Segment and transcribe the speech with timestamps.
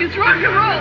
[0.00, 0.80] It's rock and roll.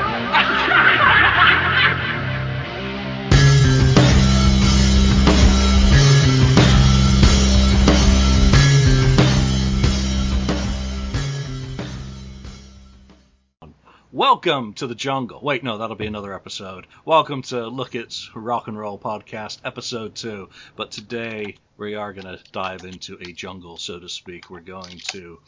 [14.11, 15.39] Welcome to the jungle.
[15.41, 16.85] Wait, no, that'll be another episode.
[17.03, 20.49] Welcome to Look It's Rock and Roll Podcast, episode two.
[20.75, 24.51] But today we are going to dive into a jungle, so to speak.
[24.51, 25.39] We're going to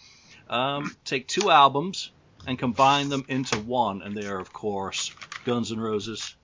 [0.50, 2.10] um, take two albums
[2.48, 5.12] and combine them into one, and they are, of course,
[5.46, 6.36] Guns N' Roses,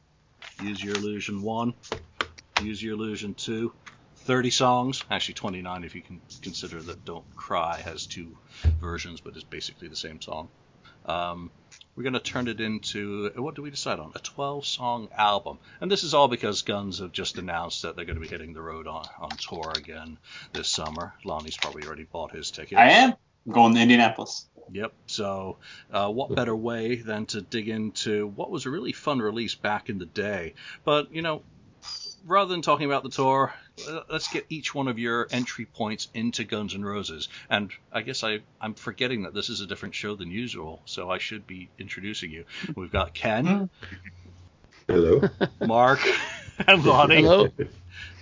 [0.62, 1.74] Use Your Illusion 1,
[2.64, 3.74] Use Your Illusion 2.
[4.18, 8.36] 30 songs, actually 29 if you can consider that Don't Cry has two
[8.82, 10.50] versions, but it's basically the same song.
[11.06, 11.52] Um,
[11.96, 14.12] we're going to turn it into what do we decide on?
[14.16, 15.60] A 12 song album.
[15.80, 18.54] And this is all because Guns have just announced that they're going to be hitting
[18.54, 20.18] the road on, on tour again
[20.54, 21.14] this summer.
[21.24, 22.80] Lonnie's probably already bought his tickets.
[22.80, 23.14] I am
[23.46, 24.48] I'm going to Indianapolis.
[24.72, 24.94] Yep.
[25.08, 25.58] So,
[25.92, 29.90] uh, what better way than to dig into what was a really fun release back
[29.90, 30.56] in the day?
[30.84, 31.44] But, you know,
[32.26, 33.54] rather than talking about the tour,
[33.88, 37.30] uh, let's get each one of your entry points into Guns N' Roses.
[37.50, 41.10] And I guess I, I'm forgetting that this is a different show than usual, so
[41.10, 42.46] I should be introducing you.
[42.76, 43.70] We've got Ken.
[44.88, 45.22] Hello.
[45.62, 46.00] Mark.
[46.68, 47.22] and Lonnie.
[47.22, 47.50] Hello.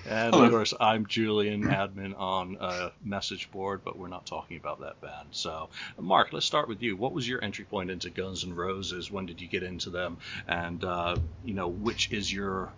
[0.05, 0.43] And Hello.
[0.43, 4.99] of course, I'm Julian, admin on a message board, but we're not talking about that
[4.99, 5.29] band.
[5.31, 6.97] So, Mark, let's start with you.
[6.97, 9.09] What was your entry point into Guns N' Roses?
[9.09, 10.17] When did you get into them?
[10.47, 12.73] And uh, you know, which is your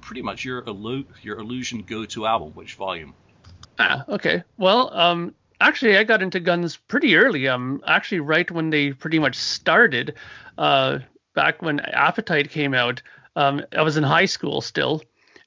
[0.00, 2.50] pretty much your illu- your illusion go-to album?
[2.54, 3.14] Which volume?
[3.78, 4.42] Ah, okay.
[4.56, 7.46] Well, um, actually, I got into guns pretty early.
[7.46, 10.14] Um, actually, right when they pretty much started,
[10.58, 10.98] uh,
[11.34, 13.02] back when Appetite came out.
[13.36, 15.02] Um, I was in high school still,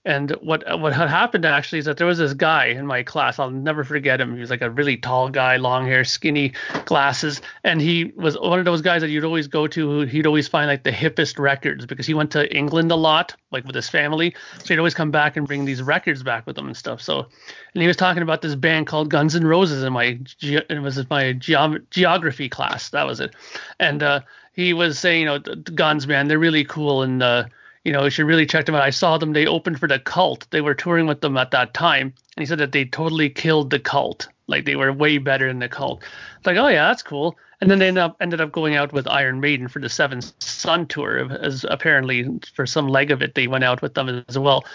[0.08, 3.40] and what what had happened actually is that there was this guy in my class.
[3.40, 4.36] I'll never forget him.
[4.36, 6.54] He was like a really tall guy, long hair, skinny,
[6.86, 9.92] glasses, and he was one of those guys that you'd always go to.
[9.92, 13.36] Who he'd always find like the hippest records because he went to England a lot,
[13.52, 14.34] like with his family.
[14.60, 17.02] So he'd always come back and bring these records back with him and stuff.
[17.02, 17.28] So,
[17.74, 20.98] and he was talking about this band called Guns N' Roses in my it was
[21.10, 22.92] my geom- geography class.
[22.92, 23.36] That was it,
[23.78, 24.22] and uh,
[24.54, 27.22] he was saying, you know, Guns, man, they're really cool and.
[27.22, 27.44] Uh,
[27.88, 28.82] you know, you should really check them out.
[28.82, 29.32] I saw them.
[29.32, 30.46] They opened for the Cult.
[30.50, 33.70] They were touring with them at that time, and he said that they totally killed
[33.70, 34.28] the Cult.
[34.48, 36.04] Like they were way better than the Cult.
[36.36, 37.38] It's like, oh yeah, that's cool.
[37.62, 40.34] And then they ended up, ended up going out with Iron Maiden for the Seventh
[40.44, 41.32] Son tour.
[41.42, 44.66] As apparently for some leg of it, they went out with them as well.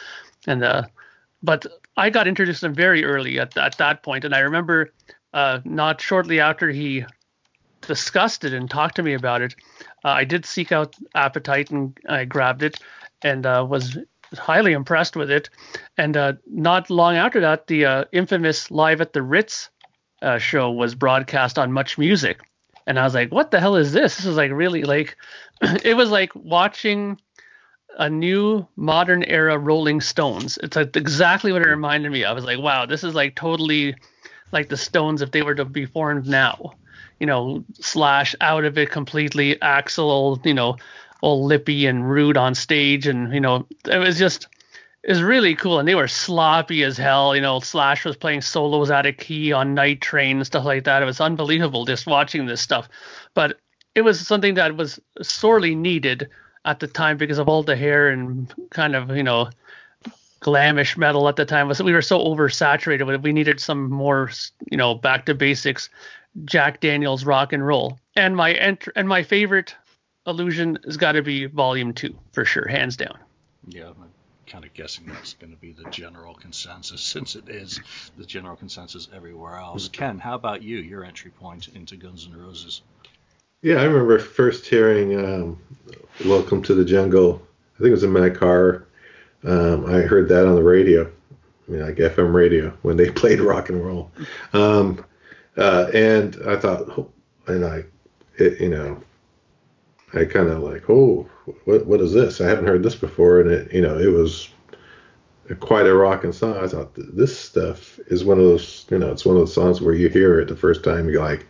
[0.46, 0.84] And uh,
[1.42, 1.66] but
[1.98, 4.90] I got introduced to them very early at at that point, and I remember
[5.34, 7.04] uh, not shortly after he
[7.82, 9.54] discussed it and talked to me about it,
[10.02, 12.80] uh, I did seek out Appetite and I grabbed it
[13.22, 13.98] and uh, was
[14.34, 15.50] highly impressed with it.
[15.96, 19.70] And uh, not long after that, the uh, infamous Live at the Ritz
[20.22, 22.40] uh, show was broadcast on Much Music.
[22.86, 24.16] And I was like, what the hell is this?
[24.16, 25.16] This is like really like,
[25.84, 27.18] it was like watching
[27.98, 30.58] a new modern era Rolling Stones.
[30.62, 32.24] It's like exactly what it reminded me.
[32.24, 32.30] of.
[32.30, 33.94] I was like, wow, this is like totally
[34.50, 36.72] like the Stones if they were to be formed now.
[37.20, 40.76] You know, Slash out of it completely, Axl, you know,
[41.22, 44.48] all lippy and rude on stage, and you know, it was just
[45.02, 45.78] it was really cool.
[45.78, 47.34] And they were sloppy as hell.
[47.34, 50.84] You know, Slash was playing solos out of key on Night Train and stuff like
[50.84, 51.02] that.
[51.02, 52.88] It was unbelievable just watching this stuff.
[53.34, 53.58] But
[53.94, 56.28] it was something that was sorely needed
[56.64, 59.48] at the time because of all the hair and kind of you know
[60.40, 61.72] glamish metal at the time.
[61.72, 63.22] So we were so oversaturated with it.
[63.22, 64.30] We needed some more,
[64.70, 65.88] you know, back to basics,
[66.44, 67.98] Jack Daniels rock and roll.
[68.16, 69.74] And my ent- and my favorite
[70.26, 73.18] illusion has got to be Volume Two for sure, hands down.
[73.66, 74.10] Yeah, I'm
[74.46, 77.80] kind of guessing that's going to be the general consensus since it is
[78.16, 79.88] the general consensus everywhere else.
[79.88, 80.78] Ken, how about you?
[80.78, 82.82] Your entry point into Guns N' Roses?
[83.62, 85.58] Yeah, I remember first hearing um,
[86.24, 87.40] "Welcome to the Jungle."
[87.76, 88.86] I think it was in my car.
[89.44, 91.10] Um, I heard that on the radio,
[91.68, 94.10] I mean, like FM radio, when they played rock and roll.
[94.52, 95.04] Um,
[95.56, 97.10] uh, and I thought,
[97.46, 97.84] and I,
[98.36, 99.02] it, you know,
[100.14, 101.28] I kind of like, oh,
[101.64, 102.40] what what is this?
[102.40, 104.48] I haven't heard this before, and it, you know, it was
[105.60, 106.56] quite a rocking song.
[106.56, 109.80] I thought this stuff is one of those, you know, it's one of those songs
[109.80, 111.46] where you hear it the first time, you're like,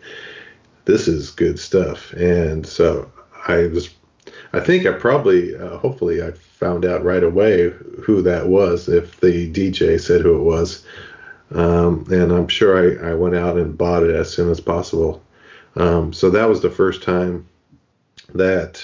[0.85, 2.13] this is good stuff.
[2.15, 3.11] And so
[3.47, 3.91] I was,
[4.53, 7.71] I think I probably, uh, hopefully, I found out right away
[8.03, 10.85] who that was if the DJ said who it was.
[11.55, 15.23] Um, and I'm sure I, I went out and bought it as soon as possible.
[15.77, 17.47] Um, so that was the first time
[18.35, 18.83] that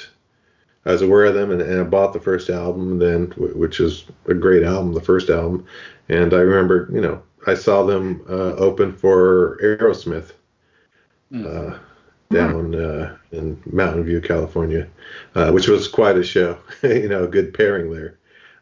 [0.84, 4.04] I was aware of them, and, and I bought the first album, then which is
[4.26, 5.66] a great album, the first album.
[6.08, 10.32] And I remember, you know, I saw them uh, open for Aerosmith.
[11.44, 11.78] Uh,
[12.30, 14.88] down uh, in Mountain View, California,
[15.34, 16.58] uh, which was quite a show.
[16.82, 18.18] you know, a good pairing there.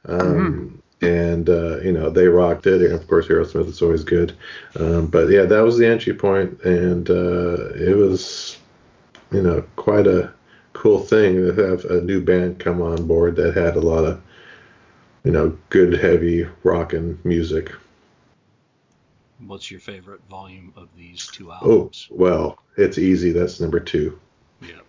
[0.07, 4.37] Um, And uh, you know they rocked it, and of course Aerosmith is always good.
[4.79, 8.59] Um, but yeah, that was the entry point, and uh, it was,
[9.33, 10.33] you know, quite a
[10.77, 14.23] cool thing to have a new band come on board that had a lot of,
[15.25, 17.73] you know, good heavy rockin' music.
[19.39, 22.09] What's your favorite volume of these two albums?
[22.11, 23.33] Oh well, it's easy.
[23.33, 24.19] That's number two.
[24.61, 24.81] Yeah.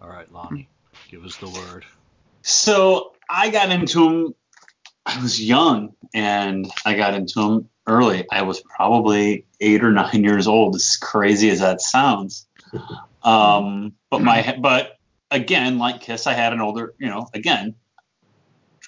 [0.00, 0.68] All right, Lonnie,
[1.10, 1.84] give us the word.
[2.42, 4.34] So I got into them.
[5.04, 8.26] I was young, and I got into them early.
[8.30, 10.74] I was probably eight or nine years old.
[10.74, 12.46] As crazy as that sounds,
[13.22, 14.95] um, but my but
[15.30, 16.94] again, like Kiss, I had an older.
[16.98, 17.74] You know, again,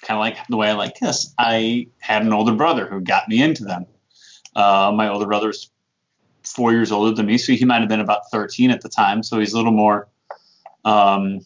[0.01, 1.33] kind of like the way I like Kiss.
[1.37, 3.85] I had an older brother who got me into them.
[4.55, 5.69] Uh, my older brother's
[6.43, 9.23] four years older than me, so he might have been about 13 at the time.
[9.23, 10.07] So he's a little more.
[10.85, 11.45] Um,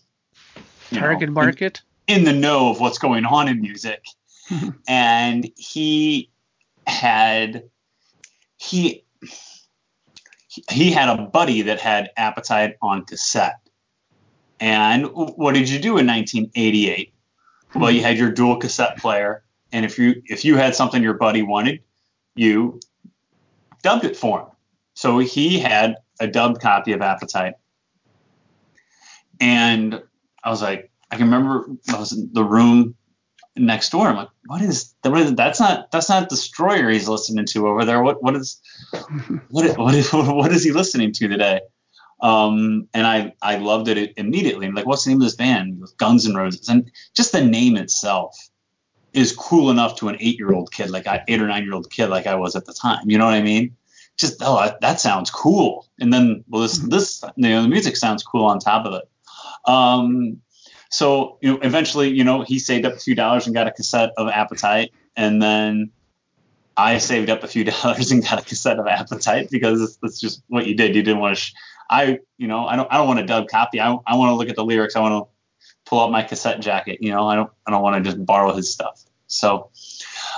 [0.91, 1.81] you know, Target market.
[2.07, 4.03] in the know of what's going on in music.
[4.87, 6.29] and he
[6.85, 7.63] had
[8.57, 9.03] he
[10.69, 13.59] he had a buddy that had Appetite on cassette.
[14.63, 17.13] And what did you do in 1988?
[17.75, 18.05] Well, you hmm.
[18.05, 19.43] had your dual cassette player,
[19.73, 21.81] and if you if you had something your buddy wanted,
[22.33, 22.79] you
[23.81, 24.47] dubbed it for him.
[24.93, 27.55] So he had a dubbed copy of Appetite.
[29.41, 30.01] And
[30.41, 32.95] I was like, I can remember I was in the room
[33.57, 34.07] next door.
[34.07, 37.83] I'm like, what is, what is that's not that's not Destroyer he's listening to over
[37.83, 38.01] there.
[38.01, 38.61] What what is
[39.49, 41.59] what is, what is, what is he listening to today?
[42.21, 44.67] Um, and I I loved it immediately.
[44.67, 45.81] I'm like, what's the name of this band?
[45.81, 48.37] With Guns N' Roses, and just the name itself
[49.13, 51.73] is cool enough to an eight year old kid, like I eight or nine year
[51.73, 53.09] old kid, like I was at the time.
[53.09, 53.75] You know what I mean?
[54.17, 55.87] Just oh, that, that sounds cool.
[55.99, 59.09] And then well, this this you know the music sounds cool on top of it.
[59.65, 60.41] Um,
[60.89, 63.71] so you know, eventually, you know, he saved up a few dollars and got a
[63.71, 65.91] cassette of Appetite, and then
[66.75, 70.43] I saved up a few dollars and got a cassette of Appetite because that's just
[70.47, 70.95] what you did.
[70.95, 71.41] You didn't want to.
[71.41, 71.53] Sh-
[71.89, 73.79] I, you know, I don't, I don't want a dub copy.
[73.79, 74.95] I, I want to look at the lyrics.
[74.95, 76.99] I want to pull out my cassette jacket.
[77.01, 79.03] You know, I don't, I don't want to just borrow his stuff.
[79.27, 79.69] So,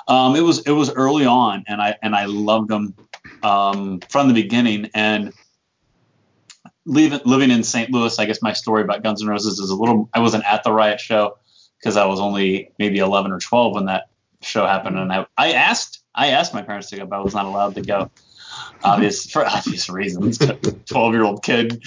[0.07, 2.93] um, it was, it was early on, and I, and I loved them
[3.43, 4.89] um, from the beginning.
[4.93, 5.33] And
[6.85, 7.91] living living in St.
[7.91, 10.09] Louis, I guess my story about Guns N' Roses is a little.
[10.13, 11.37] I wasn't at the Riot show
[11.79, 14.09] because I was only maybe 11 or 12 when that
[14.41, 17.33] show happened, and I I asked I asked my parents to go, but I was
[17.33, 18.11] not allowed to go.
[18.83, 20.37] Obvious for obvious reasons.
[20.85, 21.83] 12 year old kid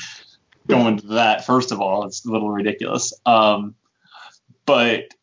[0.67, 1.47] going to that.
[1.47, 3.13] First of all, it's a little ridiculous.
[3.25, 3.75] Um,
[4.67, 5.15] but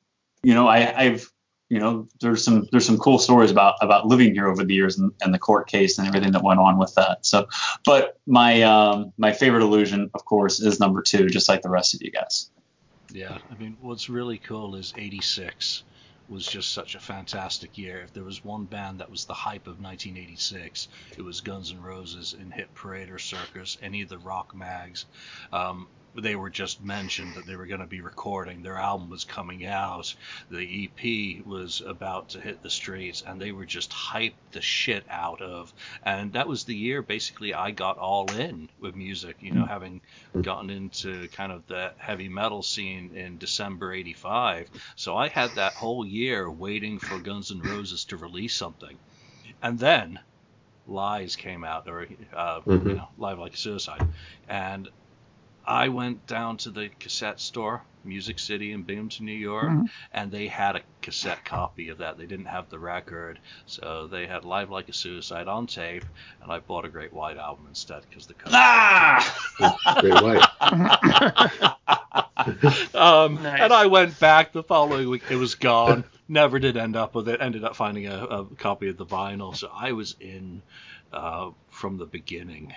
[0.43, 1.31] you know, I, I've
[1.69, 4.99] you know, there's some there's some cool stories about about living here over the years
[4.99, 7.25] and, and the court case and everything that went on with that.
[7.25, 7.47] So,
[7.83, 11.95] but my um, my favorite illusion, of course, is number two, just like the rest
[11.95, 12.51] of you guys.
[13.11, 15.83] Yeah, I mean, what's really cool is '86
[16.27, 18.01] was just such a fantastic year.
[18.01, 20.87] If there was one band that was the hype of 1986,
[21.17, 25.05] it was Guns N' Roses in Hit Parade or Circus, any of the rock mags.
[25.51, 25.87] Um,
[26.23, 28.61] they were just mentioned that they were going to be recording.
[28.61, 30.13] Their album was coming out.
[30.49, 35.05] The EP was about to hit the streets, and they were just hyped the shit
[35.09, 35.73] out of.
[36.03, 40.01] And that was the year basically I got all in with music, you know, having
[40.41, 44.69] gotten into kind of the heavy metal scene in December 85.
[44.95, 48.99] So I had that whole year waiting for Guns N' Roses to release something.
[49.61, 50.19] And then
[50.87, 52.89] Lies came out, or, uh, Mhm.
[52.89, 54.03] you know, Live Like a Suicide.
[54.47, 54.87] And
[55.67, 59.89] I went down to the cassette store, Music City in Binghamton, New York, Mhm.
[60.13, 62.17] and they had a cassette copy of that.
[62.17, 66.05] They didn't have the record, so they had Live Like a Suicide on tape,
[66.41, 68.55] and I bought a Great White album instead because the cover.
[68.55, 69.97] Ah!
[70.01, 70.45] Great White.
[72.95, 73.61] um, Nice.
[73.61, 75.23] And I went back the following week.
[75.29, 76.03] It was gone.
[76.27, 77.41] Never did end up with it.
[77.41, 79.55] Ended up finding a, a copy of the vinyl.
[79.55, 80.61] So I was in
[81.13, 82.73] uh, from the beginning.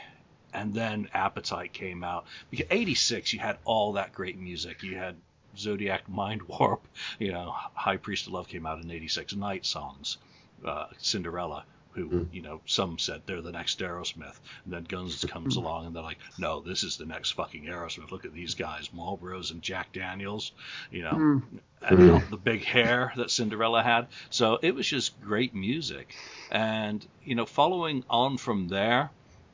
[0.52, 2.24] And then Appetite came out.
[2.50, 4.82] Because 86, you had all that great music.
[4.82, 5.16] You had
[5.56, 6.80] Zodiac Mindwarp.
[7.18, 9.34] You know, High Priest of Love came out in 86.
[9.36, 10.18] Night Songs.
[10.64, 11.64] Uh, Cinderella.
[11.92, 12.26] Who, Mm.
[12.32, 14.38] you know, some said they're the next Aerosmith.
[14.64, 18.12] And then Guns comes along and they're like, no, this is the next fucking Aerosmith.
[18.12, 20.52] Look at these guys, Marlboros and Jack Daniels,
[20.92, 21.42] you know, Mm.
[21.82, 24.06] and you know, the big hair that Cinderella had.
[24.30, 26.14] So it was just great music.
[26.52, 29.10] And, you know, following on from there,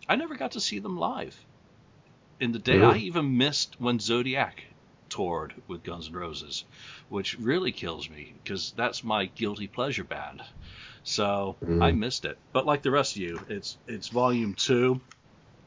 [0.09, 1.47] I never got to see them live.
[2.41, 4.65] In the day, I even missed when Zodiac
[5.09, 6.65] toured with Guns N' Roses,
[7.09, 10.43] which really kills me because that's my guilty pleasure band.
[11.03, 11.83] So Mm.
[11.83, 12.39] I missed it.
[12.53, 15.03] But like the rest of you, it's it's volume two.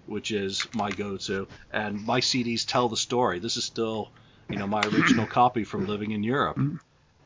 [0.06, 3.39] which is my go-to, and my CDs tell the story.
[3.39, 4.13] This is still,
[4.50, 6.63] you know, my original copy from living in Europe,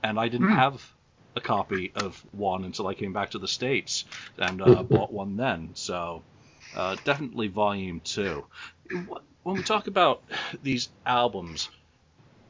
[0.04, 0.96] and I didn't have
[1.36, 4.06] a copy of one until I came back to the states
[4.38, 5.76] and uh, bought one then.
[5.76, 6.26] So
[6.74, 8.46] uh, definitely volume two.
[9.44, 10.24] When we talk about
[10.62, 11.70] these albums,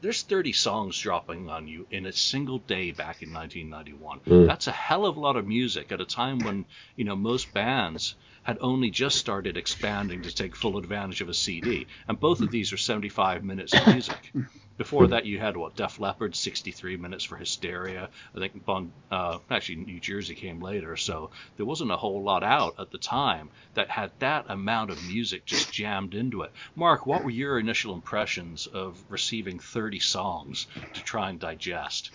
[0.02, 4.20] there's 30 songs dropping on you in a single day back in 1991.
[4.22, 4.48] Mm.
[4.48, 7.54] That's a hell of a lot of music at a time when you know most
[7.54, 12.42] bands had only just started expanding to take full advantage of a CD, and both
[12.42, 14.32] of these are 75 minutes of music.
[14.82, 18.10] Before that, you had what Def Leppard, 63 minutes for Hysteria.
[18.36, 22.42] I think Bon, uh, actually New Jersey came later, so there wasn't a whole lot
[22.44, 26.52] out at the time that had that amount of music just jammed into it.
[26.76, 32.10] Mark, what were your initial impressions of receiving 30 songs to try and digest?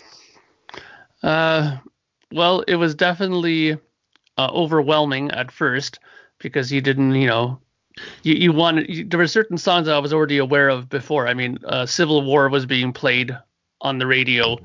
[1.23, 1.77] Uh,
[2.33, 3.77] well, it was definitely
[4.37, 5.99] uh, overwhelming at first
[6.37, 7.61] because you didn't, you know,
[8.23, 8.89] you, you wanted.
[8.89, 11.27] You, there were certain songs I was already aware of before.
[11.27, 13.37] I mean, uh, Civil War was being played
[13.81, 14.57] on the radio.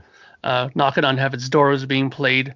[0.44, 2.54] Uh, Knocking on Heaven's Door was being played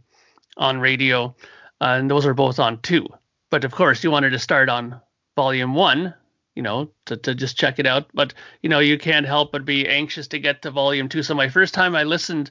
[0.57, 1.35] on radio,
[1.81, 3.07] uh, and those are both on two.
[3.51, 5.01] But of course, you wanted to start on
[5.37, 6.15] Volume One,
[6.55, 8.09] you know, to, to just check it out.
[8.13, 11.23] But you know, you can't help but be anxious to get to Volume Two.
[11.23, 12.51] So my first time I listened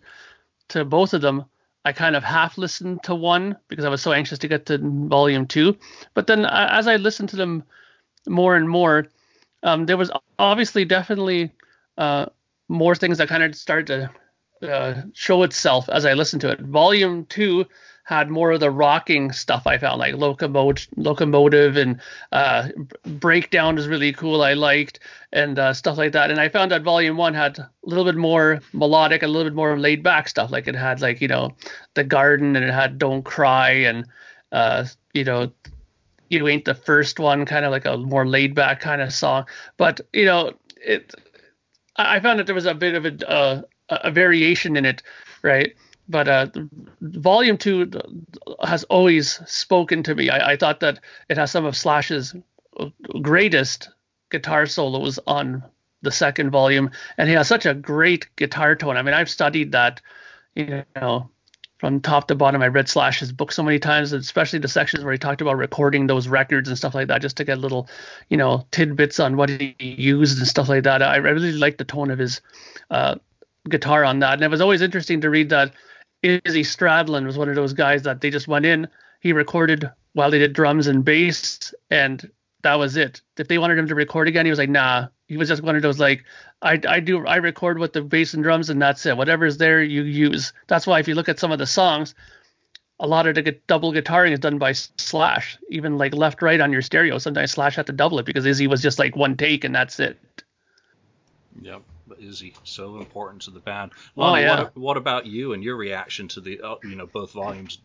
[0.69, 1.45] to both of them,
[1.85, 4.79] I kind of half listened to one because I was so anxious to get to
[4.79, 5.77] volume two.
[6.15, 7.63] But then uh, as I listened to them
[8.27, 9.07] more and more,
[9.63, 11.51] um, there was obviously definitely
[11.97, 12.27] uh,
[12.67, 13.87] more things that kind of started
[14.61, 16.61] to uh, show itself as I listened to it.
[16.61, 17.65] Volume two
[18.05, 21.99] had more of the rocking stuff I found, like locomotive, locomotive and
[22.31, 22.69] uh,
[23.03, 24.43] breakdown is really cool.
[24.43, 24.99] I liked
[25.33, 26.29] and uh, stuff like that.
[26.29, 29.55] And I found that volume one had a little bit more melodic, a little bit
[29.55, 30.51] more laid back stuff.
[30.51, 31.51] Like it had like you know
[31.95, 34.05] the garden and it had don't cry and
[34.51, 35.51] uh, you know
[36.35, 39.45] you ain't the first one, kind of like a more laid back kind of song.
[39.77, 41.13] But you know it.
[41.97, 45.01] I found that there was a bit of a uh, a variation in it,
[45.41, 45.73] right?
[46.07, 46.47] but uh,
[47.01, 47.89] volume two
[48.63, 50.29] has always spoken to me.
[50.29, 50.99] I, I, thought that
[51.29, 52.35] it has some of Slash's
[53.21, 53.89] greatest
[54.29, 55.63] guitar solos on
[56.01, 58.97] the second volume, and he has such a great guitar tone.
[58.97, 60.01] I mean, I've studied that,
[60.55, 61.29] you know,
[61.85, 62.63] from top to bottom.
[62.63, 66.07] I read Slash's book so many times, especially the sections where he talked about recording
[66.07, 67.87] those records and stuff like that, just to get little,
[68.29, 71.03] you know, tidbits on what he used and stuff like that.
[71.03, 72.41] I really like the tone of his
[72.89, 73.17] uh,
[73.69, 75.73] guitar on that, and it was always interesting to read that
[76.23, 78.87] Izzy Stradlin was one of those guys that they just went in,
[79.19, 82.31] he recorded while they did drums and bass, and
[82.65, 83.21] that was it.
[83.37, 85.07] If they wanted him to record again, he was like, nah.
[85.27, 86.23] He was just one of those like,
[86.63, 89.15] I, I do I record with the bass and drums and that's it.
[89.15, 90.51] Whatever's there, you use.
[90.67, 92.15] That's why if you look at some of the songs,
[92.99, 95.59] a lot of the double guitaring is done by Slash.
[95.69, 98.65] Even like left right on your stereo, sometimes Slash had to double it because Izzy
[98.65, 100.17] was just like one take and that's it.
[101.61, 101.83] Yep.
[102.07, 103.91] But Izzy so important to the band.
[104.17, 104.63] Oh yeah.
[104.63, 107.77] What, what, about you and your reaction to the uh, you know both volumes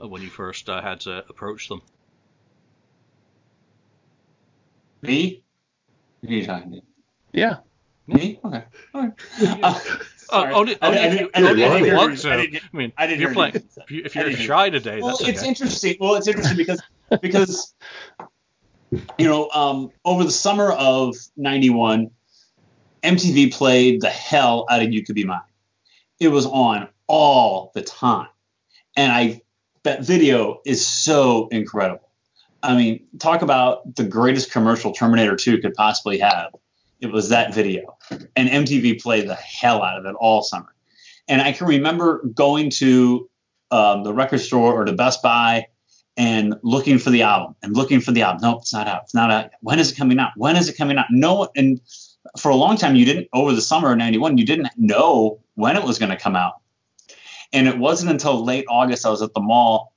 [0.00, 1.82] uh, when you first uh, had to approach them?
[5.02, 5.42] Me?
[6.22, 6.80] Who are you talking to?
[7.32, 7.56] Yeah.
[8.06, 8.40] Me?
[8.44, 8.64] Okay.
[8.94, 9.12] All right.
[9.62, 9.80] Uh,
[10.32, 12.30] Oh, only, only I, if you, I, only if you want to.
[12.30, 15.08] I, I mean, I didn't if you're playing, if, you, if you're shy today, well,
[15.08, 15.48] that's it's okay.
[15.48, 15.96] interesting.
[15.98, 16.80] Well, it's interesting because
[17.20, 17.74] because
[19.18, 22.10] you know um, over the summer of '91,
[23.02, 25.40] MTV played the hell out of You Could Be Mine.
[26.20, 28.28] It was on all the time.
[28.96, 29.40] And I
[29.82, 32.09] that video is so incredible.
[32.62, 36.54] I mean, talk about the greatest commercial Terminator 2 could possibly have.
[37.00, 37.96] It was that video.
[38.36, 40.74] And MTV played the hell out of it all summer.
[41.28, 43.28] And I can remember going to
[43.70, 45.66] um, the record store or the Best Buy
[46.16, 48.42] and looking for the album and looking for the album.
[48.42, 49.02] No, it's not out.
[49.04, 49.50] It's not out.
[49.60, 50.32] When is it coming out?
[50.36, 51.06] When is it coming out?
[51.10, 51.80] No and
[52.38, 55.76] for a long time you didn't over the summer of 91 you didn't know when
[55.76, 56.54] it was going to come out
[57.52, 59.89] and it wasn't until late august i was at the mall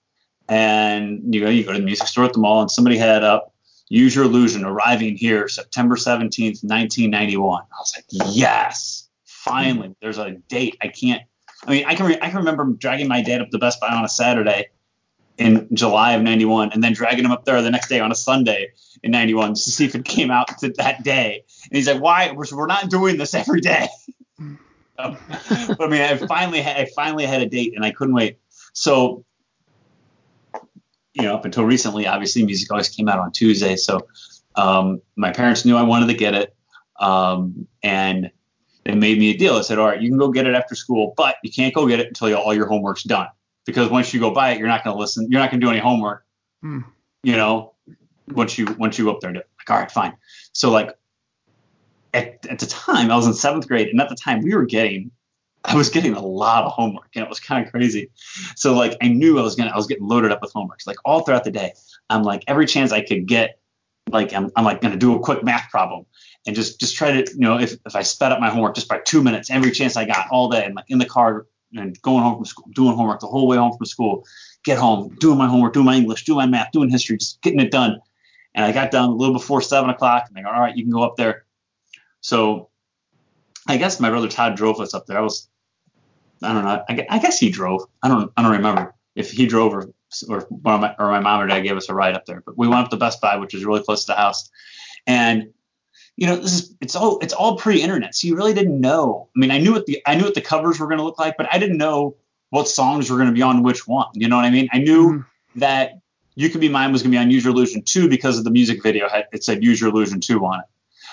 [0.50, 3.24] and you know you go to the music store at the mall and somebody had
[3.24, 3.54] up
[3.90, 10.32] use your illusion arriving here september 17th 1991 i was like yes finally there's a
[10.50, 11.22] date i can't
[11.66, 13.90] i mean i can re- i can remember dragging my dad up to best buy
[13.90, 14.68] on a saturday
[15.38, 18.16] in July of 91 and then dragging him up there the next day on a
[18.16, 18.72] Sunday
[19.02, 21.44] in 91 just to see if it came out to that day.
[21.64, 22.32] And he's like, why?
[22.32, 23.88] We're, not doing this every day.
[24.98, 25.18] but
[25.82, 28.38] I mean, I finally had, I finally had a date and I couldn't wait.
[28.74, 29.26] So,
[31.14, 33.76] you know, up until recently, obviously music always came out on Tuesday.
[33.76, 34.08] So,
[34.56, 36.56] um, my parents knew I wanted to get it.
[37.00, 38.32] Um, and
[38.86, 39.56] they made me a deal.
[39.56, 41.88] They said, all right, you can go get it after school, but you can't go
[41.88, 43.28] get it until all your homework's done
[43.66, 45.28] because once you go buy it, you're not going to listen.
[45.30, 46.26] You're not going to do any homework.
[46.62, 46.80] Hmm.
[47.24, 47.74] You know,
[48.30, 50.14] once you once you go up there, like all right, fine.
[50.52, 50.90] So like
[52.14, 54.66] at, at the time, I was in seventh grade, and at the time we were
[54.66, 55.12] getting
[55.66, 58.10] I was getting a lot of homework and it was kind of crazy.
[58.56, 60.80] So like I knew I was gonna I was getting loaded up with homework.
[60.86, 61.74] Like all throughout the day.
[62.10, 63.60] I'm like every chance I could get,
[64.12, 66.06] like I'm, I'm like gonna do a quick math problem
[66.46, 68.88] and just just try to you know if, if I sped up my homework just
[68.88, 72.00] by two minutes every chance I got all day and like in the car and
[72.02, 74.26] going home from school doing homework the whole way home from school
[74.64, 77.60] get home doing my homework doing my English doing my math doing history just getting
[77.60, 78.00] it done
[78.56, 80.84] and I got done a little before seven o'clock and they go all right you
[80.84, 81.46] can go up there
[82.22, 82.70] so
[83.68, 85.48] I guess my brother Todd drove us up there I was
[86.44, 89.46] I don't know I, I guess he drove I don't I don't remember if he
[89.46, 89.94] drove or
[90.28, 92.42] or my, or my mom or dad gave us a ride up there.
[92.46, 94.50] But we went up to Best Buy, which is really close to the house,
[95.08, 95.54] and
[96.16, 99.30] you know this is it's all it's all pre-internet, so you really didn't know.
[99.36, 101.20] I mean, I knew what the I knew what the covers were going to look
[101.20, 102.16] like, but I didn't know
[102.50, 104.08] what songs were going to be on which one.
[104.14, 104.70] You know what I mean?
[104.72, 105.60] I knew mm-hmm.
[105.60, 106.00] that
[106.36, 108.44] "You Could Be Mine" was going to be on "Use Your Illusion 2" because of
[108.44, 109.08] the music video.
[109.32, 110.66] It said "Use Your Illusion 2" on it.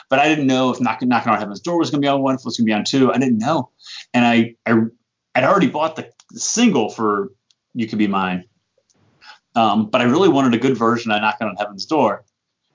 [0.08, 2.20] But I didn't know if Knocking, Knocking on Heaven's Door was going to be on
[2.20, 3.12] one, if it was going to be on two.
[3.12, 3.70] I didn't know,
[4.12, 4.86] and I, I
[5.34, 7.32] I'd already bought the, single for
[7.74, 8.44] "You Could Be Mine,"
[9.54, 12.24] Um, but I really wanted a good version of Knocking on Heaven's Door.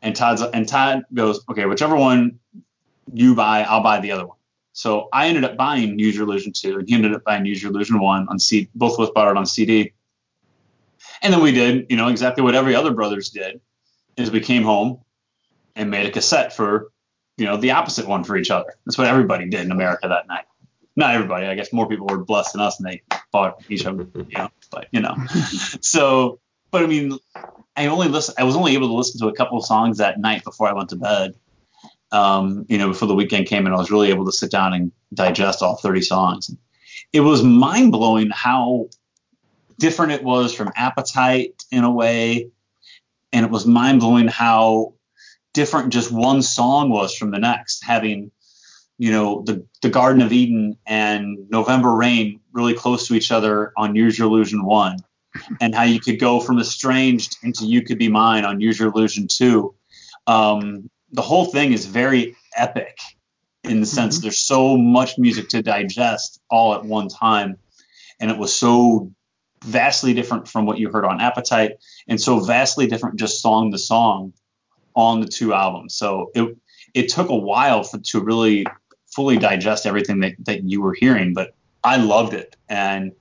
[0.01, 2.39] And Todd's and Todd goes, okay, whichever one
[3.13, 4.37] you buy, I'll buy the other one.
[4.73, 7.63] So I ended up buying Use Your Illusion 2, and he ended up buying Use
[7.63, 8.69] Your Illusion 1 on C.
[8.75, 9.93] Both of us bought it on CD.
[11.21, 13.61] And then we did, you know, exactly what every other brothers did,
[14.17, 14.99] is we came home
[15.75, 16.91] and made a cassette for,
[17.37, 18.75] you know, the opposite one for each other.
[18.85, 20.45] That's what everybody did in America that night.
[20.95, 24.07] Not everybody, I guess more people were blessed than us, and they bought each other,
[24.15, 24.49] you know.
[24.71, 25.15] But you know,
[25.81, 26.39] so
[26.75, 27.17] but I mean,
[27.77, 28.35] I only listen.
[28.37, 30.73] I was only able to listen to a couple of songs that night before I
[30.73, 31.35] went to bed.
[32.11, 34.73] Um, you know, before the weekend came, and I was really able to sit down
[34.73, 36.53] and digest all 30 songs.
[37.13, 38.89] It was mind blowing how
[39.79, 42.49] different it was from Appetite in a way,
[43.31, 44.95] and it was mind blowing how
[45.53, 47.85] different just one song was from the next.
[47.85, 48.31] Having
[48.97, 53.73] you know the the Garden of Eden and November Rain really close to each other
[53.77, 54.97] on Use Your Illusion one
[55.61, 58.89] and how you could go from estranged into you could be mine on use your
[58.89, 59.73] illusion 2
[60.27, 62.97] um, the whole thing is very epic
[63.63, 64.23] in the sense mm-hmm.
[64.23, 67.57] there's so much music to digest all at one time
[68.19, 69.11] and it was so
[69.63, 71.73] vastly different from what you heard on appetite
[72.07, 74.33] and so vastly different just song to song
[74.95, 76.55] on the two albums so it
[76.93, 78.65] it took a while for, to really
[79.15, 83.11] fully digest everything that, that you were hearing but i loved it and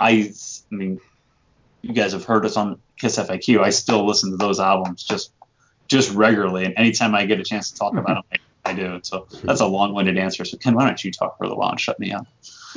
[0.00, 0.32] i
[0.72, 1.00] i mean
[1.82, 3.60] you guys have heard us on Kiss FAQ.
[3.60, 5.32] I still listen to those albums just
[5.86, 9.00] just regularly, and anytime I get a chance to talk about them, I, I do.
[9.02, 10.44] So that's a long-winded answer.
[10.44, 12.26] So Ken, why don't you talk for a little while and shut me up?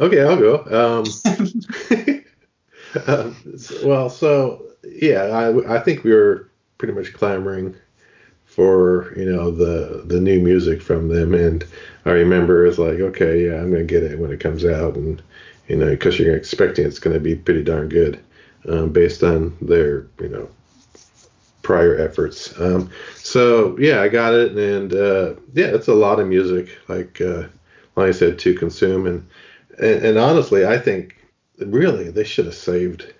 [0.00, 1.04] okay, I'll go.
[1.04, 1.04] Um,
[3.06, 3.30] uh,
[3.84, 7.76] well, so yeah, I, I think we were pretty much clamoring
[8.54, 11.64] for you know the the new music from them, and
[12.04, 15.22] I remember it's like, okay, yeah, I'm gonna get it when it comes out, and
[15.68, 18.20] you know, because you're expecting it's to be pretty darn good
[18.68, 20.48] um, based on their, you know,
[21.62, 22.58] prior efforts.
[22.60, 27.20] Um, so yeah, I got it, and uh, yeah, it's a lot of music, like
[27.20, 27.44] uh,
[27.96, 29.26] like I said, to consume, and,
[29.78, 31.16] and and honestly, I think
[31.58, 33.14] really they should have saved.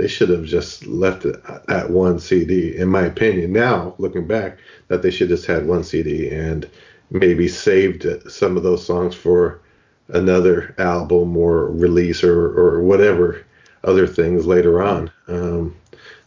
[0.00, 1.36] They should have just left it
[1.68, 3.52] at one CD, in my opinion.
[3.52, 4.56] Now, looking back,
[4.88, 6.66] that they should just had one CD and
[7.10, 9.60] maybe saved some of those songs for
[10.08, 13.44] another album or release or, or whatever
[13.84, 15.10] other things later on.
[15.28, 15.76] Um,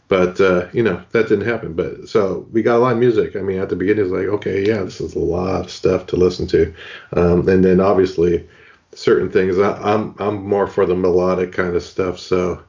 [0.06, 1.72] but uh, you know that didn't happen.
[1.72, 3.34] But so we got a lot of music.
[3.34, 6.06] I mean, at the beginning, it's like, okay, yeah, this is a lot of stuff
[6.06, 6.72] to listen to,
[7.14, 8.46] um, and then obviously
[8.94, 9.58] certain things.
[9.58, 12.20] I, I'm I'm more for the melodic kind of stuff.
[12.20, 12.62] So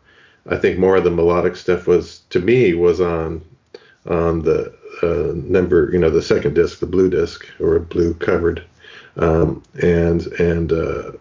[0.47, 3.43] I think more of the melodic stuff was to me was on
[4.05, 8.63] on the uh, number, you know, the second disc, the blue disc or blue covered
[9.17, 11.11] um, and and uh,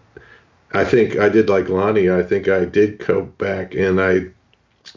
[0.73, 2.09] I think I did like Lonnie.
[2.09, 4.27] I think I did go back and I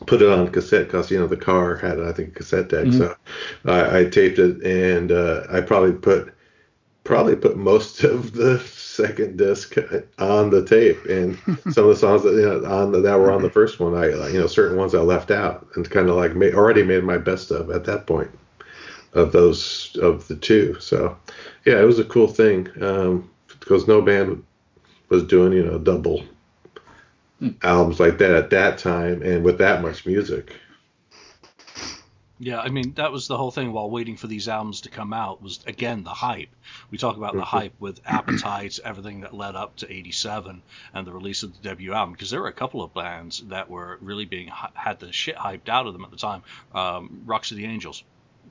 [0.07, 2.87] put it on cassette because you know the car had I think a cassette deck,
[2.87, 2.99] mm-hmm.
[2.99, 3.17] so
[3.65, 6.35] I, I, taped it and uh, I probably put
[7.05, 8.59] probably put most of the
[8.99, 9.77] second disc
[10.19, 11.39] on the tape and
[11.73, 13.95] some of the songs that you know on the, that were on the first one
[13.95, 17.05] I you know certain ones I left out and kind of like made, already made
[17.05, 18.31] my best of at that point
[19.15, 21.17] of those of the two so
[21.65, 23.31] yeah, it was a cool thing um,
[23.61, 24.43] because no band
[25.11, 26.25] was doing you know double
[27.39, 27.51] hmm.
[27.63, 30.55] albums like that at that time and with that much music.
[32.41, 35.13] Yeah, I mean that was the whole thing while waiting for these albums to come
[35.13, 36.55] out was again the hype.
[36.91, 40.63] We talk about the hype with Appetites, everything that led up to '87
[40.95, 43.69] and the release of the debut album because there were a couple of bands that
[43.69, 46.43] were really being had the shit hyped out of them at the time.
[46.73, 48.05] Um, Rock City Angels,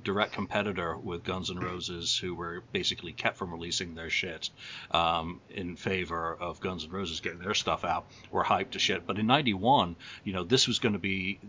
[0.03, 4.49] direct competitor with Guns N' Roses, who were basically kept from releasing their shit
[4.91, 9.07] um, in favor of Guns N' Roses getting their stuff out, were hyped to shit.
[9.07, 9.95] But in '91,
[10.25, 11.39] you know, this was going to be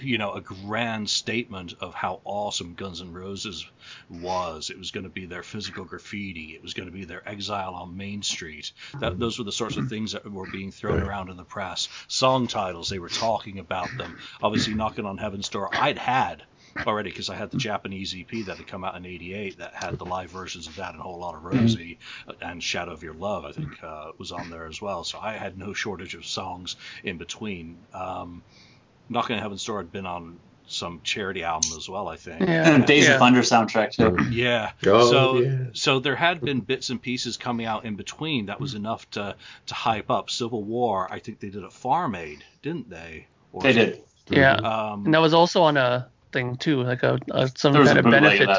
[0.00, 3.66] you know, a grand statement of how awesome Guns N' Roses
[4.08, 4.70] was.
[4.70, 6.54] It was going to be their physical graffiti.
[6.54, 8.72] It was going to be their exile on Main Street.
[9.00, 11.88] That those were the sorts of things that were being thrown around in the press.
[12.08, 14.18] Song titles, they were talking about them.
[14.42, 16.44] Obviously, knocking on Heaven's Door, I'd had
[16.86, 19.98] already because I had the Japanese EP that had come out in '88 that had
[19.98, 21.98] the live versions of that and a whole lot of Rosie
[22.40, 23.44] and Shadow of Your Love.
[23.44, 25.04] I think uh, was on there as well.
[25.04, 27.78] So I had no shortage of songs in between.
[27.92, 28.42] Um,
[29.08, 30.38] Knocking on Heaven's Door had been on
[30.70, 32.40] some charity album as well, I think.
[32.42, 32.68] Yeah.
[32.74, 33.14] And Days Yeah.
[33.14, 34.18] of Thunder soundtrack too.
[34.30, 34.72] Yeah.
[34.86, 35.56] Oh, so yeah.
[35.72, 39.34] so there had been bits and pieces coming out in between that was enough to
[39.66, 41.08] to hype up Civil War.
[41.10, 43.26] I think they did a Farm Aid, didn't they?
[43.52, 44.02] Or They did.
[44.28, 44.54] Yeah.
[44.56, 47.98] Um, And that was also on a thing too, like a, a some kind a
[48.00, 48.50] of benefit,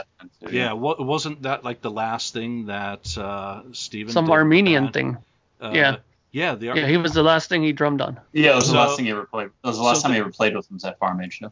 [0.42, 4.92] too, yeah, wa- wasn't that like the last thing that uh, Steven some did Armenian
[4.92, 5.18] thing.
[5.62, 5.98] Uh, yeah.
[6.32, 8.20] Yeah, the Ar- Yeah, he was the last thing he drummed on.
[8.34, 9.48] Yeah, it was So- the last thing he ever played.
[9.64, 11.20] That was the last so time the- he ever played with them was at Farm
[11.22, 11.52] Aid show.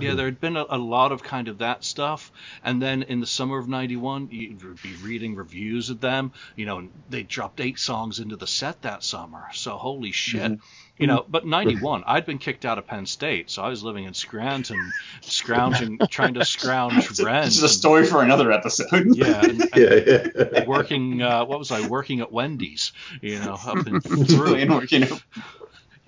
[0.00, 2.30] Yeah, there had been a, a lot of kind of that stuff,
[2.64, 6.32] and then in the summer of '91, you'd be reading reviews of them.
[6.56, 9.46] You know, they dropped eight songs into the set that summer.
[9.52, 10.60] So holy shit, Mhm.
[10.98, 11.24] you know.
[11.28, 14.92] But '91, I'd been kicked out of Penn State, so I was living in Scranton,
[15.20, 17.46] scrounging, trying to scrounge rent.
[17.46, 19.16] this is a story for another episode.
[19.16, 20.64] Yeah, and, and Yeah, yeah.
[20.66, 21.22] working.
[21.22, 22.92] Uh, what was I working at Wendy's?
[23.20, 24.54] You know, up in through.
[24.56, 25.04] and working.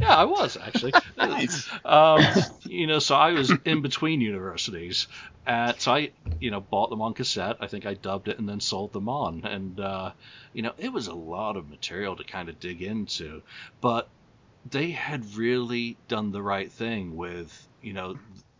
[0.00, 0.92] Yeah, I was actually.
[1.16, 1.68] Nice.
[1.84, 2.22] Um,
[2.64, 5.06] you know, so I was in between universities,
[5.46, 7.56] and so I, you know, bought them on cassette.
[7.60, 10.12] I think I dubbed it and then sold them on, and uh,
[10.52, 13.42] you know, it was a lot of material to kind of dig into,
[13.80, 14.10] but
[14.64, 18.18] they had really done the right thing with, you know,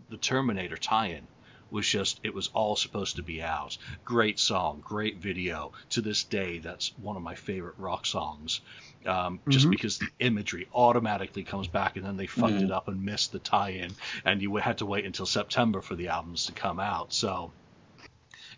[0.09, 1.29] the Terminator tie-in
[1.73, 3.77] was just it was all supposed to be out.
[4.05, 5.73] Great song, great video.
[5.91, 8.61] To this day, that's one of my favorite rock songs.
[9.07, 9.71] Um, just Mhm.
[9.71, 12.65] because the imagery automatically comes back, and then they fucked Mhm.
[12.65, 16.09] it up and missed the tie-in, and you had to wait until September for the
[16.09, 17.13] albums to come out.
[17.13, 17.55] So,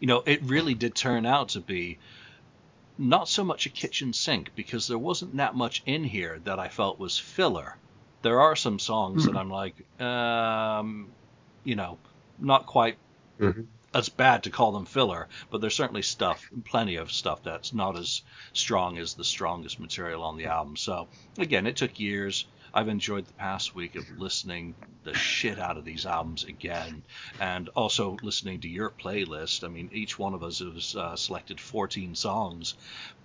[0.00, 1.98] you know, it really did turn out to be
[2.98, 6.68] not so much a kitchen sink because there wasn't that much in here that I
[6.68, 7.78] felt was filler.
[8.22, 11.16] There are some songs that I'm like, um,
[11.64, 11.98] you know,
[12.38, 12.98] not quite
[13.40, 13.66] Mhm.
[13.94, 17.96] as bad to call them filler, but there's certainly stuff, plenty of stuff that's not
[17.98, 18.22] as
[18.54, 20.76] strong as the strongest material on the album.
[20.76, 22.46] So again, it took years.
[22.72, 27.04] I've enjoyed the past week of listening the shit out of these albums again,
[27.38, 29.62] and also listening to your playlist.
[29.62, 32.74] I mean, each one of us has uh, selected 14 songs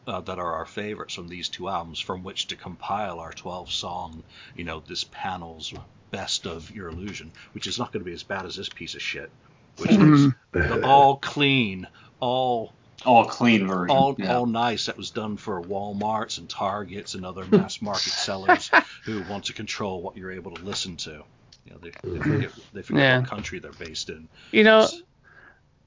[0.05, 3.71] uh, that are our favorites from these two albums, from which to compile our 12
[3.71, 5.73] song, you know, this panel's
[6.11, 8.95] best of Your Illusion, which is not going to be as bad as this piece
[8.95, 9.31] of shit,
[9.77, 10.59] which is mm-hmm.
[10.59, 11.87] the all clean,
[12.19, 12.73] all
[13.05, 13.95] All clean version.
[13.95, 14.35] all yeah.
[14.35, 14.87] all nice.
[14.87, 18.71] That was done for WalMarts and Targets and other mass market sellers
[19.03, 21.23] who want to control what you're able to listen to.
[21.65, 22.31] You know, they, they mm-hmm.
[22.31, 23.19] forget, they forget Yeah.
[23.19, 24.27] what country they're based in.
[24.51, 24.87] You know,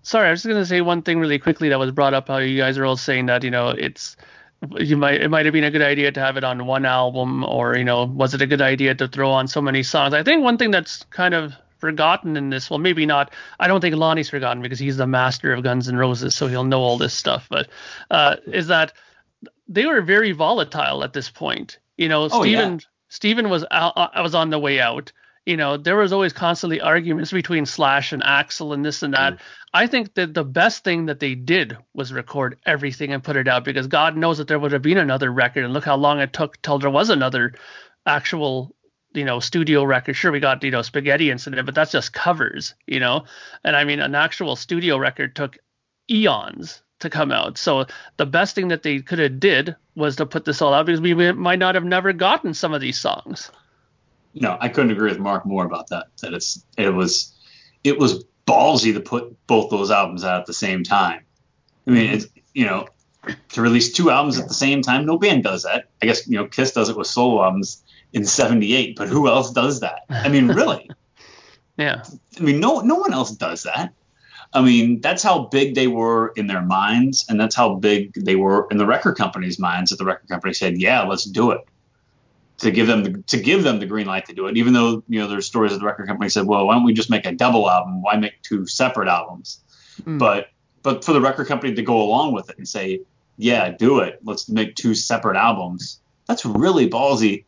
[0.03, 2.29] sorry, I was just gonna say one thing really quickly that was brought up.
[2.29, 4.17] How you guys are all saying that you know it's
[4.79, 7.45] you might it might have been a good idea to have it on one album,
[7.45, 10.13] or you know, was it a good idea to throw on so many songs?
[10.15, 13.33] I think one thing that's kind of forgotten in this, well, maybe not.
[13.59, 16.65] I don't think Lonnie's forgotten because he's the master of Guns N' Roses, so he'll
[16.65, 17.47] know all this stuff.
[17.51, 17.69] But
[18.11, 18.93] uh, is that
[19.69, 21.79] they were very volatile at this point.
[21.97, 22.59] You know, Oh, yeah.
[22.59, 25.13] Steven Steven was out, uh, was on the way out.
[25.47, 29.39] You know, there was always constantly arguments between Slash and Axl and this and that.
[29.73, 33.49] I think that the best thing that they did was record everything and put it
[33.49, 36.21] out because God knows that there would have been another record and look how long
[36.21, 37.55] it took till there was another
[38.07, 38.75] actual
[39.13, 42.75] you know studio record sure we got you know spaghetti incident but that's just covers
[42.87, 43.25] you know
[43.65, 45.59] and i mean an actual studio record took
[46.11, 47.87] eons to come out so
[48.19, 51.01] the best thing that they could have did was to put this all out because
[51.01, 53.51] we might not have never gotten some of these songs
[54.35, 56.07] No, I couldn't agree with Mark more about that.
[56.23, 57.35] That it's it was
[57.85, 61.25] it was ballsy to put both those albums out at the same time.
[61.87, 62.87] I mean, it's you know
[63.51, 65.05] to release two albums at the same time.
[65.05, 65.89] No band does that.
[66.03, 69.53] I guess you know Kiss does it with solo albums in '78, but who else
[69.53, 70.03] does that?
[70.09, 70.91] I mean, really?
[71.77, 72.03] yeah
[72.39, 73.93] I mean, no no one else does that.
[74.53, 78.35] I mean, that's how big they were in their minds, and that's how big they
[78.35, 79.91] were in the record company's minds.
[79.91, 81.61] That the record company said, "Yeah, let's do it."
[82.61, 84.57] to give them the, to give them the green light to do it.
[84.57, 86.93] Even though you know there's stories of the record company said, well, why don't we
[86.93, 88.03] just make a double album?
[88.03, 89.61] Why make two separate albums?
[90.03, 90.19] Mm.
[90.19, 90.49] But
[90.83, 93.01] but for the record company to go along with it and say,
[93.37, 94.21] yeah, do it.
[94.25, 96.01] Let's make two separate albums.
[96.27, 97.45] That's really ballsy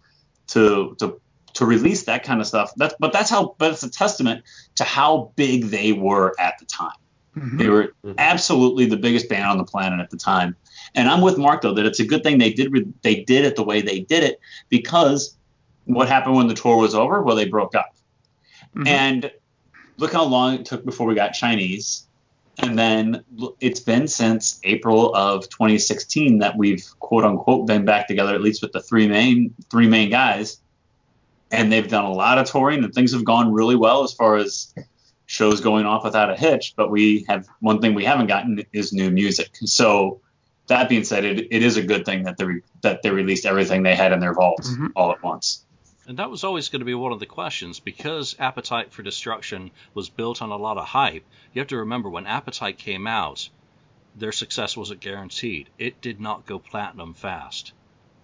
[0.48, 1.20] to to
[1.54, 2.72] to release that kind of stuff.
[2.76, 4.42] That's but that's how but it's a testament
[4.76, 6.96] to how big they were at the time.
[7.36, 7.58] Mhm.
[7.58, 8.14] They were Mhm.
[8.18, 10.56] absolutely the biggest band on the planet at the time.
[10.94, 13.44] And I'm with Mark though that it's a good thing they did re- they did
[13.44, 15.36] it the way they did it because
[15.84, 17.22] what happened when the tour was over?
[17.22, 17.94] Well, they broke up.
[18.76, 18.86] Mhm.
[18.86, 19.30] And
[19.98, 22.06] look how long it took before we got Chinese.
[22.58, 23.24] And then
[23.60, 28.62] it's been since April of 2016 that we've quote unquote been back together, at least
[28.62, 30.58] with the three main three main guys.
[31.50, 34.36] And they've done a lot of touring, and things have gone really well as far
[34.36, 34.74] as
[35.26, 36.74] shows going off without a hitch.
[36.76, 39.50] But we have one thing we haven't gotten is new music.
[39.64, 40.20] So
[40.68, 43.44] that being said, it, it is a good thing that they re- that they released
[43.46, 44.92] everything they had in their vaults Mhm.
[44.96, 45.64] all at once.
[46.12, 49.70] And that was always going to be one of the questions because Appetite for Destruction
[49.94, 51.24] was built on a lot of hype.
[51.54, 53.48] You have to remember when Appetite came out,
[54.14, 55.70] their success wasn't guaranteed.
[55.78, 57.72] It did not go platinum fast.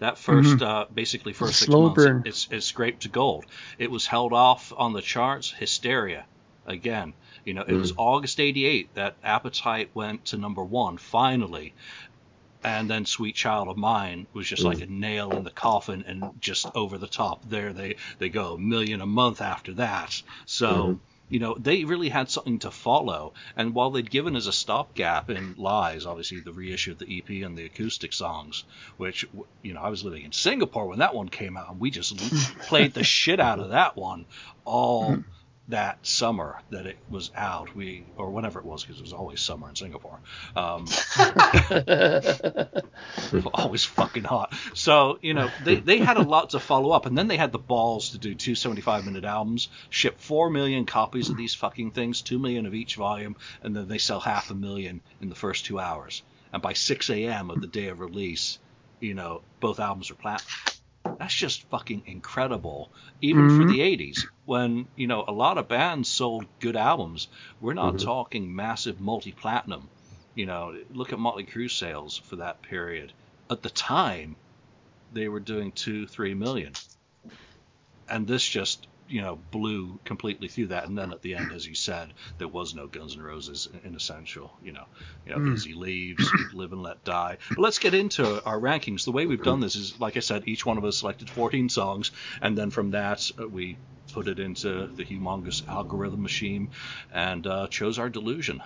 [0.00, 2.22] That 1st uh, basically first six months, burn.
[2.26, 3.46] It, it's, it scraped to gold.
[3.78, 5.50] It was held off on the charts.
[5.50, 6.26] Hysteria,
[6.66, 7.14] again.
[7.46, 11.72] You know, it was August '88 that Appetite went to number one finally,
[12.64, 16.24] and then Sweet Child O' Mine was just like a nail in the coffin and
[16.40, 17.48] just over the top.
[17.48, 20.22] There they they go, a million a month after that.
[20.46, 20.68] So.
[20.68, 20.98] Mhm.
[21.30, 23.34] You know, they really had something to follow.
[23.54, 27.42] And while they'd given us a stopgap in Lies, obviously the reissue of the EP
[27.42, 28.64] and the acoustic songs,
[28.96, 29.26] which,
[29.60, 32.16] you know, I was living in Singapore when that one came out, and we just
[32.60, 34.24] played the shit out of that one
[34.64, 35.22] all
[35.68, 37.74] that summer that it was out.
[37.74, 40.20] We, or whenever it was, because it was always summer in Singapore.
[40.56, 40.86] Um,
[43.54, 44.54] always fucking hot.
[44.74, 47.06] So, you know, they, they had a lot to follow up.
[47.06, 50.86] And then they had the balls to do two 75 minute albums, ship 4 million
[50.86, 54.50] copies of these fucking things, 2 million of each volume, and then they sell half
[54.50, 56.22] a million in the first two hours.
[56.52, 57.50] And by 6 a.m.
[57.50, 58.58] of the day of release,
[59.00, 60.48] you know, both albums are platinum.
[61.16, 62.92] That's just fucking incredible.
[63.20, 63.64] Even for Mhm.
[63.64, 67.28] the 80s, when, you know, a lot of bands sold good albums,
[67.60, 67.98] we're not Mhm.
[67.98, 69.92] talking massive multi platinum.
[70.34, 73.14] You know, look at Motley Crue sales for that period.
[73.48, 74.40] At the time,
[75.10, 76.74] they were doing two, three million.
[78.08, 80.86] And this just, you know, blew completely through that.
[80.86, 83.94] And then at the end, as you said, there was no Guns N' Roses in
[83.94, 84.52] Essential.
[84.62, 84.84] You know,
[85.26, 85.54] you know, Mm.
[85.54, 87.38] Busy Leaves, Live and Let Die.
[87.48, 89.04] But let's get into our rankings.
[89.04, 91.68] The way we've done this is, like I said, each one of us selected 14
[91.68, 92.10] songs,
[92.42, 93.76] and then from that uh, we
[94.12, 96.70] put it into the humongous algorithm machine
[97.12, 98.62] and uh, chose our delusion.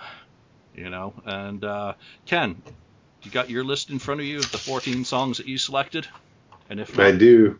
[0.75, 1.93] You know, and uh,
[2.25, 2.61] Ken,
[3.21, 6.07] you got your list in front of you of the 14 songs that you selected?
[6.69, 7.59] And if I do.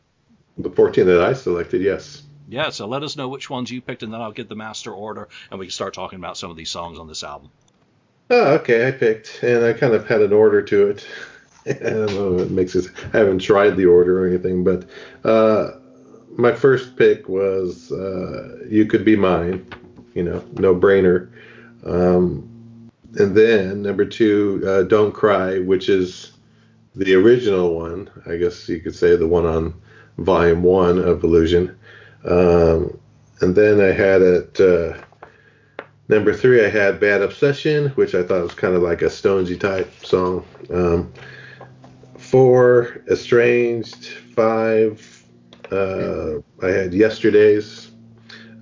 [0.58, 2.24] The 14 that I selected, yes.
[2.48, 4.92] Yeah, so let us know which ones you picked, and then I'll get the master
[4.92, 7.50] order, and we can start talking about some of these songs on this album.
[8.30, 8.88] Oh, okay.
[8.88, 11.08] I picked, and I kind of had an order to it.
[11.66, 12.40] I don't know.
[12.40, 12.88] It makes it.
[13.14, 14.86] I haven't tried the order or anything, but
[15.24, 15.78] uh,
[16.36, 19.66] my first pick was uh, "You Could Be Mine."
[20.14, 21.32] You know, no brainer.
[21.86, 26.34] Um, and then number two, uh, "Don't Cry," which is
[26.96, 28.10] the original one.
[28.26, 29.74] I guess you could say the one on
[30.18, 31.78] volume one of Illusion.
[32.26, 32.98] Um,
[33.42, 34.60] and then I had it.
[34.60, 34.98] Uh,
[36.10, 39.58] Number three, I had Bad Obsession, which I thought was kind of like a Stonesy
[39.58, 40.46] type song.
[40.70, 41.14] Um,
[42.18, 44.06] four, Estranged.
[44.36, 45.24] Five,
[45.72, 47.92] uh, I had Yesterdays.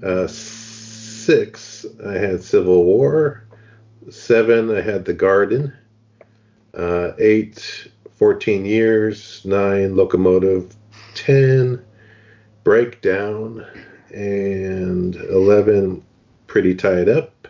[0.06, 3.44] Uh, six, I had Civil War.
[4.10, 5.74] Seven, I had The Garden.
[6.76, 9.42] Uh, eight, 14 Years.
[9.46, 10.76] Nine, Locomotive.
[11.16, 11.84] Ten,
[12.64, 13.66] Breakdown.
[14.14, 16.04] And 11,
[16.48, 17.48] Pretty Tied Up.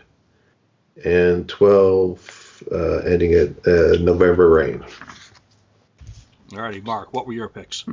[1.03, 4.85] And 12, uh, ending at uh, November Rain.
[6.49, 7.85] Alrighty, Mark, what were your picks?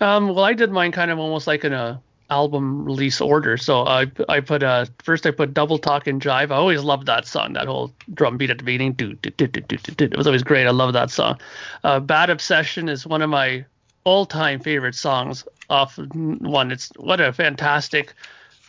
[0.00, 2.00] Um, well, I did mine kind of almost like in a
[2.30, 3.56] album release order.
[3.56, 6.50] So I I put uh first I put Double Talkin' Jive.
[6.50, 7.52] I always loved that song.
[7.52, 8.92] That whole drum beat at the beginning.
[8.92, 10.04] Do, do, do, do, do, do, do.
[10.04, 10.66] It was always great.
[10.66, 11.38] I love that song.
[11.84, 13.64] Uh, Bad Obsession is one of my
[14.04, 16.70] all-time favorite songs off one.
[16.70, 18.14] It's what a fantastic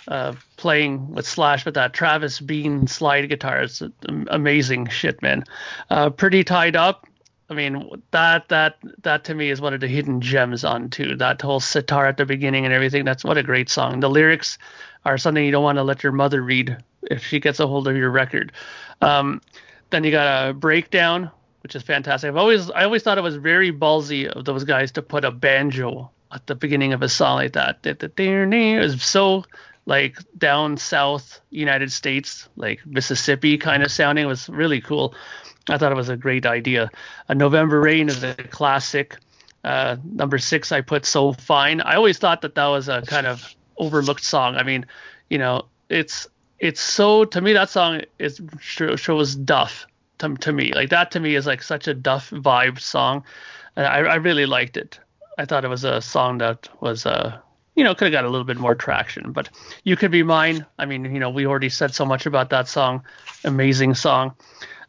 [0.07, 3.63] uh, playing with Slash with that Travis Bean slide guitar.
[3.63, 3.81] It's
[4.27, 5.43] amazing shit, man.
[5.89, 7.07] Uh, Pretty Tied Up.
[7.49, 11.15] I mean, that that that to me is one of the hidden gems on too.
[11.15, 13.05] That whole sitar at the beginning and everything.
[13.05, 13.99] That's what a great song.
[13.99, 14.57] The lyrics
[15.05, 17.87] are something you don't want to let your mother read if she gets a hold
[17.87, 18.51] of your record.
[19.01, 19.41] Um,
[19.91, 21.29] then you got a breakdown,
[21.61, 22.29] which is fantastic.
[22.29, 25.31] I've always I always thought it was very ballsy of those guys to put a
[25.31, 27.81] banjo at the beginning of a song like that.
[27.83, 29.45] That the so
[29.85, 34.25] like down south United States, like Mississippi kind of sounding.
[34.25, 35.15] It was really cool.
[35.69, 36.91] I thought it was a great idea.
[37.29, 39.17] A November Rain is a classic.
[39.63, 41.81] Uh, number six, I put So Fine.
[41.81, 44.55] I always thought that that was a kind of overlooked song.
[44.55, 44.85] I mean,
[45.29, 46.27] you know, it's
[46.59, 49.87] it's so to me that song is shows Duff
[50.19, 50.73] to, to me.
[50.73, 53.23] Like that to me is like such a Duff vibe song.
[53.75, 54.99] And I, I really liked it.
[55.37, 57.37] I thought it was a song that was uh
[57.75, 59.31] you know could have got a little bit more traction.
[59.31, 59.49] But
[59.83, 60.65] you could be mine.
[60.79, 63.03] I mean, you know, we already said so much about that song.
[63.43, 64.33] Amazing song.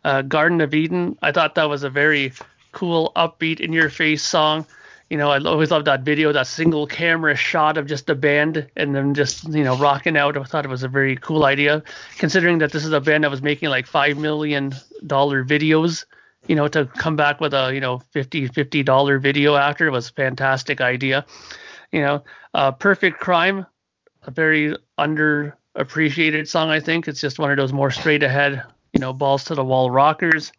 [0.05, 1.19] Uh, Garden of Eden.
[1.23, 2.33] I thought that was a very
[2.71, 4.67] cool, upbeat, in your face song
[5.11, 8.67] you know, I always loved that video, that single camera shot of just a band
[8.75, 10.37] and then just, you know, rocking out.
[10.37, 11.83] I thought it was a very cool idea,
[12.19, 16.05] considering that this is a band that was making like $5 million videos,
[16.49, 20.09] you know, to come back with a, you know, 50 $50 video after it was
[20.11, 21.25] a fantastic idea.
[21.93, 23.67] You know, uh, Perfect Crime,
[24.23, 27.09] a very underappreciated song, I think.
[27.09, 30.53] It's just one of those more straight ahead, you know, balls to the wall rockers.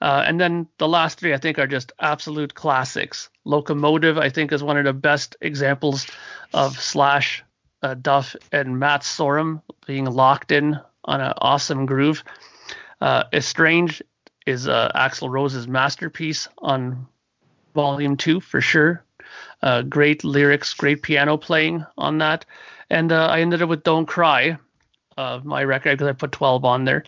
[0.00, 3.30] Uh, and then the last three, I think, are just absolute classics.
[3.44, 6.06] Locomotive, I think, is one of the best examples
[6.54, 7.42] of Slash,
[7.82, 12.22] uh, Duff, and Matt Sorum being locked in on an awesome groove.
[13.00, 13.24] Uh,
[14.48, 17.06] is uh, Axl Rose's masterpiece on
[17.74, 19.04] Volume 2 for sure.
[19.62, 22.46] Uh, great lyrics, great piano playing on that.
[22.90, 24.56] And uh, I ended up with Don't Cry,
[25.18, 27.04] uh, my record, because I put 12 on there.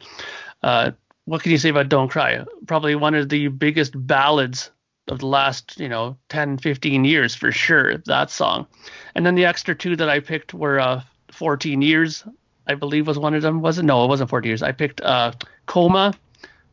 [0.62, 0.90] Uh,
[1.24, 2.44] what can you say about Don't Cry?
[2.66, 4.70] Probably one of the biggest ballads
[5.08, 8.66] of the last, you know, 10, 15 years for sure, that song.
[9.14, 12.24] And then the extra two that I picked were uh, 14 Years,
[12.66, 13.62] I believe was one of them.
[13.62, 13.84] Was it?
[13.84, 14.62] No, it wasn't 14 Years.
[14.62, 15.32] I picked uh,
[15.66, 16.12] Coma,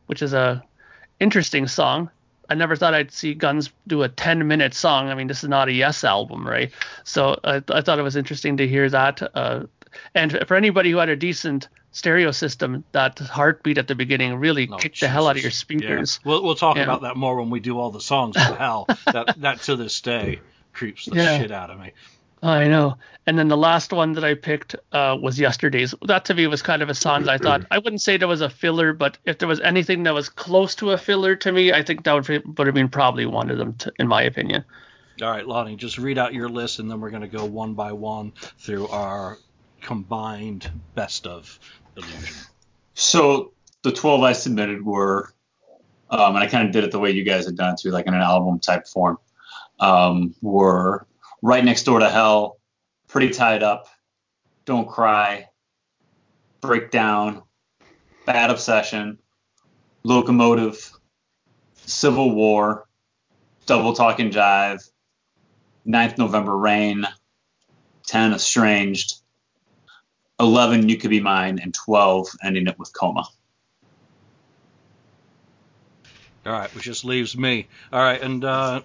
[0.08, 0.62] which is a
[1.20, 2.10] interesting song.
[2.50, 5.10] I never thought I'd see Guns do a 10 minute song.
[5.10, 6.72] I mean, this is not a Yes album, right?
[7.04, 9.22] So I, I thought it was interesting to hear that.
[9.34, 9.64] Uh,
[10.14, 14.68] and for anybody who had a decent stereo system, that heartbeat at the beginning really
[14.70, 15.08] oh, kicked Jesus.
[15.08, 16.20] the hell out of your speakers.
[16.24, 16.30] Yeah.
[16.30, 16.84] We'll we'll talk yeah.
[16.84, 18.34] about that more when we do all the songs.
[18.34, 20.40] But hell, that that to this day
[20.72, 21.38] creeps the yeah.
[21.38, 21.92] shit out of me.
[22.42, 22.96] I know.
[23.26, 25.94] And then the last one that I picked uh, was Yesterday's.
[26.06, 28.28] That to me was kind of a song that I thought I wouldn't say there
[28.28, 31.52] was a filler, but if there was anything that was close to a filler to
[31.52, 34.22] me, I think that would, would have been probably one of them, to, in my
[34.22, 34.64] opinion.
[35.20, 37.74] All right, Lonnie, just read out your list, and then we're going to go one
[37.74, 39.36] by one through our
[39.80, 41.58] combined best of
[41.96, 42.36] illusion.
[42.94, 45.32] So the 12 I submitted were,
[46.10, 47.90] um, and I kind of did it the way you guys had done it too,
[47.90, 49.18] like in an album type form,
[49.80, 51.06] um, were
[51.42, 52.58] Right Next Door to Hell,
[53.06, 53.88] Pretty Tied Up,
[54.64, 55.46] Don't Cry,
[56.60, 57.42] Breakdown,
[58.26, 59.18] Bad Obsession,
[60.02, 60.92] Locomotive,
[61.74, 62.86] Civil War,
[63.66, 64.82] Double Talking Jive,
[65.86, 67.06] 9th November Rain,
[68.06, 69.20] 10 Estranged,
[70.40, 73.26] 11 you could be mine and 12 ending it with coma.
[76.46, 77.66] All right which just leaves me.
[77.92, 78.82] All right and uh,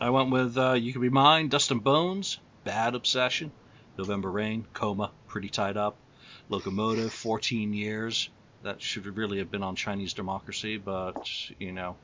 [0.00, 3.50] i went with uh, you could be mine dust and bones bad obsession
[3.96, 5.96] november rain coma pretty tied up
[6.48, 8.30] locomotive 14 years
[8.62, 11.96] that should really have been on chinese democracy but you know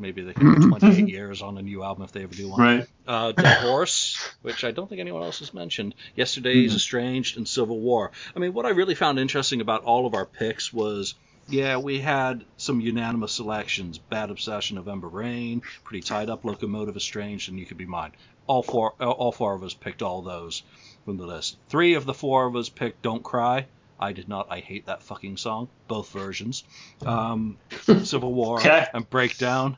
[0.00, 2.60] Maybe they can do 28 years on a new album if they ever do one.
[2.60, 2.86] Right.
[3.06, 5.94] Uh, Dead Horse, which I don't think anyone else has mentioned.
[6.16, 6.76] Yesterday's mm-hmm.
[6.76, 8.10] Estranged and Civil War.
[8.34, 11.14] I mean, what I really found interesting about all of our picks was.
[11.48, 13.98] Yeah, we had some unanimous selections.
[13.98, 18.12] Bad Obsession, November Rain, Pretty Tied Up, Locomotive, Estranged, and You Could Be Mine.
[18.46, 20.62] All four, all four of us picked all those
[21.04, 21.56] from the list.
[21.68, 23.66] Three of the four of us picked Don't Cry.
[23.98, 24.46] I did not.
[24.50, 25.68] I hate that fucking song.
[25.86, 26.64] Both versions.
[27.04, 27.58] Um,
[28.02, 28.86] Civil War okay.
[28.94, 29.76] and Breakdown.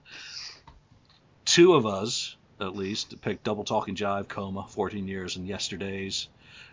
[1.44, 6.29] Two of us, at least, picked Double Talking Jive, Coma, 14 Years, and Yesterdays.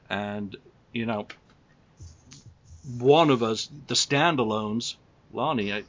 [0.10, 0.56] And,
[0.94, 1.28] you know,
[2.98, 4.96] one of us, the standalones,
[5.32, 5.84] Lonnie, I,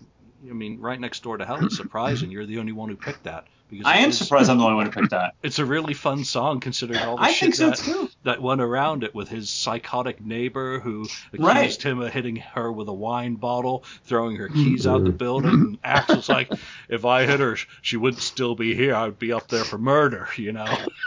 [0.49, 2.31] I mean, right next door to hell is surprising.
[2.31, 3.47] You're the only one who picked that.
[3.71, 5.35] Because I am surprised I'm the only one who picked that.
[5.45, 8.11] It's a really fun song considering all the I shit so that, too.
[8.25, 11.83] that went around it with his psychotic neighbor who accused right.
[11.83, 15.53] him of hitting her with a wine bottle, throwing her keys out the building.
[15.53, 16.51] And Axl's like,
[16.89, 18.93] if I hit her, she wouldn't still be here.
[18.95, 20.77] I would be up there for murder, you know.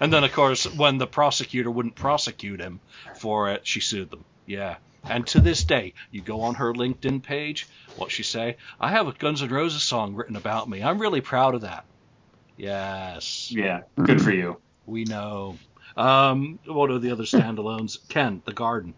[0.00, 2.80] and then, of course, when the prosecutor wouldn't prosecute him
[3.16, 4.24] for it, she sued them.
[4.46, 4.76] Yeah.
[5.04, 8.56] And to this day, you go on her LinkedIn page, what she say?
[8.80, 10.82] I have a Guns N' Roses song written about me.
[10.82, 11.84] I'm really proud of that.
[12.56, 13.50] Yes.
[13.52, 14.58] Yeah, good for you.
[14.86, 15.56] We know.
[15.96, 17.98] Um, what are the other standalones?
[18.08, 18.94] Ken, The Garden.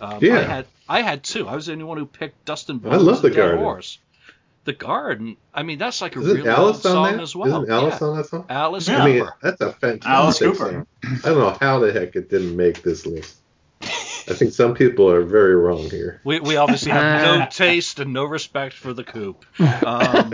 [0.00, 0.38] Um, yeah.
[0.38, 1.46] I had I had two.
[1.46, 3.58] I was the only one who picked Dustin Bones I love the Garden.
[3.58, 3.98] Horse.
[4.64, 5.36] The Garden.
[5.54, 7.20] I mean, that's like a Isn't really Alice good song that?
[7.22, 7.62] as well.
[7.62, 8.06] Isn't Alice yeah.
[8.06, 8.46] on that song?
[8.48, 9.02] Alice Yeah.
[9.02, 10.86] I mean, that's a fantastic Alice Cooper.
[11.02, 11.18] song.
[11.24, 13.36] I don't know how the heck it didn't make this list.
[13.82, 16.20] I think some people are very wrong here.
[16.24, 19.44] We, we obviously have no taste and no respect for the coop.
[19.58, 20.30] Um,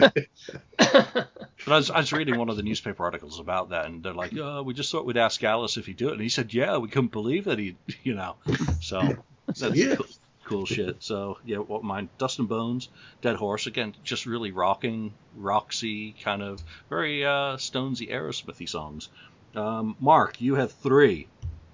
[0.76, 4.12] but I was, I was reading one of the newspaper articles about that, and they're
[4.12, 6.12] like, oh, we just thought we'd ask Alice if he'd do it.
[6.12, 8.36] And he said, yeah, we couldn't believe that he, you know.
[8.80, 9.16] So
[9.46, 9.96] that's Yeah.
[9.96, 10.06] cool,
[10.46, 11.02] cool shit.
[11.02, 12.08] So, yeah, what mine?
[12.18, 12.88] Dust and Bones,
[13.20, 19.08] Dead Horse, again, just really rocking, Roxy, kind of very uh, Stonesy, Aerosmithy songs.
[19.54, 21.28] Um, Mark, you had three.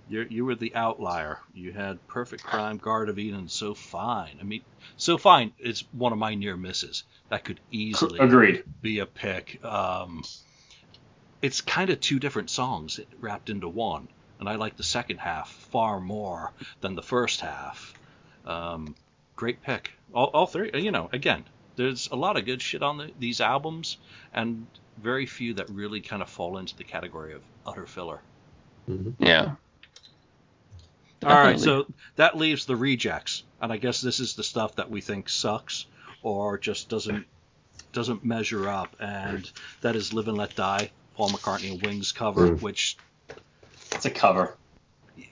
[0.09, 1.39] You you were the outlier.
[1.55, 4.39] You had Perfect Crime, Guard of Eden, So Fine.
[4.41, 4.63] I mean,
[4.97, 7.05] So Fine is one of my near misses.
[7.29, 8.65] That could easily Agreed.
[8.83, 9.65] be a pick.
[9.65, 10.23] Um,
[11.41, 14.09] it's kind of two different songs wrapped into one,
[14.39, 17.95] and I like the second half far more than the first half.
[18.45, 18.95] Um,
[19.37, 19.93] great pick.
[20.15, 20.71] All, all three.
[20.75, 21.45] You know, again,
[21.77, 23.97] there's a lot of good shit on the, these albums,
[24.33, 24.67] and
[24.99, 28.21] very few that really kind of fall into the category of utter filler.
[29.19, 29.55] Yeah.
[31.25, 31.63] All right, Definitely.
[31.87, 31.87] so
[32.17, 35.87] that leaves the rejects, and I guess this is the stuff that we think sucks
[36.23, 37.27] or just doesn't
[37.93, 39.49] doesn't measure up, and
[39.83, 42.63] that is "Live and Let Die," Paul McCartney and Wings cover, Mm.
[42.63, 42.97] which
[43.93, 44.57] It's a cover.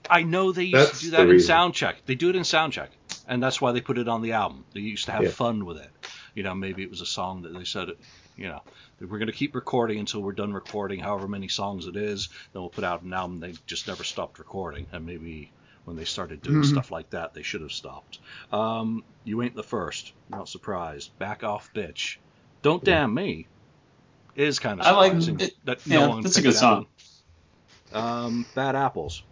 [0.09, 1.53] I know they used That's to do that in reason.
[1.55, 1.95] Soundcheck.
[2.05, 2.87] They do it in Soundcheck,
[3.31, 4.65] and that's why they put it on the album.
[4.73, 5.29] They used to have Yeah.
[5.29, 5.89] fun with it.
[6.35, 7.87] You know, maybe it was a song that they said,
[8.35, 8.61] you know,
[8.99, 12.27] that we're going to keep recording until we're done recording, however many songs it is.
[12.51, 13.39] Then we'll put out an album.
[13.39, 15.49] They just never stopped recording, and maybe
[15.85, 16.65] when they started doing Mhm.
[16.65, 18.19] stuff like that, they should have stopped.
[18.51, 20.11] Um, you ain't the first.
[20.27, 21.17] Not surprised.
[21.17, 22.17] Back off, bitch.
[22.61, 23.47] Don't damn me.
[24.35, 25.55] Is kind of I like it.
[25.63, 26.85] that Yeah, no one that's a good song.
[27.93, 29.23] Um, Bad Apples.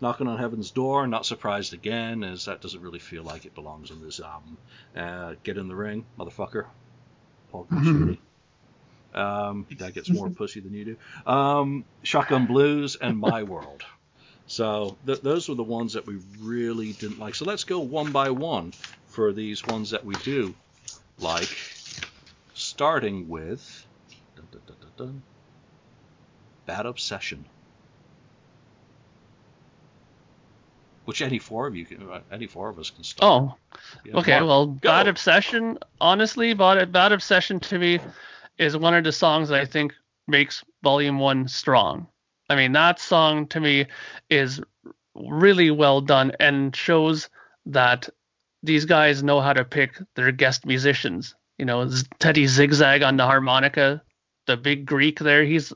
[0.00, 3.90] Knocking on Heaven's Door, not surprised again, as that doesn't really feel like it belongs
[3.90, 4.58] on this album.
[4.94, 6.66] Uh, Get in the Ring, motherfucker.
[7.50, 8.18] Paul Conchini.
[9.14, 11.30] Um, that gets more pussy than you do.
[11.30, 13.82] Um, Shotgun Blues and My World.
[14.46, 17.34] So th- those were the ones that we really didn't like.
[17.34, 18.72] So let's go one by one
[19.06, 20.54] for these ones that we do
[21.18, 21.48] like,
[22.54, 23.86] starting with
[24.36, 25.22] dun, dun, dun, dun, dun,
[26.66, 27.44] Bad Obsession.
[31.06, 33.32] Which any four of you can, uh, any four of us can start.
[33.32, 34.32] Oh, okay.
[34.32, 34.88] Mark, Well, go.
[34.88, 38.00] Bad Obsession, honestly, Bad, Bad Obsession to me
[38.58, 39.94] is one of the songs that I think
[40.26, 42.08] makes Volume 1 strong.
[42.50, 43.86] I mean, that song to me
[44.30, 44.60] is
[45.14, 47.28] really well done and shows
[47.66, 48.08] that
[48.62, 51.34] these guys know how to pick their guest musicians.
[51.58, 51.88] You know,
[52.18, 54.02] Teddy Zigzag on the harmonica,
[54.46, 55.72] the big Greek there, he's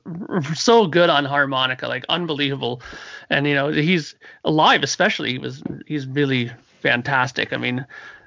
[0.54, 2.82] so good on harmonica, like unbelievable.
[3.28, 4.14] And you know, he's
[4.44, 5.32] alive, especially.
[5.32, 6.50] He was he's really
[6.80, 7.52] fantastic.
[7.52, 7.86] I mean,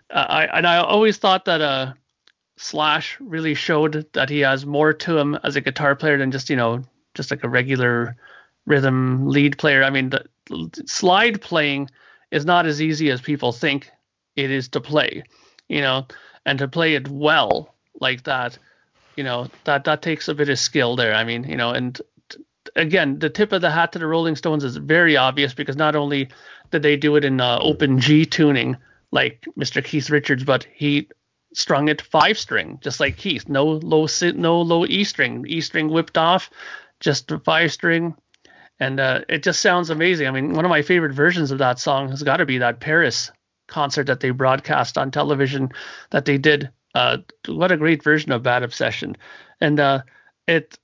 [0.10, 1.94] uh, I and I always thought that uh
[2.58, 6.50] Slash really showed that he has more to him as a guitar player than just
[6.50, 6.84] you know
[7.16, 8.16] just like a regular
[8.66, 9.84] rhythm lead player.
[9.84, 10.26] I mean, the
[10.86, 11.90] slide playing
[12.32, 13.90] is not as easy as people think
[14.36, 15.24] it is to play,
[15.68, 16.08] you know,
[16.46, 18.58] and to play it well like that,
[19.16, 21.14] you know, that that takes a bit of skill there.
[21.14, 22.00] I mean, you know, and
[22.76, 25.96] again, the tip of the hat to the Rolling Stones is very obvious because not
[25.96, 26.30] only
[26.72, 28.78] did they do it in uh, open G tuning
[29.12, 29.84] like Mr.
[29.84, 31.08] Keith Richards, but he
[31.54, 33.48] strung it five string just like Keith.
[33.48, 35.46] No low no low E string.
[35.48, 36.50] E string whipped off,
[37.00, 38.16] just five string.
[38.80, 40.28] And uh, it just sounds amazing.
[40.28, 42.80] I mean, one of my favorite versions of that song has got to be that
[42.80, 43.32] Paris
[43.68, 45.70] concert that they broadcast on television
[46.10, 46.70] that they did.
[46.94, 47.18] Uh,
[47.48, 49.18] what a great version of Bad Obsession.
[49.62, 50.02] And uh,
[50.48, 50.78] it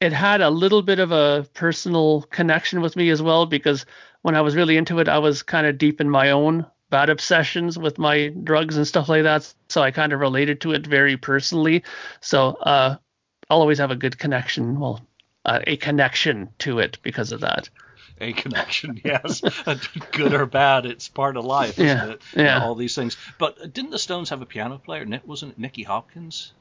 [0.00, 3.86] it had a little bit of a personal connection with me as well because
[4.22, 7.10] when I was really into it, I was kind of deep in my own bad
[7.10, 9.52] obsessions with my drugs and stuff like that.
[9.68, 11.82] So I kind of related to it very personally.
[12.20, 12.96] So uh,
[13.48, 14.78] I'll always have a good connection.
[14.78, 15.00] Well,
[15.44, 17.68] uh, a connection to it because of that.
[18.20, 19.40] A connection, yes.
[20.12, 22.22] Good or bad, it's part of life, isn't Yeah, it?
[22.36, 22.62] Yeah.
[22.62, 23.16] all these things.
[23.38, 25.06] But didn't the Stones have a piano player?
[25.24, 26.52] Wasn't it Nicky Hopkins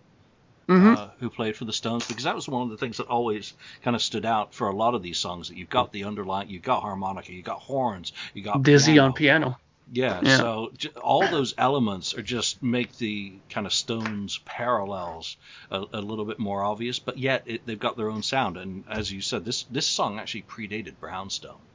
[0.69, 0.95] Mhm.
[0.97, 2.07] uh, who played for the Stones?
[2.07, 4.75] Because that was one of the things that always kind of stood out for a
[4.75, 5.49] lot of these songs.
[5.49, 9.07] That you've got the underlying, you've got harmonica, you've got horns, you got Dizzy piano.
[9.07, 9.57] on piano.
[9.95, 10.37] Yeah, Yeah.
[10.37, 15.37] so j- all those elements are just make the kind of Stones parallels
[15.69, 18.57] a, a little bit more obvious, but yet it, they've got their own sound.
[18.57, 21.67] And as you said, this this song actually predated Brownstone,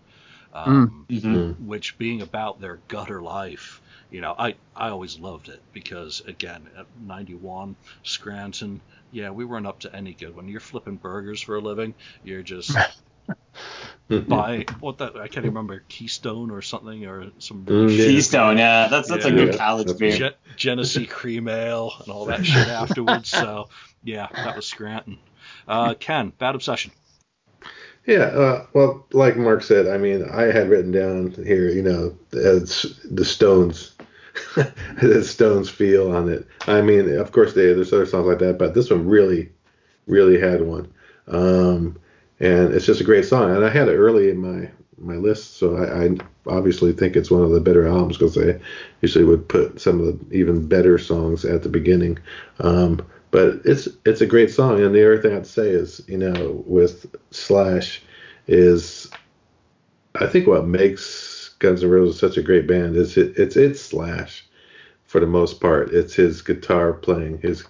[0.52, 1.58] um, Mhm.
[1.58, 6.68] which being about their gutter life, you know, I I always loved it because again,
[6.76, 10.34] at 91 Scranton, yeah, we weren't up to any good.
[10.34, 12.82] When you're flipping burgers for a living, you're just
[14.28, 18.04] by what that I can't even remember Keystone or something or some Mm, yeah.
[18.04, 20.18] Keystone, yeah, that's that's a good Yeah, college that's beer.
[20.18, 23.28] Gen- Genesee cream ale and all that shit afterwards.
[23.30, 23.68] So
[24.02, 25.18] yeah, that was Scranton.
[25.66, 26.92] Uh, Ken, bad obsession.
[28.06, 32.16] Yeah, uh, well, like Mark said, I mean, I had written down here, you know,
[32.32, 33.94] it's the Stones,
[35.02, 36.46] the Stones feel on it.
[36.66, 39.50] I mean, of course, they, there's other songs like that, but this one really,
[40.06, 40.92] really had one.
[41.28, 41.98] Um,
[42.40, 43.54] and it's just a great song.
[43.54, 44.70] And I had it early in my
[45.00, 46.16] my list, so I, I
[46.46, 48.60] obviously think it's one of the better albums because they
[49.00, 52.18] usually would put some of the even better songs at the beginning.
[52.58, 56.18] Um, but it's it's a great song, and the other thing I'd say is, you
[56.18, 58.02] know, with Slash,
[58.46, 59.10] is
[60.14, 63.80] I think what makes Guns N' Roses such a great band is it, it's it's
[63.80, 64.46] Slash
[65.04, 65.92] for the most part.
[65.92, 67.64] It's his guitar playing, his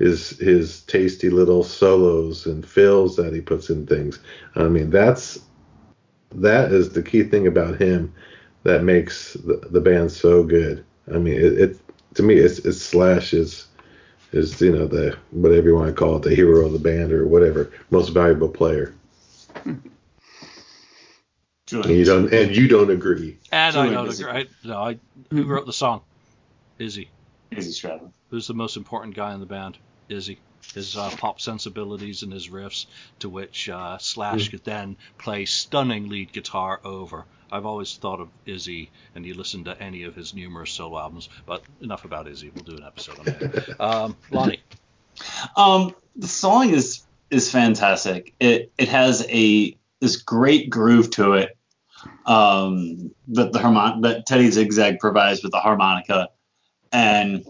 [0.00, 4.18] his his tasty little solos and fills that he puts in things.
[4.56, 5.38] I mean, that's
[6.34, 8.12] that is the key thing about him
[8.62, 10.84] that makes the, the band so good.
[11.14, 11.80] I mean, it, it
[12.14, 13.66] to me, it's, it's Slash is
[14.32, 17.12] is you know the whatever you want to call it, the hero of the band
[17.12, 18.94] or whatever, most valuable player.
[19.66, 19.82] And
[21.84, 23.36] you don't and you don't agree.
[23.52, 24.24] And I Julian know Izzy.
[24.24, 24.48] the right.
[24.64, 24.98] No, I
[25.30, 26.00] who wrote the song?
[26.78, 27.10] Izzy.
[27.50, 28.12] Izzy Stradlin.
[28.30, 29.76] Who's the most important guy in the band?
[30.10, 30.38] Izzy.
[30.74, 32.86] His uh, pop sensibilities and his riffs,
[33.20, 37.24] to which uh, Slash could then play stunning lead guitar over.
[37.50, 41.28] I've always thought of Izzy, and you listen to any of his numerous solo albums.
[41.46, 42.50] But enough about Izzy.
[42.54, 43.76] We'll do an episode on that.
[43.80, 44.62] Um, Lonnie.
[45.56, 48.34] Um, the song is is fantastic.
[48.38, 51.56] It it has a this great groove to it.
[52.26, 56.28] Um, that the harmon that Teddy Zigzag provides with the harmonica,
[56.92, 57.44] and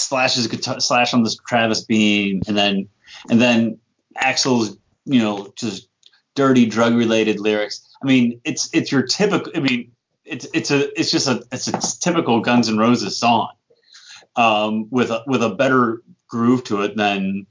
[0.00, 2.88] Slash's guitar slash on this Travis Beam, and then
[3.28, 3.78] and then
[4.16, 5.88] Axel's you know just
[6.34, 7.86] dirty drug related lyrics.
[8.02, 9.52] I mean, it's it's your typical.
[9.54, 9.92] I mean,
[10.24, 13.50] it's it's a it's just a it's a typical Guns N' Roses song
[14.36, 17.46] um, with a with a better groove to it than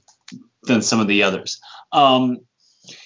[0.64, 1.60] than some of the others.
[1.92, 2.38] Um,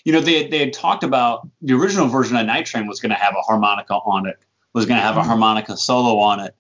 [0.05, 3.11] you know, they they had talked about the original version of Night Train was going
[3.11, 4.37] to have a harmonica on it,
[4.73, 6.55] was going to have a harmonica solo on it.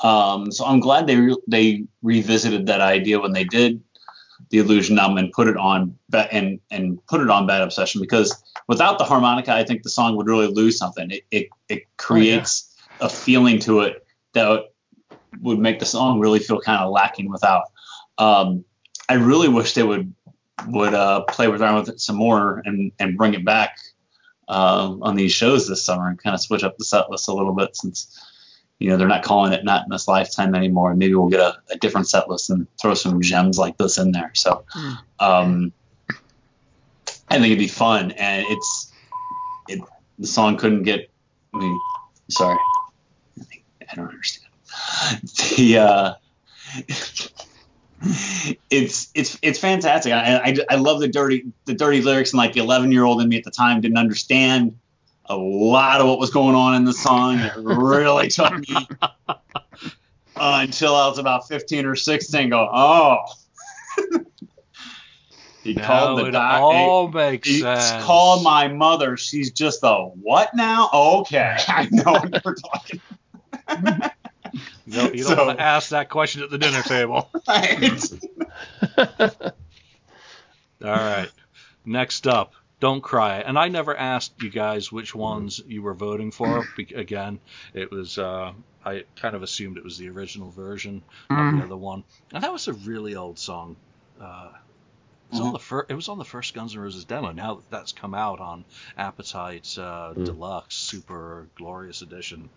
[0.00, 3.82] Um, so I'm glad they re- they revisited that idea when they did
[4.50, 5.96] the Illusion album and put it on
[6.30, 10.16] and and put it on Bad Obsession because without the harmonica, I think the song
[10.16, 11.10] would really lose something.
[11.10, 14.64] It it, it creates a feeling to it that
[15.40, 17.64] would make the song really feel kind of lacking without.
[18.18, 18.64] Um,
[19.08, 20.12] I really wish they would
[20.68, 23.78] would uh, play around with it some more and and bring it back
[24.48, 27.34] um, on these shows this summer and kind of switch up the set list a
[27.34, 28.20] little bit since
[28.78, 30.90] you know they're not calling it not in this lifetime anymore.
[30.90, 33.98] And Maybe we'll get a, a different set list and throw some gems like this
[33.98, 34.30] in there.
[34.34, 34.64] So
[35.18, 35.72] um,
[37.28, 38.92] I think it'd be fun and it's
[39.68, 39.80] it
[40.18, 41.10] the song couldn't get.
[41.54, 41.80] I mean,
[42.28, 42.58] sorry,
[43.40, 44.52] I, think, I don't understand
[45.56, 45.78] the.
[45.78, 46.14] Uh,
[48.70, 50.12] it's it's it's fantastic.
[50.12, 53.22] I, I, I love the dirty the dirty lyrics and like the 11 year old
[53.22, 54.78] in me at the time didn't understand
[55.28, 57.38] a lot of what was going on in the song.
[57.38, 58.76] It really took me
[59.28, 59.34] uh,
[60.36, 62.50] until I was about 15 or 16.
[62.50, 63.18] Go oh.
[65.62, 66.60] he called Now the it doc.
[66.62, 68.04] all makes He sense.
[68.04, 69.16] called my mother.
[69.16, 70.90] She's just a what now?
[70.92, 73.00] Okay, I know what we're talking.
[74.86, 77.28] No, you don't So- want to ask that question at the dinner table.
[77.48, 78.10] Right.
[80.84, 81.30] All right.
[81.84, 83.38] Next up, Don't Cry.
[83.40, 86.66] And I never asked you guys which ones you were voting for.
[86.76, 87.40] Be- Again,
[87.72, 88.52] it was, uh,
[88.84, 91.58] I kind of assumed it was the original version of Mm.
[91.58, 92.04] the other one.
[92.32, 93.76] And that was a really old song.
[94.20, 95.52] Uh, it was, on Mhm.
[95.54, 97.32] the fir- it was on the first Guns N' Roses demo.
[97.32, 98.64] Now that that's come out on
[98.98, 100.24] Appetite uh, Mm.
[100.26, 102.50] Deluxe Super Glorious Edition,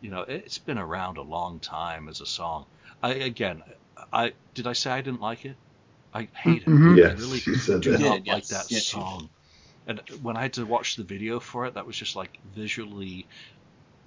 [0.00, 2.66] you know, it's been around a long time as a song.
[3.02, 3.62] I again,
[4.12, 5.56] I did I say I didn't like it?
[6.14, 6.68] I hate it.
[6.68, 6.92] Mhm.
[6.92, 8.00] I Yes, really you said do that.
[8.00, 9.28] Not did, like that Yes, song.
[9.86, 13.26] And when I had to watch the video for it, that was just like visually.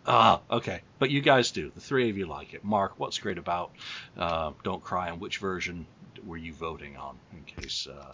[0.06, 0.82] Ah, okay.
[0.98, 1.72] But you guys do.
[1.74, 2.64] The three of you like it.
[2.64, 3.72] Mark, what's great about
[4.18, 5.86] uh, Don't Cry, and which version
[6.26, 7.18] were you voting on?
[7.32, 7.88] In case.
[7.88, 8.12] Uh,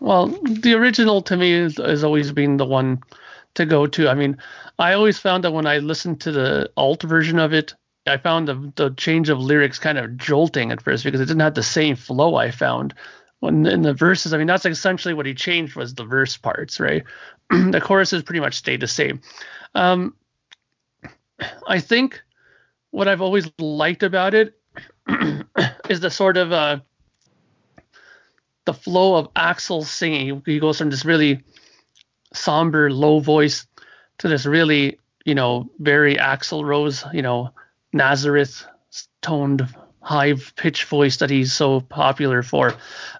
[0.00, 3.02] Well, the original to me is, has always been the one
[3.54, 4.08] to go to.
[4.08, 4.38] I mean,
[4.78, 7.74] I always found that when I listened to the alt version of it,
[8.06, 11.40] I found the, the change of lyrics kind of jolting at first because it didn't
[11.40, 12.94] have the same flow I found.
[13.40, 16.80] When in the verses, I mean, that's essentially what he changed was the verse parts,
[16.80, 17.04] right?
[17.50, 19.20] the choruses pretty much stayed the same.
[19.74, 20.14] Um,
[21.66, 22.20] I think
[22.90, 24.58] what I've always liked about it
[25.88, 26.80] is the sort of uh,
[28.64, 30.42] the flow of Axel singing.
[30.44, 31.42] He goes from this really
[32.34, 33.66] somber, low voice
[34.18, 37.52] to this really, you know, very Axl Rose, you know,
[37.92, 38.66] Nazareth
[39.22, 39.68] toned
[40.00, 42.74] high pitch voice that he's so popular for.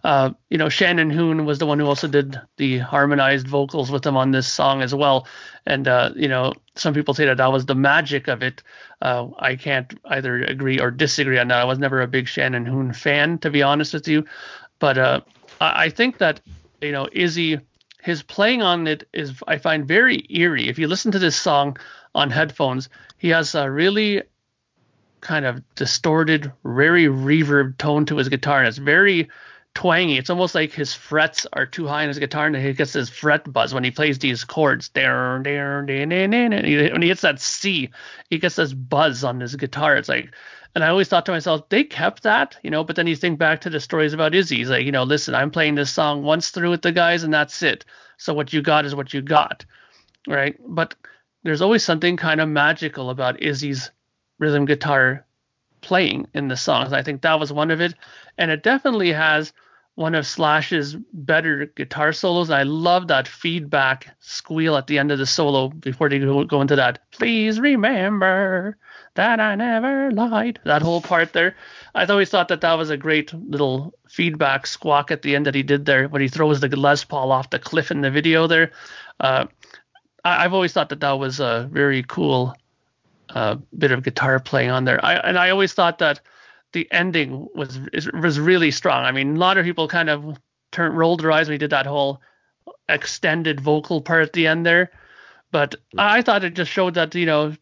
[0.05, 4.07] Uh, you know, Shannon Hoon was the one who also did the harmonized vocals with
[4.07, 5.27] him on this song as well.
[5.67, 8.63] And uh, you know, some people say that that was the magic of it.
[9.03, 11.61] Uh, I can't either agree or disagree on that.
[11.61, 14.25] I was never a big Shannon Hoon fan, to be honest with you.
[14.79, 15.21] But uh,
[15.61, 16.41] I think that
[16.81, 17.61] you know Izzy,
[18.03, 20.69] his playing on it is I find very eerie.
[20.69, 21.77] If you listen to this song
[22.15, 24.23] on headphones, he has a really
[25.21, 29.29] kind of distorted, very reverb tone to his guitar, and it's very
[29.75, 30.19] twangy.
[30.19, 33.09] It's almost like his frets are too high in his guitar, and he gets this
[33.09, 34.91] fret buzz when he plays these chords.
[34.95, 37.91] When he hits that C,
[38.31, 39.97] he gets this buzz on his guitar.
[39.97, 40.35] It's like,
[40.75, 42.85] and I always thought to myself, they kept that, you know.
[42.85, 44.57] But then you think back to the stories about Izzy.
[44.57, 47.33] He's like, you know, listen, I'm playing this song once through with the guys, and
[47.33, 47.85] that's it.
[48.17, 49.65] So what you got is what you got,
[50.27, 50.57] right?
[50.67, 50.95] But
[51.45, 53.91] there's always something kind of magical about Izzy's
[54.39, 55.25] rhythm guitar
[55.81, 56.93] playing in the songs.
[56.93, 57.95] I think that was one of it,
[58.37, 59.53] and it definitely has
[59.99, 62.51] one of Slash's better guitar solos.
[62.51, 66.77] I love that feedback squeal at the end of the solo before they go, into
[66.77, 67.01] that.
[67.11, 68.77] Please remember
[69.15, 70.61] that I never lied.
[70.65, 71.57] That whole part there.
[71.97, 75.57] I always thought that that was a great little feedback squawk at the end that
[75.57, 78.47] he did there when he throws the Les Paul off the cliff in the video
[78.47, 78.71] there.
[79.19, 79.47] Uh,
[80.25, 82.55] I, have always thought that that was a very cool
[83.31, 85.05] uh, bit of guitar playing on there.
[85.05, 86.21] I, and I always thought that
[86.73, 87.79] the ending was
[88.13, 89.05] was really strong.
[89.05, 90.39] I mean, a lot of people kind of
[90.73, 92.21] turned rolled their eyes when he did that whole
[92.89, 94.91] extended vocal part at the end there,
[95.51, 97.55] but I thought it just showed that you know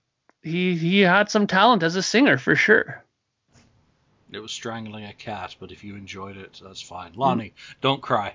[0.43, 3.03] he he had some talent as a singer for sure.
[4.33, 7.12] It was strangling a cat, but if you enjoyed it, that's fine.
[7.14, 7.75] Lonnie, mm.
[7.81, 8.35] don't cry.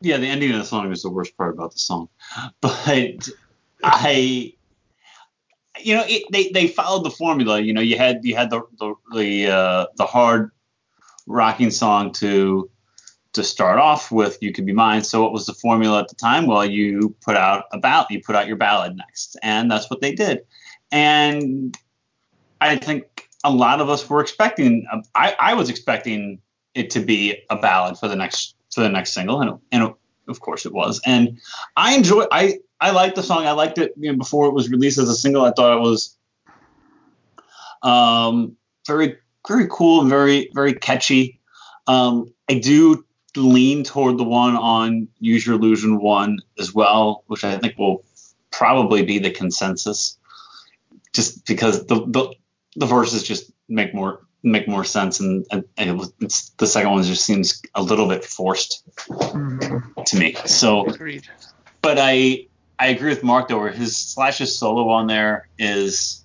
[0.00, 2.08] Yeah, the ending of the song is the worst part about the song,
[2.60, 3.28] but
[3.82, 4.54] I
[5.82, 7.60] you know, it, they they followed the formula.
[7.60, 10.50] You know, you had you had the the the, uh, the hard
[11.26, 12.70] rocking song to
[13.32, 14.38] to start off with.
[14.40, 15.04] You could be mine.
[15.04, 16.46] So what was the formula at the time?
[16.46, 18.08] Well, you put out a ballad.
[18.10, 20.40] You put out your ballad next, and that's what they did.
[20.90, 21.76] And
[22.60, 24.86] I think a lot of us were expecting.
[25.14, 26.40] I I was expecting
[26.74, 29.94] it to be a ballad for the next for the next single, and and
[30.28, 31.00] of course it was.
[31.06, 31.38] And
[31.76, 32.26] I enjoy.
[32.30, 33.46] I I liked the song.
[33.46, 35.44] I liked it you know, before it was released as a single.
[35.44, 36.16] I thought it was
[37.82, 38.56] um,
[38.86, 39.16] very
[39.46, 41.40] very cool and very very catchy.
[41.86, 43.04] Um, I do
[43.36, 48.04] lean toward the one on Use Your Illusion one as well, which I think will
[48.50, 50.18] probably be the consensus,
[51.12, 52.34] just because the the,
[52.76, 56.12] the verses just make more make more sense and, and it was,
[56.58, 60.02] the second one just seems a little bit forced mm-hmm.
[60.04, 60.34] to me.
[60.46, 61.26] So, Agreed.
[61.82, 62.46] but I
[62.78, 66.24] I agree with Mark though, where his Slash's solo on there is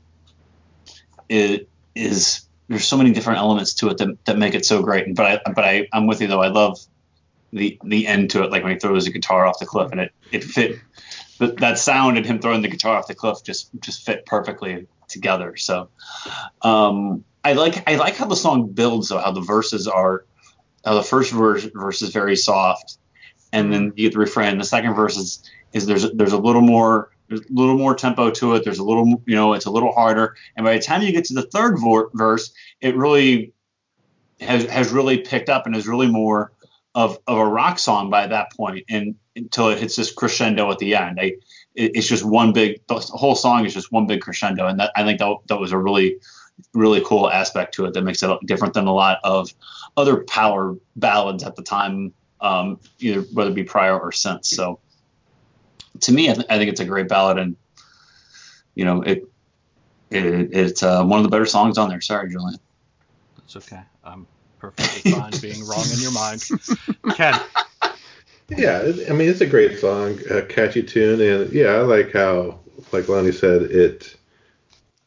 [1.29, 5.15] it is there's so many different elements to it that, that make it so great.
[5.15, 6.41] But I but I I'm with you though.
[6.41, 6.79] I love
[7.51, 10.01] the the end to it, like when he throws the guitar off the cliff, and
[10.01, 10.79] it it fit.
[11.39, 14.87] But that sound and him throwing the guitar off the cliff just just fit perfectly
[15.07, 15.57] together.
[15.57, 15.89] So
[16.61, 20.25] um, I like I like how the song builds though, how the verses are
[20.85, 22.97] how the first verse verse is very soft,
[23.51, 24.57] and then you get the refrain.
[24.57, 28.29] The second verse is is there's there's a little more there's a little more tempo
[28.31, 28.63] to it.
[28.63, 30.35] There's a little you know it's a little harder.
[30.55, 31.77] And by the time you get to the third
[32.13, 33.53] verse, it really
[34.39, 36.51] has has really picked up and is really more
[36.95, 40.77] of of a rock song by that point, and until it hits this crescendo at
[40.79, 41.19] the end.
[41.19, 41.33] I,
[41.75, 44.91] it, it's just one big the whole song is just one big crescendo, and that
[44.95, 46.17] I think that that was a really
[46.73, 49.51] really cool aspect to it that makes it different than a lot of
[49.97, 54.49] other power ballads at the time, um, either whether it be prior or since.
[54.49, 54.79] So
[56.01, 57.55] to me, I, th- I think it's a great ballad, and
[58.75, 59.23] you know, it,
[60.09, 62.01] it it's uh, one of the better songs on there.
[62.01, 62.59] Sorry, Julian.
[63.37, 63.81] That's okay.
[64.03, 64.27] I'm
[64.59, 66.47] perfectly fine being wrong in your mind.
[67.15, 67.39] Ken.
[68.49, 72.59] Yeah, I mean it's a great song, a catchy tune, and yeah, I like how,
[72.91, 74.15] like Lonnie said, it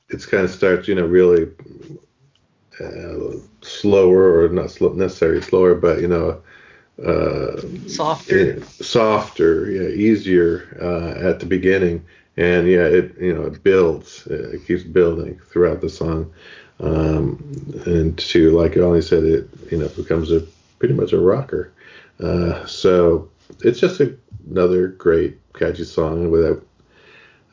[0.09, 1.51] it's kind of starts, you know, really
[2.81, 6.43] uh, slower or not slow, necessarily slower, but you know,
[7.05, 12.05] uh, softer, softer, yeah, easier uh, at the beginning,
[12.37, 16.33] and yeah, it you know it builds, it keeps building throughout the song,
[16.81, 20.41] um, and to like Ollie said, it you know becomes a
[20.79, 21.73] pretty much a rocker.
[22.23, 23.29] Uh, so
[23.61, 24.17] it's just a,
[24.51, 26.65] another great catchy song without.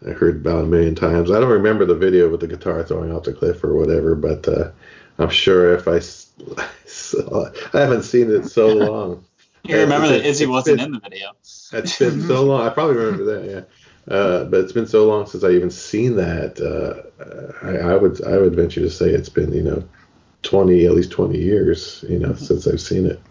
[0.05, 1.31] I heard about a million times.
[1.31, 4.45] I don't remember the video with the guitar throwing off the cliff or whatever, but
[4.49, 4.71] uh,
[5.17, 5.99] I'm sure if I
[6.85, 9.25] saw, I haven't seen it so long
[9.65, 11.31] You remember that It's- Izzy wasn't been- in the video.
[11.71, 12.67] It's been so long.
[12.67, 13.49] I probably remember that.
[14.09, 16.59] Yeah, uh, but it's been so long since I even seen that.
[16.59, 19.83] Uh, I, I would I would venture to say it's been you know
[20.41, 23.21] twenty at least twenty years you know since I've seen it.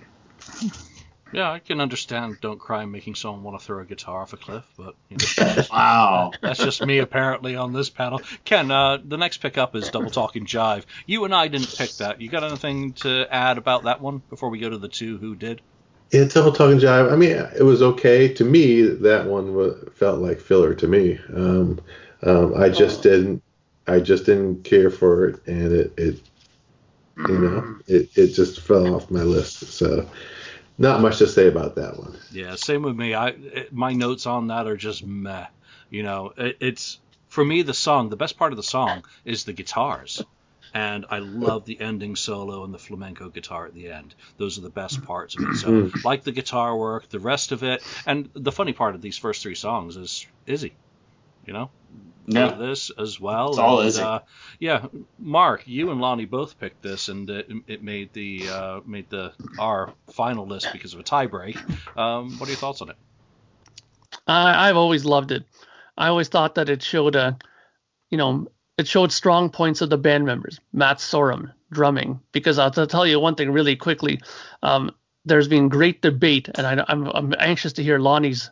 [1.35, 4.37] Yeah, I can understand Don't Cry making someone want to throw a guitar off a
[4.37, 6.33] cliff, but you know, Wow.
[6.43, 8.21] that's just me apparently on this panel.
[8.45, 10.85] Ken, uh, the next pickup is Double Talking Jive.
[11.07, 12.21] You and I didn't pick that.
[12.21, 15.35] You got anything to add about that one before we go to the two who
[15.35, 15.63] did?
[16.13, 17.13] Yeah, Double Talking Jive.
[17.13, 18.83] I mean, it was okay to me.
[18.83, 21.19] That one wa felt like filler to me.
[21.35, 21.81] Um,
[22.23, 23.03] um, I just Oh.
[23.03, 23.43] didn't.
[23.89, 26.21] I just didn't care for it, and it, it
[27.27, 29.73] you know, it, it just fell off my list.
[29.73, 30.09] So,
[30.79, 32.17] not much to say about that one.
[32.31, 33.15] Yeah, same with me.
[33.15, 35.47] I it, my notes on that are just meh.
[35.91, 38.09] You know, it, it's for me the song.
[38.11, 40.27] The best part of the song is the guitars,
[40.75, 44.15] and I love the ending solo and the flamenco guitar at the end.
[44.39, 45.57] Those are the best parts of it.
[45.57, 49.19] So, like the guitar work, the rest of it, and the funny part of these
[49.19, 50.75] first three songs is Izzy.
[51.45, 51.71] You know,
[52.27, 52.55] Yeah.
[52.55, 53.51] this as well.
[53.51, 54.03] It's all and, Izzy.
[54.03, 54.21] Uh,
[54.61, 54.87] yeah,
[55.19, 59.33] Mark, you and Lonnie both picked this, and it, it made the uh, made the
[59.59, 61.57] our final list because of a tiebreak.
[61.99, 62.97] Um, what are your thoughts on it?
[64.27, 65.45] I, I've always loved it.
[65.97, 67.37] I always thought that it showed a,
[68.11, 68.47] you know,
[68.79, 70.59] it showed strong points of the band members.
[70.73, 74.21] Matt Sorum drumming, because I'll, tell you one thing really quickly.
[74.63, 74.91] Um,
[75.25, 78.51] there's been great debate, and I, I'm I'm anxious to hear Lonnie's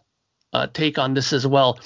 [0.52, 1.78] uh, take on this as well.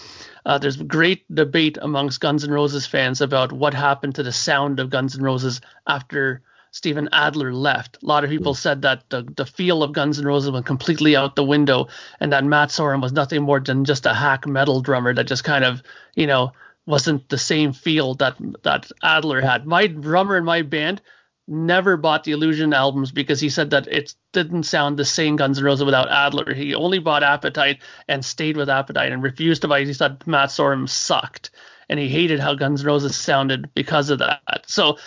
[0.46, 4.78] Uh, there's great debate amongst Guns N' Roses fans about what happened to the sound
[4.78, 8.02] of Guns N' Roses after Steven Adler left.
[8.02, 11.16] A lot of people said that the, the feel of Guns N' Roses went completely
[11.16, 11.88] out the window,
[12.20, 15.44] and that Matt Sorum was nothing more than just a hack metal drummer that just
[15.44, 15.82] kind of,
[16.14, 16.52] you know,
[16.86, 19.66] wasn't the same feel that that Adler had.
[19.66, 21.00] My drummer in my band
[21.46, 25.58] never bought the Illusion albums because he said that it didn't sound the same Guns
[25.58, 26.54] N' Roses without Adler.
[26.54, 29.84] He only bought Appetite and stayed with Appetite and refused to buy.
[29.84, 31.50] He said Matt Sorum sucked
[31.88, 34.64] and he hated how Guns N' Roses sounded because of that.
[34.66, 34.98] So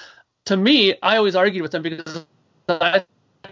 [0.45, 2.25] to me, I always argued with him because
[2.69, 3.03] I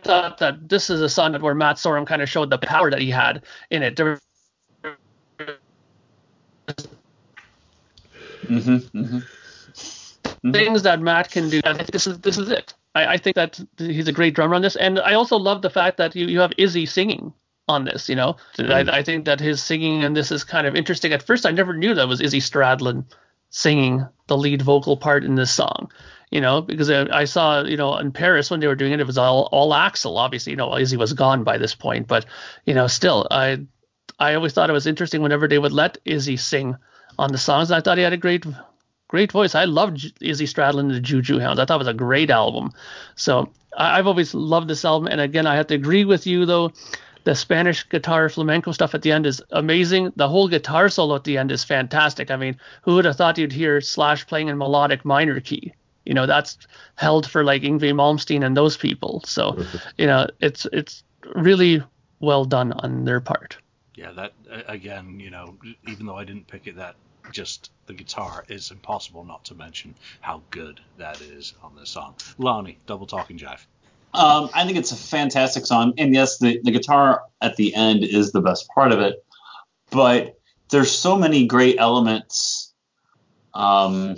[0.04, 3.02] thought that this is a song where Matt Sorum kind of showed the power that
[3.02, 3.96] he had in it.
[3.96, 4.20] There
[8.48, 9.20] hmm hmm
[10.52, 11.62] things that Matt can do.
[11.64, 12.74] I think this is this is it.
[12.94, 15.70] I, I think that he's a great drummer on this, and I also love the
[15.70, 17.34] fact that you, you have Izzy singing
[17.68, 18.10] on this.
[18.10, 21.14] You know, I, I think that his singing and this is kind of interesting.
[21.14, 23.06] At first, I never knew that was Izzy Stradlin
[23.50, 25.92] singing the lead vocal part in this song.
[26.32, 29.00] You know, because I, I saw, you know, in Paris when they were doing it,
[29.00, 30.18] it was all all Axel.
[30.18, 32.26] Obviously, you know, Izzy was gone by this point, but
[32.66, 33.66] you know, still, I
[34.20, 36.76] I always thought it was interesting whenever they would let Izzy sing
[37.18, 37.72] on the songs.
[37.72, 38.46] I thought he had a great
[39.08, 39.56] great voice.
[39.56, 41.60] I loved J- Izzy Stradlin and the Juju Hounds.
[41.60, 42.72] I thought it was a great album.
[43.16, 45.08] So I, I've always loved this album.
[45.08, 46.72] And again, I have to agree with you though.
[47.24, 50.14] The Spanish guitar flamenco stuff at the end is amazing.
[50.16, 52.30] The whole guitar solo at the end is fantastic.
[52.30, 55.74] I mean, who would have thought you'd hear Slash playing in melodic minor key?
[56.06, 56.56] You know, that's
[56.96, 59.24] held for like Ingve Malmsteen and those people.
[59.26, 59.66] So,
[59.98, 61.04] you know, it's it's
[61.34, 61.82] really
[62.20, 63.58] well done on their part.
[63.96, 64.34] Yeah, that
[64.68, 65.58] again, you know,
[65.88, 66.96] even though I didn't pick it, that
[67.32, 72.16] just the guitar is impossible not to mention how good that is on this song.
[72.38, 73.66] Lonnie, double talking jive.
[74.14, 78.04] Um, I think it's a fantastic song, and yes, the, the guitar at the end
[78.04, 79.24] is the best part of it.
[79.90, 82.74] But there's so many great elements.
[83.54, 84.16] Um,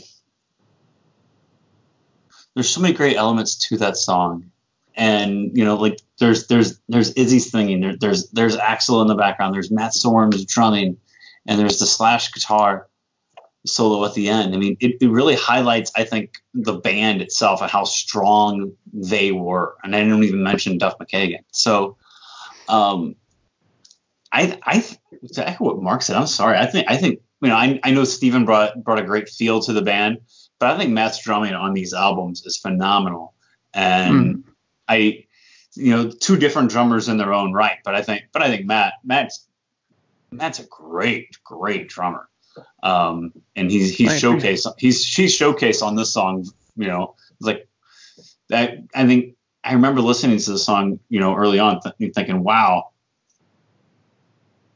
[2.53, 4.51] there's so many great elements to that song,
[4.95, 9.15] and you know, like there's there's there's Izzy singing, there, there's there's Axel in the
[9.15, 10.97] background, there's Matt Sorum's drumming,
[11.47, 12.87] and there's the Slash guitar
[13.67, 14.53] solo at the end.
[14.53, 19.31] I mean, it, it really highlights, I think, the band itself and how strong they
[19.31, 19.75] were.
[19.83, 21.43] And I didn't even mention Duff McKagan.
[21.51, 21.97] So,
[22.67, 23.15] um,
[24.31, 24.85] I, I,
[25.33, 26.57] to echo what Mark said, I'm sorry.
[26.57, 29.61] I think, I think, you know, I, I know Steven brought brought a great feel
[29.61, 30.19] to the band,
[30.59, 33.33] but I think Matt's drumming on these albums is phenomenal.
[33.73, 34.43] And
[34.87, 35.25] I,
[35.75, 38.65] you know, two different drummers in their own right, but I think, but I think
[38.65, 39.47] Matt, Matt's,
[40.31, 42.27] Matt's a great, great drummer.
[42.83, 44.39] Um, and he's he's I agree.
[44.39, 46.45] showcased he's he's showcased on this song.
[46.75, 47.67] You know, like
[48.49, 48.79] that.
[48.93, 50.99] I think I remember listening to the song.
[51.09, 52.89] You know, early on, th- thinking, wow.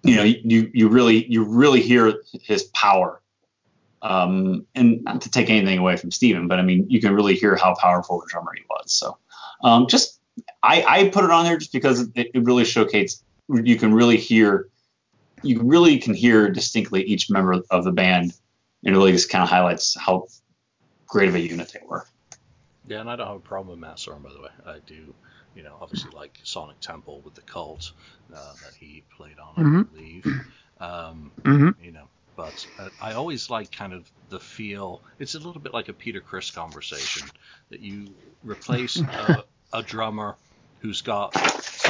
[0.04, 3.22] You know, you you really you really hear his power.
[4.04, 7.36] Um, and not to take anything away from Steven, but I mean, you can really
[7.36, 8.92] hear how powerful a drummer he was.
[8.92, 9.16] So,
[9.64, 10.20] um, just
[10.64, 13.24] I, I put it on there just because it, it really showcases.
[13.48, 14.70] You can really hear
[15.42, 18.34] you really can hear distinctly each member of the band.
[18.84, 20.28] And it really just kind of highlights how
[21.08, 22.06] great of a unit they were.
[22.86, 24.50] Yeah, and I don't have a problem with Matt Sorum, by the way.
[24.66, 25.16] I do
[25.54, 27.92] you know, obviously like Sonic Temple with the Cult
[28.34, 29.82] uh, that he played on, Mhm.
[29.84, 30.34] I believe.
[30.78, 35.04] Um, hmm you know, but uh, I always like kind of the feel.
[35.20, 37.32] It's a little bit like a Peter Chris conversation
[37.70, 40.38] that you replace a, a drummer
[40.80, 41.36] who's got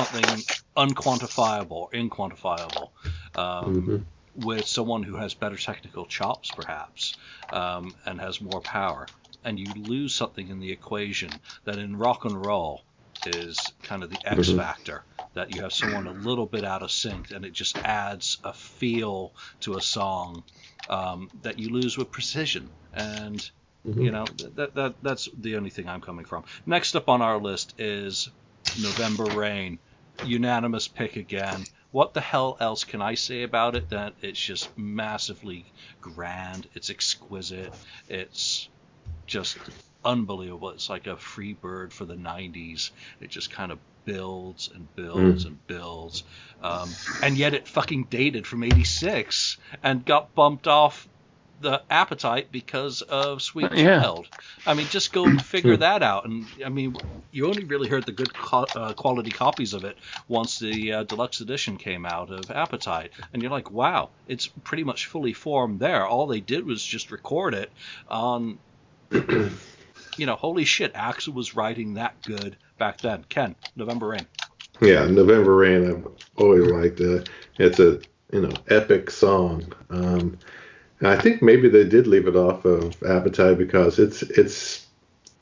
[0.01, 0.43] something
[0.77, 2.91] unquantifiable, or inquantifiable,
[3.35, 4.05] um, Mhm.
[4.33, 7.15] with someone who has better technical chops, perhaps,
[7.51, 9.09] um, and has more power,
[9.43, 12.81] and you lose something in the equation that in rock and roll
[13.25, 14.55] is kind of the X Mhm.
[14.55, 15.05] factor.
[15.33, 18.51] That you have someone a little bit out of sync, and it just adds a
[18.53, 20.43] feel to a song
[20.87, 22.73] um, that you lose with precision.
[22.91, 23.49] And
[23.85, 24.03] Mhm.
[24.03, 24.25] you know
[24.55, 26.43] that, that that's the only thing I'm coming from.
[26.65, 28.27] Next up on our list is
[28.75, 29.79] November Rain,
[30.26, 31.65] unanimous pick again.
[31.91, 33.89] What the hell else can I say about it?
[33.89, 35.65] That it's just massively
[36.01, 36.67] grand.
[36.74, 37.74] It's exquisite.
[38.07, 38.69] It's
[39.28, 39.57] just
[40.03, 40.69] unbelievable.
[40.69, 42.91] It's like a free bird for the 90s.
[43.19, 45.47] It just kind of builds and builds Mm.
[45.47, 46.24] and builds.
[46.61, 46.89] Um,
[47.22, 51.07] and yet it fucking dated from 86 and got bumped off
[51.62, 54.01] the appetite because of Sweet Yeah.
[54.01, 54.28] Child.
[54.66, 56.26] I mean, just go figure that out.
[56.26, 56.95] And I mean,
[57.32, 59.97] you only really heard the good co- uh, quality copies of it
[60.28, 64.84] once the uh, deluxe edition came out of Appetite, and you're like, wow, it's pretty
[64.84, 66.05] much fully formed there.
[66.05, 67.72] All they did was just record it
[68.07, 68.59] on.
[70.18, 73.24] You know, holy shit, Axel was writing that good back then.
[73.30, 74.28] Ken, November Rain.
[74.82, 75.89] Yeah, November Rain.
[75.89, 77.30] I've always liked it.
[77.57, 78.01] It's a
[78.34, 79.72] you know epic song.
[79.89, 80.38] Um,
[81.01, 84.87] and I think maybe they did leave it off of Appetite because it's it's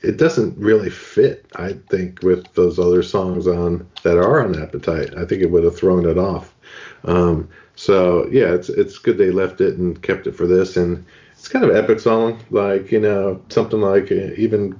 [0.02, 1.46] it doesn't really fit.
[1.56, 5.64] I think with those other songs on that are on Appetite, I think it would
[5.64, 6.56] have thrown it off.
[7.04, 11.06] Um, so yeah, it's it's good they left it and kept it for this, and
[11.34, 14.80] it's kind of epic song, like you know something like uh, even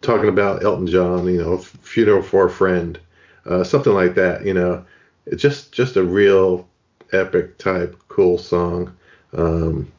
[0.00, 2.98] talking about Elton John, you know, funeral for a friend
[3.46, 4.44] uh, something like that.
[4.44, 4.84] You know,
[5.26, 6.68] it's just just a real
[7.12, 8.94] epic type cool song.
[9.32, 9.90] Um,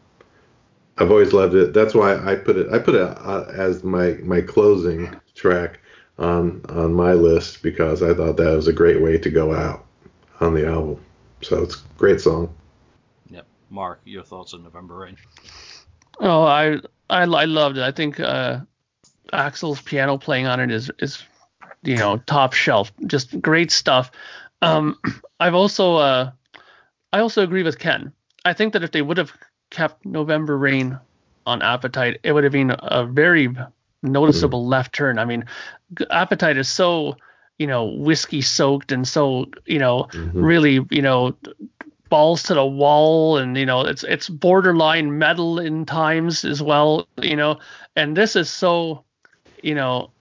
[0.98, 1.74] I've always loved it.
[1.74, 2.72] That's why I put it.
[2.72, 5.80] I put it uh, as my my closing track
[6.18, 9.86] on on my list because I thought that was a great way to go out
[10.40, 11.04] on the album.
[11.42, 12.54] So it's a great song.
[13.30, 13.46] Yep.
[13.70, 15.18] Mark, your thoughts on November Rain?
[16.20, 16.80] Oh, I,
[17.10, 17.84] I I loved it.
[17.84, 18.62] I think uh,
[19.34, 21.22] Axel's piano playing on it is is
[21.84, 24.12] you know top shelf, just great stuff.
[24.62, 24.98] Um,
[25.42, 26.32] I've also uh,
[27.12, 28.14] I also agree with Ken.
[28.46, 29.34] I think that if they would have
[29.76, 31.00] kept November Rain
[31.46, 33.50] on Appetite, it would have been a very
[34.04, 35.20] noticeable left turn.
[35.20, 35.46] I mean,
[36.10, 37.18] Appetite is so
[37.60, 40.44] you know whiskey soaked and so you know Mhm.
[40.44, 41.38] really you know
[42.10, 47.08] balls to the wall and you know it's it's borderline metal in times as well
[47.22, 47.60] you know
[47.96, 49.04] and this is so
[49.64, 50.12] you know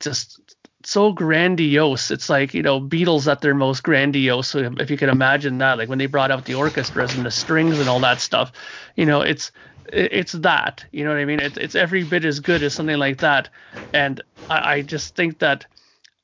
[0.00, 0.40] just
[0.86, 2.10] so grandiose.
[2.10, 5.78] It's like you know beatles at their most grandiose if you can imagine that.
[5.78, 8.52] Like when they brought out the orchestras and the strings and all that stuff
[8.96, 9.50] you know it's
[9.92, 11.40] it's that you know what i mean?
[11.40, 13.48] It's, it's every bit as good as something like that.
[13.92, 15.66] And i, I just think that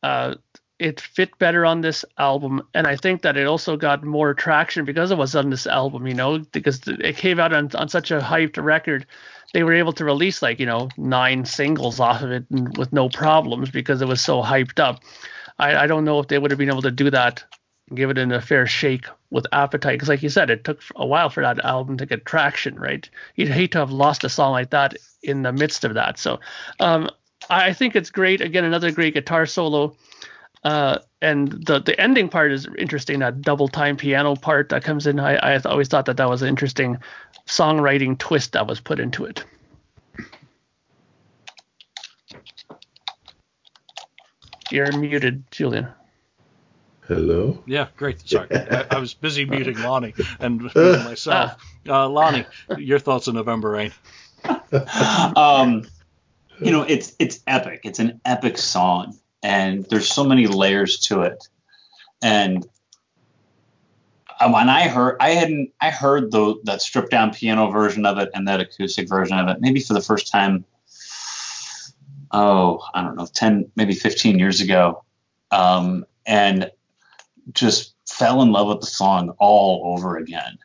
[0.02, 0.34] uh
[0.78, 2.62] it fit better on this album.
[2.74, 6.06] And i think that it also got more traction because it was on this album
[6.06, 9.06] you know because it came out on, on such a hyped record
[9.52, 13.08] they were able to release like you know nine singles off of it with no
[13.08, 15.02] problems because it was so hyped up.
[15.58, 17.44] I, I don't know if they would have been able to do that
[17.94, 21.30] give it a fair shake with appetite because like you said it took a while
[21.30, 23.08] for that album to get traction right?
[23.36, 26.18] You'd hate to have lost a song like that in the midst of that.
[26.18, 26.40] So
[26.80, 27.08] um,
[27.50, 28.40] i think it's great.
[28.40, 29.96] Again another great guitar solo
[30.64, 33.20] uh, and the the ending part is interesting.
[33.20, 35.20] That double time piano part that comes in.
[35.20, 36.98] I I always thought that that was an interesting
[37.46, 39.44] songwriting twist that was put into it.
[44.70, 45.88] You're muted, Julian.
[47.06, 47.62] Hello.
[47.66, 48.28] Yeah, great.
[48.28, 51.56] Sorry, I, I was busy muting Lonnie and muting myself.
[51.88, 52.44] Uh, Lonnie,
[52.76, 53.92] your thoughts on November Rain?
[55.36, 55.88] um,
[56.60, 57.80] you know, it's it's epic.
[57.84, 61.48] It's an epic song, and there's so many layers to it.
[62.22, 62.66] And
[64.40, 68.30] when I heard, I hadn't, I heard the that stripped down piano version of it
[68.34, 70.64] and that acoustic version of it, maybe for the first time.
[72.30, 75.04] Oh, I don't know, ten, maybe fifteen years ago,
[75.50, 76.70] um, and
[77.52, 80.58] just fell in love with the song all over again,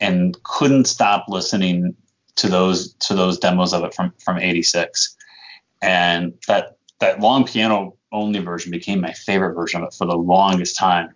[0.00, 1.96] and couldn't stop listening
[2.38, 5.16] to those to those demos of it from from 86
[5.82, 10.16] and that that long piano only version became my favorite version of it for the
[10.16, 11.14] longest time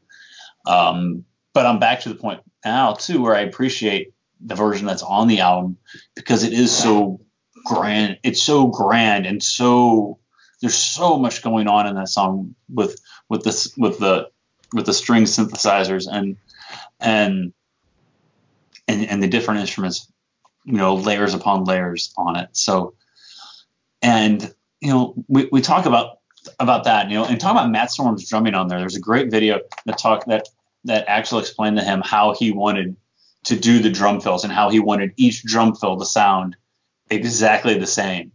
[0.67, 1.25] um,
[1.55, 5.29] but i'm back to the point now too where i appreciate the version that's on
[5.29, 5.77] the album
[6.15, 7.21] because it is so
[7.65, 10.19] grand it's so grand and so
[10.61, 14.29] there's so much going on in that song with with this with the
[14.73, 16.37] with the string synthesizers and
[17.01, 17.53] and
[18.89, 20.11] and and the different instruments,
[20.65, 22.49] you know, layers upon layers on it.
[22.53, 22.95] So
[24.01, 26.19] and you know, we, we talk about
[26.59, 28.79] about that, know, and talk about Matt Storm's drumming on there.
[28.79, 30.49] There's a great video that talk that
[30.85, 32.97] that actually explained to him how he wanted
[33.45, 36.57] to do the drum fills and how he wanted each drum fill to sound
[37.11, 38.33] exactly the same.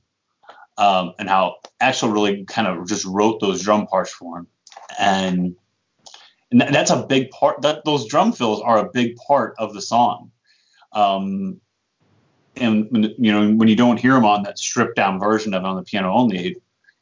[0.78, 4.48] Um, and how Axel really kind of just wrote those drum parts for him.
[5.00, 5.56] And,
[6.52, 9.82] and that's a big part that those drum fills are a big part of the
[9.82, 10.32] song.
[10.92, 11.60] Um,
[12.56, 15.66] and you know when you don't hear them on that stripped down version of it
[15.66, 16.58] on the piano only,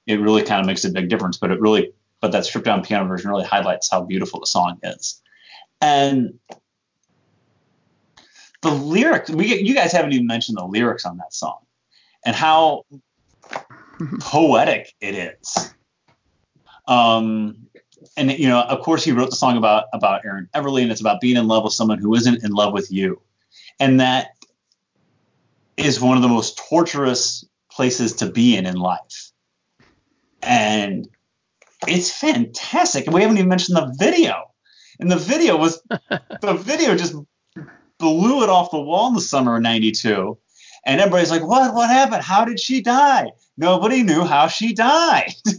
[0.07, 1.37] it, really kind of makes a big difference.
[1.37, 1.91] But it really,
[2.21, 5.21] but that stripped down piano version really highlights how beautiful the song is.
[5.81, 6.39] And
[8.61, 11.59] the lyrics, we you guys haven't even mentioned the lyrics on that song
[12.25, 12.85] and how
[14.19, 15.73] poetic it is.
[16.87, 17.67] Um,
[18.17, 21.01] and you know, of course, he wrote the song about about Erin Everly, and it's
[21.01, 23.21] about being in love with someone who isn't in love with you,
[23.79, 24.31] and that
[25.77, 29.31] is one of the most torturous places to be in in life.
[30.45, 31.07] And
[31.87, 33.05] it's fantastic.
[33.05, 34.51] And we haven't even mentioned the video.
[34.99, 37.15] And the video was the video just
[37.97, 40.37] blew it off the wall in the summer of 92
[40.85, 41.73] and everybody's like what?
[41.73, 42.23] What happened?
[42.23, 43.31] How did she die?
[43.57, 45.33] Nobody knew how she died.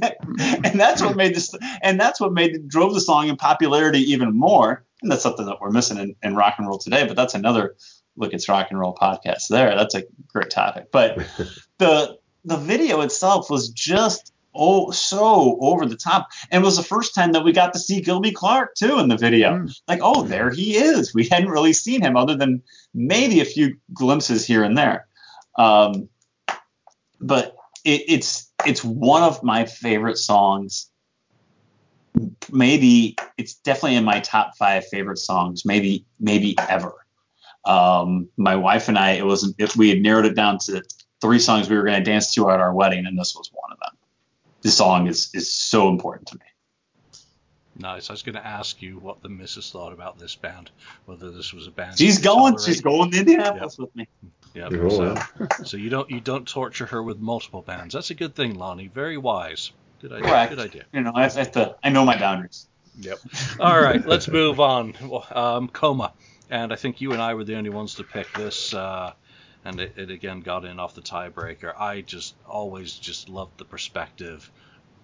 [0.00, 4.34] And that's what made this and that's what made drove the song in popularity even
[4.34, 4.86] more.
[5.02, 7.76] And that's something that we're missing in, in rock and roll today but that's another
[8.16, 9.76] look it's rock and roll podcast there.
[9.76, 10.90] That's a great topic.
[10.92, 11.18] But
[11.78, 12.16] the
[12.46, 16.28] the video itself was just oh so over the top.
[16.50, 19.08] And it was the first time that we got to see Gilby Clarke too in
[19.08, 19.58] the video.
[19.58, 19.80] Mm.
[19.88, 21.14] like oh there he is.
[21.14, 22.62] We hadn't really seen him other than
[22.94, 25.06] maybe a few glimpses here and there.
[25.56, 26.08] Um,
[27.20, 30.90] but it, it's it's one of my favorite songs.
[32.50, 36.94] Maybe it's definitely in my top five favorite songs maybe maybe ever.
[37.64, 40.82] Um, my wife and I it was if we had narrowed it down to
[41.20, 43.70] three songs we were going to dance to at our wedding and this was one
[43.70, 43.96] of them
[44.62, 46.46] this song is is so important to me.
[47.78, 48.10] Nice.
[48.10, 50.70] I was going to ask you what the missus thought about this band,
[51.06, 51.98] whether this was a band.
[51.98, 52.58] She's going.
[52.58, 53.88] She's going to Indianapolis yep.
[53.88, 54.08] with me.
[54.54, 54.68] Yeah.
[54.68, 55.16] So,
[55.64, 57.94] so, you don't you don't torture her with multiple bands.
[57.94, 58.88] That's a good thing, Lonnie.
[58.88, 59.72] Very wise.
[60.02, 60.28] Good idea.
[60.28, 60.50] Correct.
[60.50, 60.84] Good idea.
[60.92, 61.76] You know, I have to.
[61.82, 62.68] I know my boundaries.
[63.00, 63.18] Yep.
[63.60, 64.04] All right.
[64.06, 64.94] let's move on.
[65.30, 66.12] Um, Coma,
[66.50, 68.74] and I think you and I were the only ones to pick this.
[68.74, 69.12] Uh,
[69.64, 71.72] and it, it again got in off the tiebreaker.
[71.78, 74.50] I just always just loved the perspective,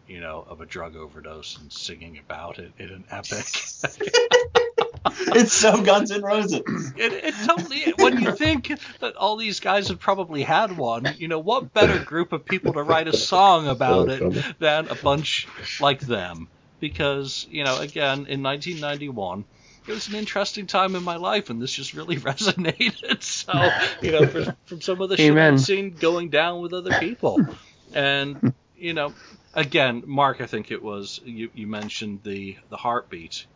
[0.07, 3.47] you know, of a drug overdose and singing about it in an epic.
[5.35, 6.93] it's so Guns N' Roses.
[6.97, 7.95] It, it totally.
[7.99, 11.99] When you think that all these guys have probably had one, you know, what better
[12.03, 15.47] group of people to write a song about it than a bunch
[15.81, 16.49] like them?
[16.81, 19.45] Because you know, again, in 1991
[19.89, 23.23] it was an interesting time in my life, and this just really resonated.
[23.23, 23.71] So,
[24.03, 27.41] you know, for, from some of the shit I've seen going down with other people,
[27.95, 29.15] and you know,
[29.55, 33.47] again, Mark, I think it was you, you mentioned the the heartbeat,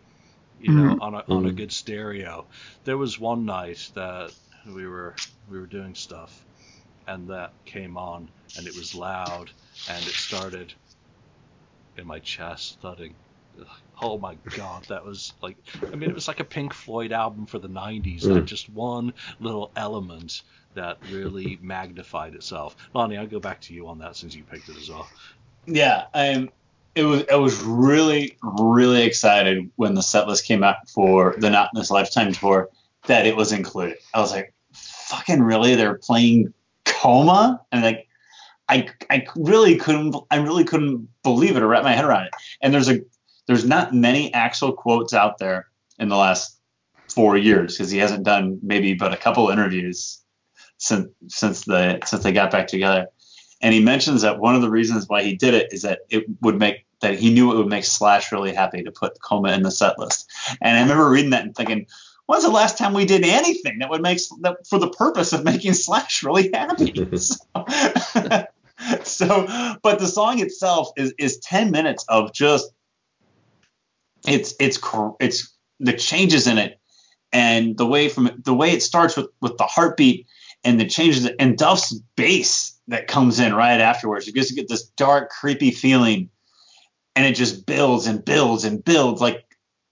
[0.60, 1.02] you know, mm-hmm.
[1.02, 2.46] on a on a good stereo.
[2.84, 4.32] There was one night that
[4.66, 5.14] we were
[5.50, 6.44] we were doing stuff,
[7.06, 9.50] and that came on, and it was loud,
[9.88, 10.72] and it started
[11.98, 13.14] in my chest thudding
[14.02, 15.56] oh my god, that was like,
[15.92, 18.22] I mean, it was like a Pink Floyd album for the 90s.
[18.22, 18.34] Mm.
[18.34, 20.42] Like just one little element
[20.74, 22.76] that really magnified itself.
[22.94, 25.08] Lonnie, I'll go back to you on that since you picked it as well.
[25.66, 26.50] Yeah, I'm.
[26.94, 27.24] It was.
[27.32, 31.80] I was really, really excited when the set list came out for the Not in
[31.80, 32.68] This Lifetime tour
[33.06, 33.98] that it was included.
[34.12, 35.74] I was like, fucking really?
[35.74, 36.52] They're playing
[36.84, 38.08] Coma, and like,
[38.68, 40.16] I, I really couldn't.
[40.30, 42.32] I really couldn't believe it or wrap my head around it.
[42.60, 43.00] And there's a
[43.46, 45.68] there's not many Axl quotes out there
[45.98, 46.58] in the last
[47.08, 50.20] four years because he hasn't done maybe but a couple interviews
[50.78, 53.06] since since the since they got back together.
[53.60, 56.24] And he mentions that one of the reasons why he did it is that it
[56.40, 59.62] would make that he knew it would make Slash really happy to put Coma in
[59.62, 60.30] the set list.
[60.60, 61.86] And I remember reading that and thinking,
[62.26, 65.44] when's the last time we did anything that would make that for the purpose of
[65.44, 66.92] making Slash really happy?
[67.16, 67.36] so,
[69.04, 72.72] so, but the song itself is is 10 minutes of just
[74.26, 74.78] it's it's
[75.20, 76.78] it's the changes in it
[77.32, 80.26] and the way from the way it starts with with the heartbeat
[80.64, 84.26] and the changes and Duff's bass that comes in right afterwards.
[84.26, 86.28] You just get this dark, creepy feeling,
[87.16, 89.44] and it just builds and builds and builds like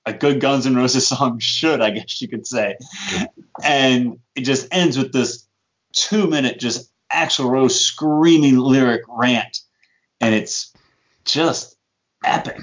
[0.06, 2.76] a good Guns N' Roses song should, I guess you could say.
[3.62, 5.46] And it just ends with this
[5.92, 9.60] two minute just Axl Rose screaming lyric rant.
[10.20, 10.72] and it's
[11.24, 11.76] just
[12.24, 12.60] epic.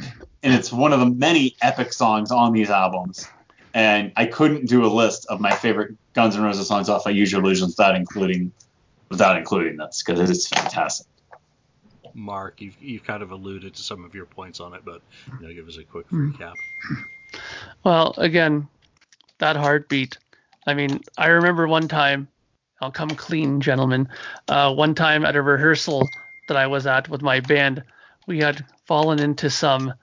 [0.48, 3.28] And it's one of the many epic songs on these albums.
[3.74, 7.14] And I couldn't do a list of my favorite Guns N' Roses songs off of
[7.14, 8.54] Use Your Illusions without including
[9.10, 11.06] without including this because it's fantastic.
[12.14, 15.02] Mark, you've, you've kind of alluded to some of your points on it, but
[15.42, 16.54] you know, give us a quick recap.
[17.84, 18.70] Well, again,
[19.40, 20.18] that heartbeat.
[20.66, 22.30] I mean, I remember one time,
[22.80, 24.08] I'll come clean, gentlemen.
[24.48, 26.08] Uh, one time at a rehearsal
[26.48, 27.84] that I was at with my band,
[28.28, 29.94] we had fallen into some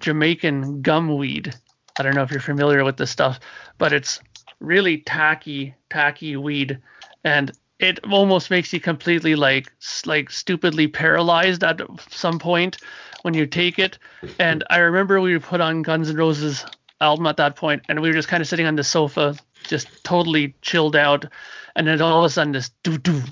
[0.00, 1.54] Jamaican gumweed.
[1.98, 3.38] I don't know if you're familiar with this stuff,
[3.78, 4.20] but it's
[4.60, 6.78] really tacky, tacky weed,
[7.24, 9.70] and it almost makes you completely like
[10.06, 11.80] like stupidly paralyzed at
[12.10, 12.78] some point
[13.22, 13.98] when you take it.
[14.38, 16.64] And I remember we put on Guns N' Roses
[17.00, 19.88] album at that point, and we were just kind of sitting on the sofa, just
[20.04, 21.26] totally chilled out.
[21.74, 23.22] And then all of a sudden, this doo doo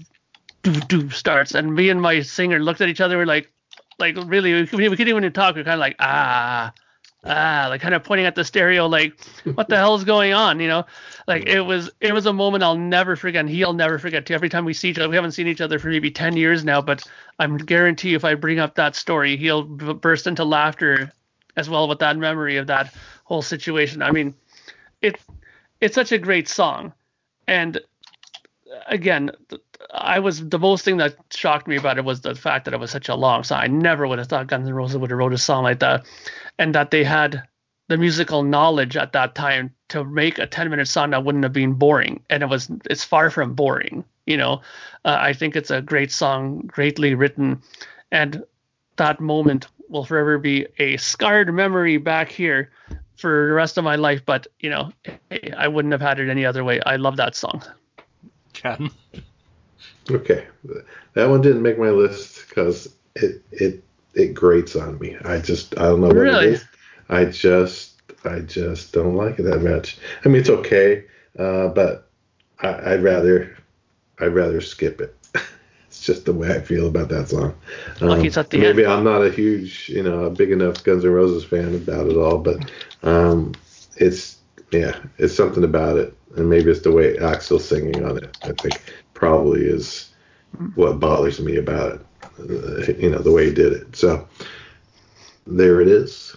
[0.62, 3.50] doo doo starts, and me and my singer looked at each other, we're like,
[4.00, 5.54] like really, we, we couldn't even talk.
[5.54, 6.72] We are kind of like ah.
[7.22, 9.12] Ah, like kind of pointing at the stereo, like,
[9.52, 10.58] what the hell is going on?
[10.58, 10.86] You know,
[11.28, 13.40] like it was, it was a moment I'll never forget.
[13.40, 14.24] And he'll never forget.
[14.24, 14.32] Too.
[14.32, 16.64] Every time we see each other, we haven't seen each other for maybe ten years
[16.64, 17.06] now, but
[17.38, 21.12] I'm guarantee if I bring up that story, he'll burst into laughter
[21.56, 22.94] as well with that memory of that
[23.24, 24.00] whole situation.
[24.00, 24.34] I mean,
[25.02, 25.22] it's
[25.82, 26.94] it's such a great song,
[27.46, 27.78] and
[28.86, 29.30] again,
[29.92, 32.80] I was the most thing that shocked me about it was the fact that it
[32.80, 33.60] was such a long song.
[33.60, 36.06] I never would have thought Guns N' Roses would have wrote a song like that,
[36.58, 37.42] and that they had
[37.88, 41.52] the musical knowledge at that time to make a 10 minute song that wouldn't have
[41.52, 44.60] been boring and it was it's far from boring you know
[45.04, 47.60] uh, i think it's a great song greatly written
[48.12, 48.44] and
[48.94, 52.70] that moment will forever be a scarred memory back here
[53.16, 54.22] for the rest of my life.
[54.24, 54.92] But you know,
[55.56, 56.80] I wouldn't have had it any other way.
[56.80, 57.62] I love that song.
[58.52, 58.90] Ken.
[60.10, 60.46] Okay,
[61.14, 63.82] that one didn't make my list because it it
[64.14, 65.16] it grates on me.
[65.24, 66.46] I just I don't know what really?
[66.46, 66.64] it is.
[67.08, 69.98] I just I just don't like it that much.
[70.24, 71.04] I mean, it's okay,
[71.38, 72.08] uh, but
[72.60, 73.56] I, I'd rather
[74.18, 75.16] I'd rather skip it.
[75.88, 77.52] It's just the way I feel about that song.
[78.00, 78.10] Um,
[78.52, 78.92] maybe end.
[78.92, 82.16] I'm not a huge, you know, a big enough Guns N' Roses fan about it
[82.16, 82.70] all, but
[83.02, 83.56] um,
[83.96, 84.36] it's
[84.70, 88.38] yeah, it's something about it, and maybe it's the way Axl's singing on it.
[88.42, 88.80] I think
[89.20, 90.10] probably is
[90.74, 92.00] what bothers me about it.
[92.40, 93.94] Uh, you know, the way he did it.
[93.94, 94.26] So
[95.46, 96.34] there it is.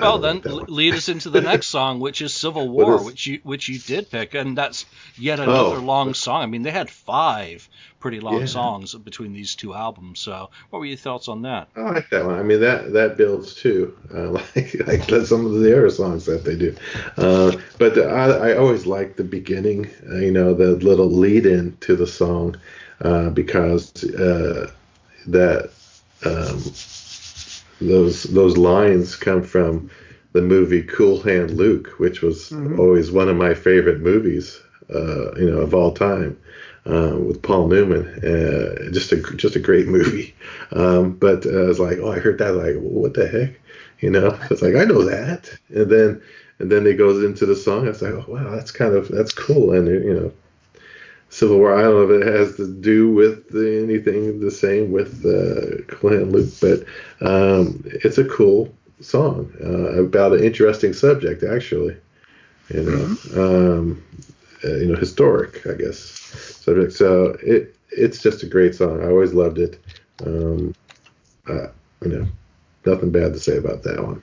[0.00, 3.40] Well, then lead us into the next song, which is Civil War, is, which you
[3.42, 4.86] which you did pick, and that's
[5.16, 6.42] yet another oh, long song.
[6.42, 7.68] I mean, they had five
[8.00, 8.46] pretty long yeah.
[8.46, 10.20] songs between these two albums.
[10.20, 11.68] So, what were your thoughts on that?
[11.76, 12.38] I like that one.
[12.38, 16.44] I mean, that that builds too, uh, like like some of the other songs that
[16.44, 16.74] they do.
[17.16, 21.46] Uh, but the, I, I always like the beginning, uh, you know, the little lead
[21.46, 22.56] in to the song,
[23.02, 24.70] uh, because uh,
[25.26, 25.70] that
[26.24, 26.58] um,
[27.80, 29.90] those those lines come from
[30.32, 32.78] the movie Cool Hand Luke, which was mm-hmm.
[32.78, 34.60] always one of my favorite movies,
[34.94, 36.38] uh, you know, of all time
[36.86, 38.06] uh, with Paul Newman.
[38.24, 40.34] Uh, just a just a great movie.
[40.72, 42.54] Um, but uh, I was like, oh, I heard that.
[42.54, 43.60] Like, what the heck?
[44.00, 45.50] You know, it's like I know that.
[45.68, 46.22] And then
[46.58, 47.86] and then it goes into the song.
[47.86, 49.72] I was like, oh wow, that's kind of that's cool.
[49.72, 50.32] And you know,
[51.30, 51.78] Civil War.
[51.78, 56.32] I don't know if it has to do with anything the same with uh, Clint
[56.32, 56.80] Luke, but
[57.26, 61.96] um, it's a cool song uh, about an interesting subject, actually.
[62.68, 63.40] You know, mm-hmm.
[63.40, 64.04] um,
[64.64, 66.92] uh, you know, historic, I guess subject.
[66.92, 69.00] So it it's just a great song.
[69.00, 69.78] I always loved it.
[70.26, 70.74] Um,
[71.48, 71.68] uh,
[72.02, 72.26] you know,
[72.84, 74.22] nothing bad to say about that one.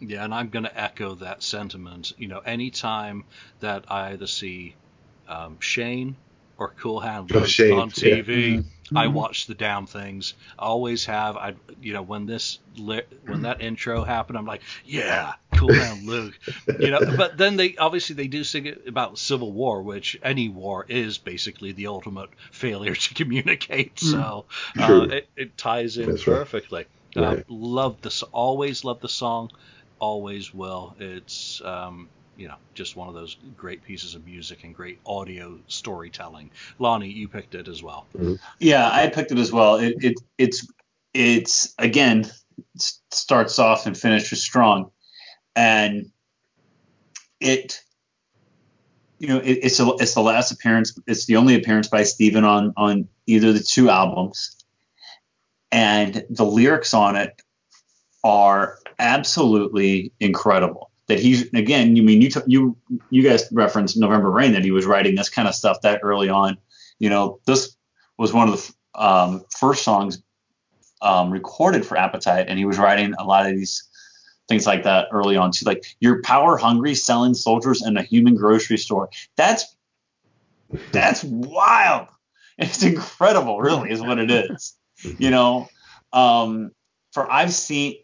[0.00, 2.12] Yeah, and I'm going to echo that sentiment.
[2.18, 3.24] You know, anytime
[3.60, 4.74] that I either see
[5.28, 6.16] um, Shane
[6.58, 8.54] or Cool Hand oh, on TV.
[8.54, 8.62] Yeah.
[8.88, 8.96] Mm-hmm.
[8.96, 10.32] I watch the damn things.
[10.58, 11.36] I always have.
[11.36, 16.38] I, you know, when this when that intro happened, I'm like, yeah, Cool Hand Luke.
[16.80, 20.48] you know, but then they obviously they do sing it about Civil War, which any
[20.48, 23.96] war is basically the ultimate failure to communicate.
[23.96, 24.10] Mm.
[24.10, 24.44] So
[24.80, 26.86] uh, it, it, ties in That's perfectly.
[27.14, 27.22] Right.
[27.22, 27.44] Uh, right.
[27.48, 28.22] love this.
[28.22, 29.50] Always love the song.
[29.98, 30.96] Always will.
[30.98, 32.08] It's um,
[32.38, 36.50] you know, just one of those great pieces of music and great audio storytelling.
[36.78, 38.06] Lonnie, you picked it as well.
[38.16, 38.34] Mm-hmm.
[38.60, 39.76] Yeah, I picked it as well.
[39.76, 40.66] It, it it's
[41.12, 42.30] it's again
[43.10, 44.92] starts off and finishes strong,
[45.56, 46.12] and
[47.40, 47.80] it
[49.18, 50.96] you know it, it's a, it's the last appearance.
[51.08, 54.64] It's the only appearance by Steven on on either the two albums,
[55.72, 57.42] and the lyrics on it
[58.22, 61.96] are absolutely incredible that he's again.
[61.96, 62.76] You mean you t- you
[63.10, 66.28] you guys referenced November Rain that he was writing this kind of stuff that early
[66.28, 66.58] on.
[66.98, 67.76] You know, this
[68.16, 68.54] was one of
[68.94, 70.22] the um, first songs
[71.02, 73.88] um, recorded for Appetite, and he was writing a lot of these
[74.48, 75.64] things like that early on too.
[75.64, 79.10] Like you're power hungry, selling soldiers in a human grocery store.
[79.36, 79.76] That's
[80.92, 82.08] that's wild.
[82.58, 84.74] It's incredible, really, is what it is.
[85.18, 85.68] You know,
[86.12, 86.72] um,
[87.12, 87.96] for I've seen,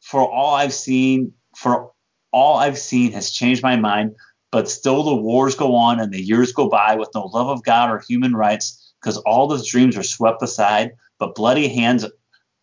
[0.00, 1.91] for all I've seen, for
[2.32, 4.14] all I've seen has changed my mind.
[4.50, 7.62] But still, the wars go on and the years go by with no love of
[7.62, 10.92] God or human rights, because all those dreams are swept aside.
[11.18, 12.04] But bloody hands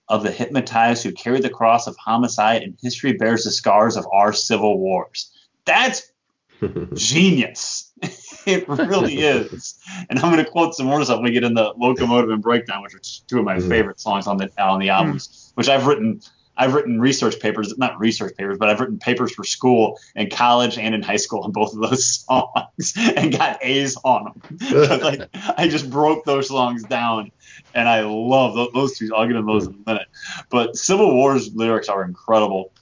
[0.08, 4.06] of the hypnotized who carry the cross of homicide, and history bears the scars of
[4.12, 5.32] our civil wars.
[5.66, 6.12] That's
[6.94, 7.92] genius.
[8.46, 9.80] it really is.
[10.10, 12.42] And I'm going to quote some more stuff when we get in the locomotive and
[12.42, 13.68] breakdown, which are two of my mm.
[13.68, 15.56] favorite songs on the on the albums, mm.
[15.56, 16.22] which I've written.
[16.60, 20.78] I've written research papers, not research papers, but I've written papers for school in college
[20.78, 25.00] and in high school on both of those songs and got A's on them.
[25.00, 27.32] like I just broke those songs down,
[27.74, 29.10] and I love those, those two.
[29.16, 30.08] I'll get into those in a minute.
[30.50, 32.74] But Civil War's lyrics are incredible,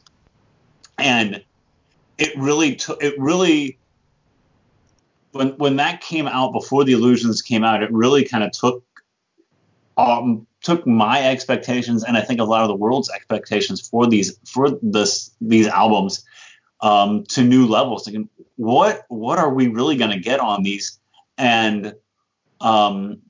[0.98, 1.44] and
[2.18, 3.78] it really took it really
[5.34, 8.84] when when that came out before the illusions came out, it really kind of took
[9.98, 14.38] um, took my expectations and I think a lot of the world's expectations for these
[14.46, 16.26] for this these albums
[16.82, 18.04] um, to new levels.
[18.04, 18.28] Thinking,
[18.58, 21.00] what what are we really going to get on these?
[21.38, 21.96] And
[22.60, 23.22] um,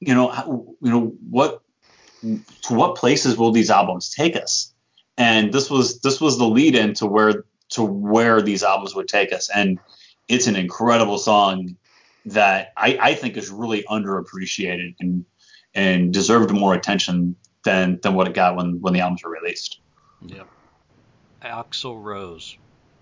[0.00, 0.46] you know, how,
[0.80, 1.62] you know what
[2.22, 4.74] to what places will these albums take us?
[5.16, 9.06] And this was this was the lead in to where to where these albums would
[9.06, 9.48] take us.
[9.48, 9.78] And
[10.26, 11.76] it's an incredible song
[12.26, 15.24] that I, I think is really underappreciated and
[15.74, 19.80] and deserved more attention than than what it got when when the albums were released.
[20.26, 20.48] Yep.
[21.42, 22.56] Axl Rose,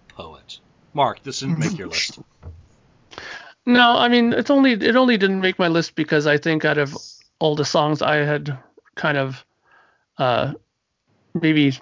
[0.09, 0.59] poet.
[0.95, 2.19] Mark, this didn't make your list.
[3.67, 6.79] No, I mean it's only it only didn't make my list because I think out
[6.79, 6.97] of
[7.39, 8.59] all the songs I had
[8.95, 9.45] kind of
[10.17, 10.55] uh
[11.35, 11.79] maybe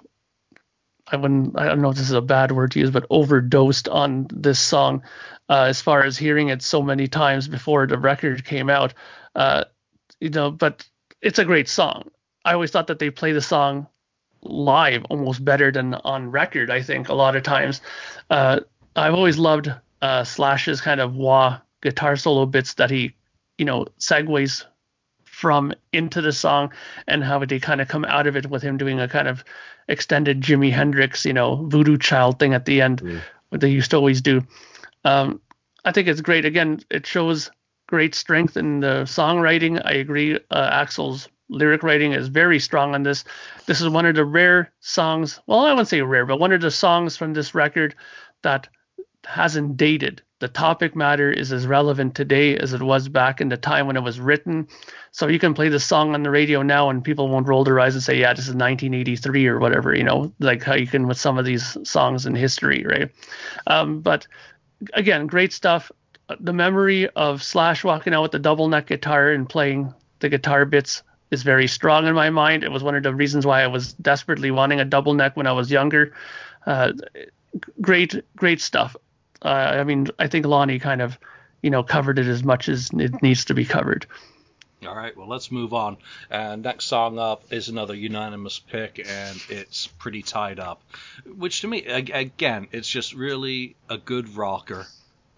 [1.07, 3.87] I wouldn't I don't know if this is a bad word to use, but overdosed
[3.87, 5.03] on this song
[5.49, 8.93] uh, as far as hearing it so many times before the record came out.
[9.35, 9.63] Uh,
[10.19, 10.87] you know, but
[11.21, 12.09] it's a great song.
[12.45, 13.87] I always thought that they play the song
[14.41, 16.71] live almost better than on record.
[16.71, 17.81] I think a lot of times.
[18.29, 18.61] Uh,
[18.95, 19.71] I've always loved
[20.01, 23.15] uh, Slash's kind of wah guitar solo bits that he,
[23.57, 24.65] you know, segues
[25.25, 26.71] from into the song
[27.07, 29.43] and how they kind of come out of it with him doing a kind of
[29.87, 33.21] extended Jimi Hendrix, you know, voodoo child thing at the end, mm.
[33.49, 34.45] what they used to always do.
[35.05, 35.41] Um,
[35.85, 36.45] I think it's great.
[36.45, 37.49] Again, it shows
[37.89, 39.81] great strength in the songwriting.
[39.83, 40.35] I agree.
[40.51, 43.23] Uh, Axl's lyric writing is very strong on this.
[43.65, 45.39] This is one of the rare songs.
[45.47, 47.95] Well, I wouldn't say rare, but one of the songs from this record
[48.43, 48.69] that
[49.25, 50.21] hasn't dated.
[50.39, 53.97] The topic matter is as relevant today as it was back in the time when
[53.97, 54.67] it was written.
[55.11, 57.79] So you can play the song on the radio now and people won't roll their
[57.79, 61.07] eyes and say, yeah, this is 1983 or whatever, you know, like how you can
[61.07, 63.09] with some of these songs in history, right?
[63.65, 64.27] Um, but
[64.93, 65.91] again, great stuff.
[66.39, 70.65] The memory of Slash walking out with the double neck guitar and playing the guitar
[70.65, 71.01] bits
[71.31, 72.63] is very strong in my mind.
[72.63, 75.47] It was one of the reasons why I was desperately wanting a double neck when
[75.47, 76.13] I was younger.
[76.65, 76.93] Uh,
[77.81, 78.95] great, great stuff.
[79.41, 81.17] Uh, I mean, I think Lonnie kind of,
[81.61, 84.05] you know, covered it as much as it needs to be covered.
[84.87, 85.97] All right, well, let's move on.
[86.29, 90.81] And next song up is another unanimous pick, and it's pretty tied up.
[91.25, 94.87] Which to me, again, it's just really a good rocker.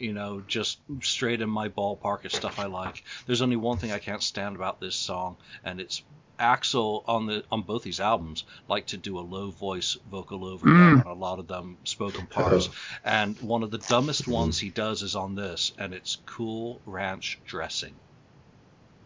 [0.02, 3.04] You know, just straight in my ballpark of stuff I like.
[3.26, 6.04] There's only one thing I can't stand about this song, and it's
[6.40, 11.02] Axl on the on both these albums like to do a low voice vocal overdub
[11.02, 11.06] mm.
[11.06, 12.70] on a lot of them spoken parts,
[13.06, 17.40] and one of the dumbest ones he does is on this, and it's Cool Ranch
[17.46, 17.94] Dressing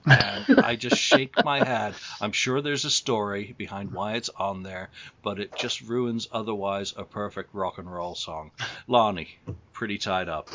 [0.05, 1.95] and I just shake my head.
[2.21, 4.89] I'm sure there's a story behind why it's on there,
[5.23, 8.51] but it just ruins otherwise a perfect rock and roll song.
[8.87, 9.37] Lonnie,
[9.73, 10.49] pretty tied up.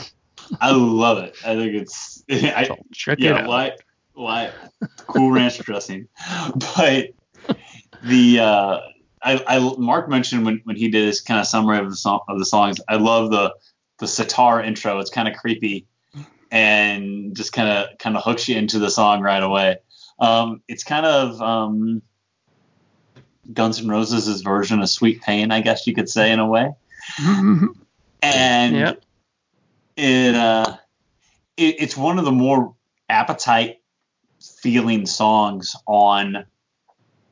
[0.60, 1.36] I love it.
[1.44, 3.76] I think it's I, check yeah, it why
[4.14, 4.52] why
[5.06, 6.08] cool ranch dressing.
[6.76, 7.10] But
[8.02, 8.80] the uh
[9.22, 12.20] I, I Mark mentioned when, when he did his kind of summary of the song
[12.28, 13.54] of the songs, I love the
[13.98, 14.98] the sitar intro.
[14.98, 15.86] It's kind of creepy
[16.50, 19.78] and just kind of kind of hooks you into the song right away.
[20.18, 22.02] Um, it's kind of um,
[23.52, 26.72] Guns N' Roses' version of Sweet Pain, I guess you could say in a way.
[28.22, 29.02] and yep.
[29.96, 30.76] It, uh,
[31.56, 32.74] it it's one of the more
[33.08, 33.78] appetite
[34.62, 36.44] feeling songs on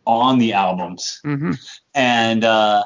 [0.04, 1.52] on the albums, mm-hmm.
[1.94, 2.84] and uh,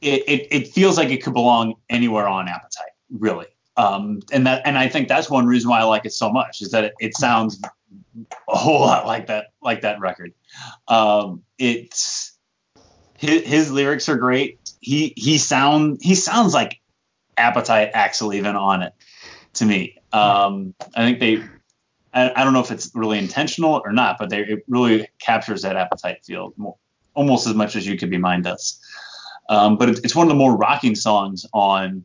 [0.00, 3.46] it, it it feels like it could belong anywhere on Appetite, really.
[3.76, 6.60] Um, and that and I think that's one reason why I like it so much
[6.60, 7.60] is that it, it sounds
[8.48, 10.34] a whole lot like that like that record.
[10.88, 12.36] Um, it's
[13.16, 14.58] his, his lyrics are great.
[14.80, 16.81] He he sound he sounds like
[17.36, 18.92] Appetite Axl even on it
[19.54, 19.98] to me.
[20.12, 21.42] Um, I think they
[22.12, 25.62] I, I, don't know if it's really intentional or not, but they, it really captures
[25.62, 26.76] that appetite feel more,
[27.14, 28.78] almost as much as you could be mine does.
[29.48, 32.04] Um, but it, it's one of the more rocking songs on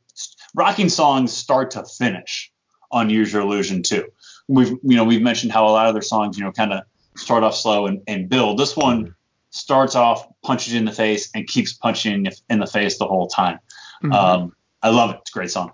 [0.56, 2.52] rocking songs start to finish
[2.91, 4.06] on Use Your Illusion too.
[4.48, 6.84] We've you know we've mentioned how a lot of their songs you know kind of
[7.16, 8.58] start off slow and, and build.
[8.58, 9.16] This one
[9.49, 13.28] starts off punches you in the face and keeps punching in the face the whole
[13.28, 13.60] time.
[14.04, 14.14] Mm-hmm.
[14.14, 15.18] Um, I love it.
[15.22, 15.72] It's a great song.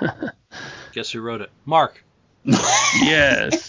[0.92, 1.50] Guess who wrote it?
[1.64, 2.02] Mark.
[2.44, 3.68] yes.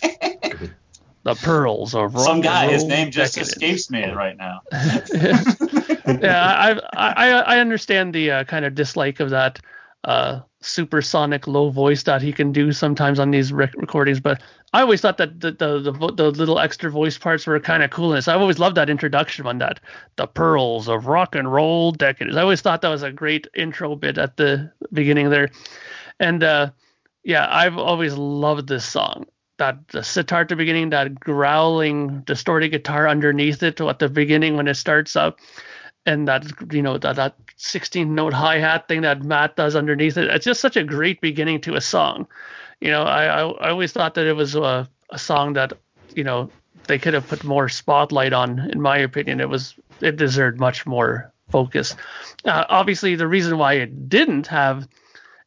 [1.24, 2.72] The pearls of some guy.
[2.72, 3.58] His name just decadence.
[3.58, 4.62] escapes me right now.
[4.72, 9.60] yeah, I, I I understand the uh, kind of dislike of that
[10.08, 14.42] uh, supersonic low voice that he can do sometimes on these rec- recordings, but
[14.74, 17.92] I always thought that the the, the, the little extra voice parts were kind of
[17.92, 18.14] cool.
[18.14, 19.82] I've always loved that introduction on that,
[20.16, 22.38] the pearls of rock and roll decadence.
[22.38, 25.50] I always thought that was a great intro bit at the beginning there,
[26.22, 26.72] and uh,
[27.24, 29.26] yeah, I've always loved this song.
[29.58, 34.56] That the sitar at the beginning, that growling, distorted guitar underneath it at the beginning
[34.56, 35.40] when it starts up,
[36.08, 40.18] and that you know that that 16 note hi hat thing that Matt does underneath
[40.18, 40.30] it.
[40.30, 42.26] It's just such a great beginning to a song.
[42.80, 45.74] You know, I I, I always thought that it was a, a song that
[46.16, 46.50] you know
[46.88, 48.60] they could have put more spotlight on.
[48.72, 51.96] In my opinion, it was it deserved much more focus.
[52.46, 54.88] Uh, obviously, the reason why it didn't have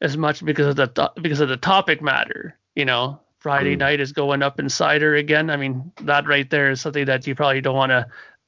[0.03, 2.55] as much because of the because of the topic matter.
[2.75, 3.81] You know, Friday mm.
[3.81, 5.49] night is going up inside her again.
[5.49, 8.07] I mean, that right there is something that you probably don't want to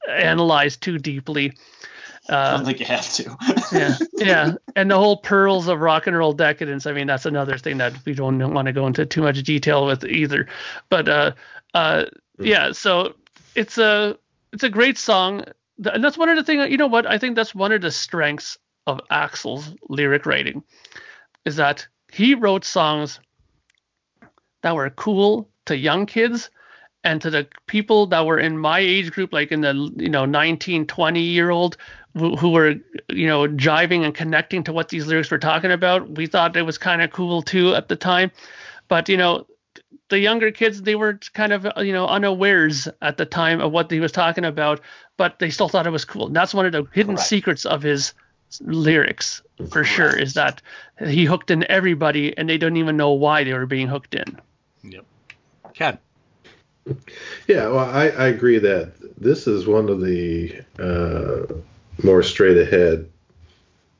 [0.09, 1.53] analyze too deeply.
[2.29, 3.37] Uh, I don't think you have to.
[3.73, 6.85] yeah, yeah, and the whole pearls of rock and roll decadence.
[6.85, 9.85] I mean, that's another thing that we don't want to go into too much detail
[9.85, 10.47] with either.
[10.89, 11.31] But uh,
[11.73, 12.05] uh,
[12.39, 12.45] mm.
[12.45, 13.15] yeah, so
[13.55, 14.17] it's a
[14.53, 15.43] it's a great song,
[15.85, 16.69] and that's one of the things.
[16.69, 17.05] You know what?
[17.05, 20.63] I think that's one of the strengths of Axl's lyric writing
[21.45, 23.19] is that he wrote songs
[24.61, 26.49] that were cool to young kids
[27.03, 30.25] and to the people that were in my age group like in the you know
[30.25, 31.77] 19 20 year old
[32.15, 32.75] who, who were
[33.09, 36.63] you know jiving and connecting to what these lyrics were talking about we thought it
[36.63, 38.31] was kind of cool too at the time
[38.87, 39.45] but you know
[40.09, 43.89] the younger kids they were kind of you know unawares at the time of what
[43.89, 44.79] he was talking about
[45.17, 47.27] but they still thought it was cool and that's one of the hidden Correct.
[47.27, 48.13] secrets of his
[48.61, 50.61] lyrics for sure is that
[51.05, 54.39] he hooked in everybody and they don't even know why they were being hooked in.
[54.83, 55.05] Yep.
[55.73, 55.97] Ken.
[57.47, 61.53] Yeah, well, I, I agree that this is one of the uh,
[62.03, 63.09] more straight ahead,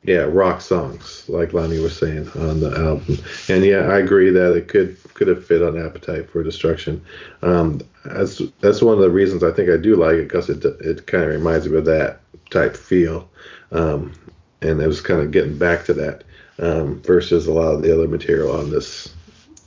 [0.04, 3.18] yeah, rock songs, like Lonnie was saying on the album.
[3.48, 7.04] And yeah, I agree that it could could have fit on Appetite for Destruction.
[7.42, 10.66] Um, that's that's one of the reasons I think I do like it because it
[10.66, 12.20] it kind of reminds me of that
[12.50, 13.30] type feel.
[13.72, 14.14] Um,
[14.62, 16.24] and it was kind of getting back to that
[16.60, 19.14] um, versus a lot of the other material on this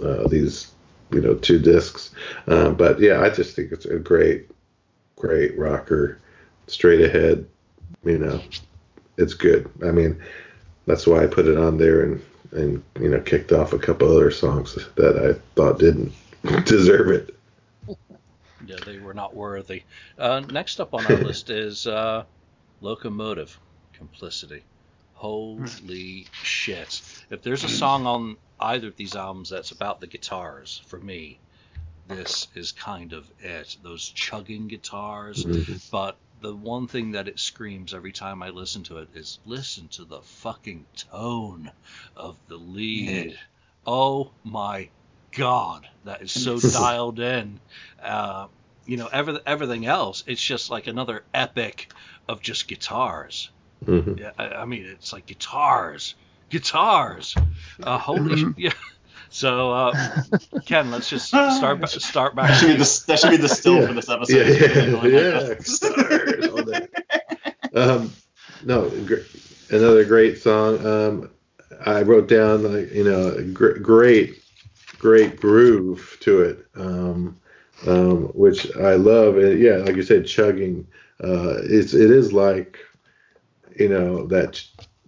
[0.03, 0.73] uh, these
[1.11, 2.13] you know two discs.
[2.47, 4.51] Uh, but yeah, I just think it's a great
[5.17, 6.19] great rocker,
[6.67, 7.47] straight ahead.
[8.05, 8.41] You know,
[9.17, 9.71] it's good.
[9.85, 10.21] I mean,
[10.87, 12.23] that's why I put it on there and
[12.53, 16.13] and you know kicked off a couple other songs that I thought didn't
[16.65, 17.37] deserve it.
[18.67, 19.83] Yeah, they were not worthy.
[20.19, 22.25] Uh, next up on our list is uh,
[22.81, 23.59] Locomotive
[23.93, 24.63] Complicity.
[25.15, 27.01] Holy shit.
[27.31, 31.39] If there's a song on either of these albums that's about the guitars, for me,
[32.09, 33.77] this is kind of it.
[33.83, 35.45] Those chugging guitars.
[35.45, 35.77] Mm-hmm.
[35.91, 39.89] But the one thing that it screams every time I listen to it is listen
[39.89, 41.71] to the fucking tone
[42.17, 43.39] of the lead.
[43.87, 44.89] Oh my
[45.33, 47.61] god, that is so dialed in.
[48.03, 48.49] Uh,
[48.87, 51.93] you know, every, everything else, it's just like another epic
[52.29, 53.51] of just guitars.
[53.85, 54.19] Mm-hmm.
[54.19, 56.15] Yeah, I, I, mean it's like guitars,
[56.51, 57.35] guitars.
[57.83, 58.51] Uh, holy mm-hmm.
[58.57, 58.73] yeah.
[59.29, 60.23] So uh,
[60.67, 61.53] Ken, let's just start
[61.89, 62.49] start back.
[62.49, 63.87] That should be the, that should be the still yeah.
[63.87, 64.47] for this episode.
[64.47, 65.57] Yeah, yeah,
[67.75, 67.81] yeah.
[67.81, 68.13] um,
[68.65, 69.27] no, gr-
[69.71, 70.87] another great song.
[70.87, 71.31] Um,
[71.85, 74.43] I wrote down like you know gr- great,
[74.99, 77.37] great groove to it, um,
[77.87, 79.37] um, which I love.
[79.37, 80.87] And yeah, like you said, chugging.
[81.23, 82.79] Uh, it's it is like
[83.79, 84.63] you know that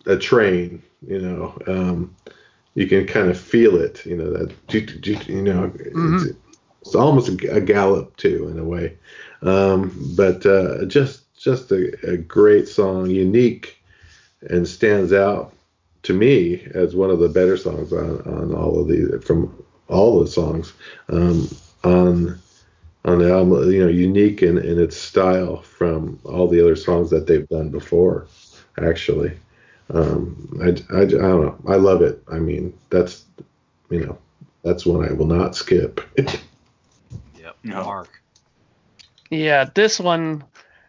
[0.09, 2.14] a train you know um,
[2.74, 4.52] you can kind of feel it you know that
[5.28, 6.16] you know mm-hmm.
[6.16, 6.39] it's,
[6.82, 8.97] it's, almost a, a, gallop too in a way
[9.43, 13.80] um, but uh, just just a, a, great song unique
[14.51, 15.52] and stands out
[16.02, 20.20] to me as one of the better songs on, on all of these from all
[20.20, 20.72] the songs
[21.10, 21.48] um,
[21.85, 22.39] on
[23.05, 27.10] on the album, you know, unique in, in its style from all the other songs
[27.10, 28.26] that they've done before.
[28.78, 29.32] Actually,
[29.90, 31.59] um, I, I, I don't know.
[31.66, 32.23] I love it.
[32.31, 33.24] I mean, that's
[33.90, 34.19] you know,
[34.62, 36.01] that's one I will not skip.
[37.39, 37.56] Yep.
[37.62, 37.85] No.
[37.85, 38.23] Mark.
[39.31, 40.44] Yeah, this one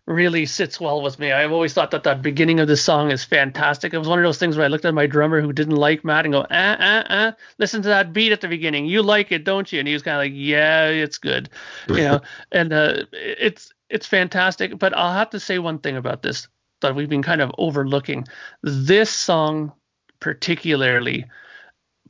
[0.09, 1.31] really sits well with me.
[1.31, 3.93] I've always thought that that beginning of the song is fantastic.
[3.93, 6.03] It was one of those things where I looked at my drummer who didn't like
[6.03, 8.87] Matt and go, ah, ah, ah, listen to that beat at the beginning.
[8.87, 9.79] You like it, don't you?
[9.79, 11.49] And he was kind of like, yeah, it's good,
[11.87, 12.21] you know.
[12.51, 14.79] and uh, it's it's fantastic.
[14.79, 16.47] But I'll have to say one thing about this
[16.81, 18.25] that we've been kind of overlooking.
[18.63, 19.71] This song
[20.19, 21.25] particularly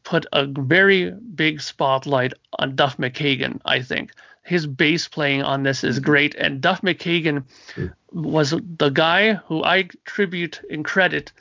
[0.03, 4.11] put a very big spotlight on Duff McKagan, I think.
[4.43, 7.43] His bass playing on this is great, and Duff McKagan
[7.75, 7.87] hmm.
[8.11, 11.31] was the guy who I tribute and credit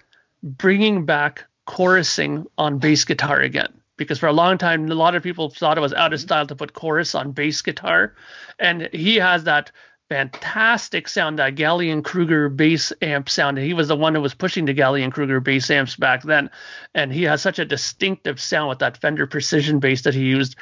[0.42, 3.72] bringing back chorusing on bass guitar again.
[3.96, 6.46] Because for a long time, a lot of people thought it was out of style
[6.46, 8.14] to put chorus on bass guitar,
[8.58, 9.72] and he has that
[10.08, 13.58] fantastic sound, that Gallien-Krueger bass amp sound.
[13.58, 16.50] He was the one who was pushing the Gallien-Krueger bass amps back then,
[16.94, 20.56] and he has such a distinctive sound with that Fender Precision bass that he used.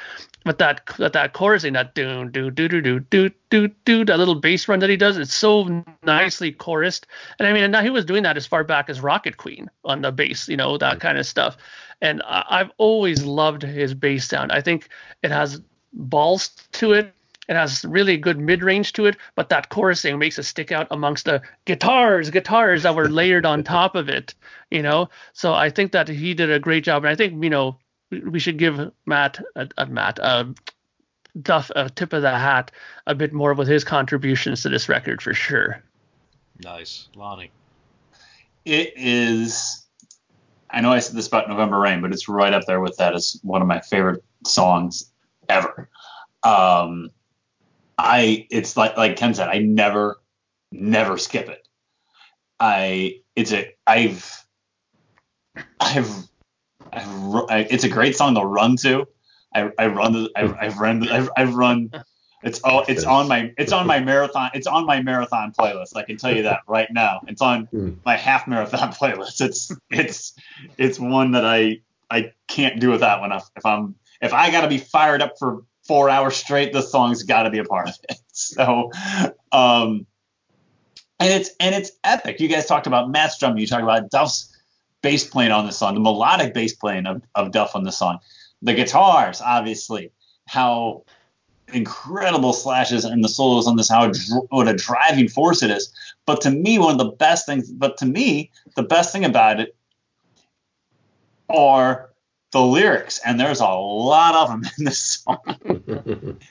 [0.47, 4.17] with that that that chorusing, that do do do do do do do do that
[4.17, 7.05] little bass run that he does, it's so nicely chorused.
[7.37, 9.69] And I mean, and now he was doing that as far back as Rocket Queen
[9.83, 11.57] on the bass, you know, that kind of stuff.
[12.01, 14.51] And I've always loved his bass sound.
[14.51, 14.89] I think
[15.21, 15.61] it has
[15.93, 17.13] balls to it.
[17.47, 20.87] It has really good mid range to it, but that chorusing makes it stick out
[20.91, 24.33] amongst the guitars, guitars that were layered on top of it,
[24.69, 25.09] you know.
[25.33, 27.77] So I think that he did a great job, and I think you know
[28.11, 30.45] we, we should give Matt, uh, uh, Matt, uh,
[31.41, 32.71] Duff a tip of the hat
[33.05, 35.83] a bit more with his contributions to this record for sure.
[36.63, 37.09] Nice.
[37.15, 37.51] Lonnie.
[38.65, 39.85] It is.
[40.69, 43.13] I know I said this about November Rain, but it's right up there with that
[43.13, 45.11] as one of my favorite songs
[45.47, 45.89] ever.
[46.43, 47.11] Um,
[47.97, 50.17] I it's like like Ken said, I never
[50.71, 51.67] never skip it.
[52.59, 54.45] I it's a I've
[55.79, 56.09] I've,
[56.91, 57.07] I've
[57.49, 59.07] I, it's a great song to run to.
[59.53, 61.91] I, I run the I've, I've run the, I've, I've run
[62.43, 65.95] it's all it's on my it's on my marathon it's on my marathon playlist.
[65.95, 67.21] I can tell you that right now.
[67.27, 67.91] It's on Hmm.
[68.05, 69.41] my half marathon playlist.
[69.41, 70.33] It's it's
[70.77, 74.61] it's one that I I can't do without when I, if I'm if I got
[74.61, 77.89] to be fired up for four hours straight, the song's got to be a part
[77.89, 78.17] of it.
[78.39, 78.91] So,
[79.51, 80.05] um,
[81.19, 82.39] and it's and it's epic.
[82.39, 83.57] You guys talked about Matt's drum.
[83.57, 84.55] You talked about Duff's
[85.01, 88.19] bass playing on this song, the melodic bass playing of, of Duff on this song,
[88.61, 90.11] the guitars, obviously,
[90.47, 91.03] how
[91.73, 94.11] incredible Slash's and the solos on this, how
[94.49, 95.91] what a driving force it is.
[96.25, 99.59] But to me, one of the best things, but to me, the best thing about
[99.59, 99.75] it
[101.49, 102.09] are
[102.51, 106.37] the lyrics, and there's a lot of them in this song.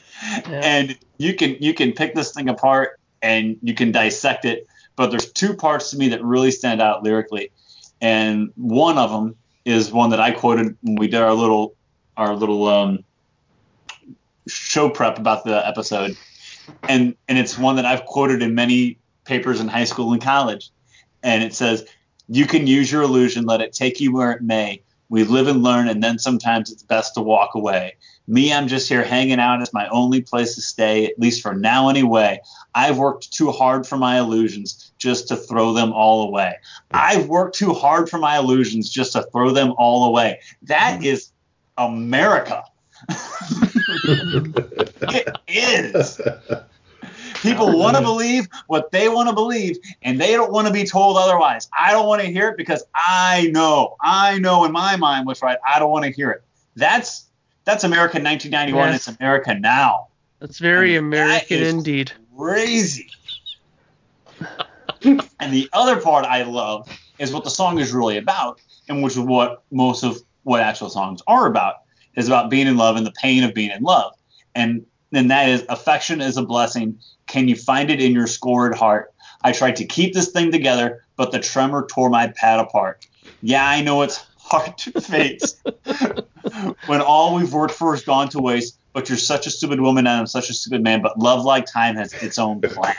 [0.46, 4.66] And you can you can pick this thing apart and you can dissect it,
[4.96, 7.50] but there's two parts to me that really stand out lyrically,
[8.00, 9.36] and one of them
[9.66, 11.74] is one that I quoted when we did our little
[12.16, 13.04] our little um,
[14.48, 16.16] show prep about the episode,
[16.88, 18.96] and and it's one that I've quoted in many
[19.26, 20.70] papers in high school and college,
[21.22, 21.84] and it says,
[22.26, 24.80] "You can use your illusion, let it take you where it may.
[25.08, 27.96] We live and learn, and then sometimes it's best to walk away.
[28.28, 29.62] Me, I'm just here hanging out.
[29.62, 32.40] It's my only place to stay, at least for now, anyway.
[32.74, 36.56] I've worked too hard for my illusions just to throw them all away.
[36.90, 40.40] I've worked too hard for my illusions just to throw them all away.
[40.62, 41.04] That mm-hmm.
[41.04, 41.30] is
[41.78, 42.64] America.
[45.48, 46.20] it is.
[47.46, 50.84] People want to believe what they want to believe, and they don't want to be
[50.84, 51.68] told otherwise.
[51.78, 55.42] I don't want to hear it because I know, I know in my mind what's
[55.42, 55.58] right.
[55.66, 56.42] I don't want to hear it.
[56.74, 57.26] That's
[57.64, 58.88] that's America 1991.
[58.88, 59.08] Yes.
[59.08, 60.08] It's America now.
[60.38, 62.12] That's very I mean, American indeed.
[62.36, 63.10] Crazy.
[65.02, 69.14] and the other part I love is what the song is really about, and which
[69.14, 71.76] is what most of what actual songs are about,
[72.14, 74.12] is about being in love and the pain of being in love.
[74.54, 76.98] And and that is affection is a blessing.
[77.26, 79.12] Can you find it in your scored heart?
[79.42, 83.06] I tried to keep this thing together, but the tremor tore my pad apart.
[83.42, 85.62] Yeah, I know it's hard to face
[86.86, 88.78] when all we've worked for has gone to waste.
[88.92, 91.02] But you're such a stupid woman, and I'm such a stupid man.
[91.02, 92.94] But love, like time, has its own plan.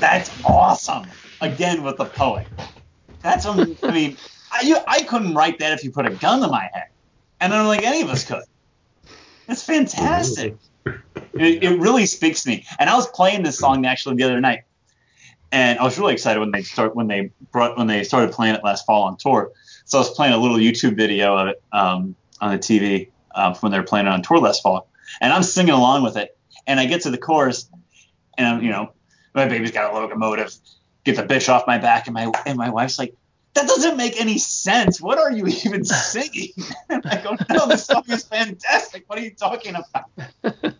[0.00, 1.06] That's awesome.
[1.40, 2.48] Again with the poet.
[3.22, 3.54] That's I
[3.92, 4.16] mean,
[4.52, 6.88] I, you, I couldn't write that if you put a gun to my head,
[7.40, 8.42] and I don't think any of us could.
[9.46, 10.56] It's fantastic.
[10.86, 12.66] It, it really speaks to me.
[12.78, 14.62] And I was playing this song actually the other night,
[15.50, 18.54] and I was really excited when they start when they brought when they started playing
[18.54, 19.52] it last fall on tour.
[19.84, 23.54] So I was playing a little YouTube video of it um, on the TV uh,
[23.60, 24.88] when they were playing it on tour last fall,
[25.20, 26.36] and I'm singing along with it.
[26.66, 27.68] And I get to the chorus,
[28.38, 28.92] and I'm, you know,
[29.34, 30.54] my baby's got a locomotive,
[31.04, 33.14] get the bitch off my back, and my and my wife's like,
[33.54, 35.00] that doesn't make any sense.
[35.00, 36.50] What are you even singing?
[36.88, 39.04] And I go, no, this song is fantastic.
[39.08, 40.04] What are you talking about?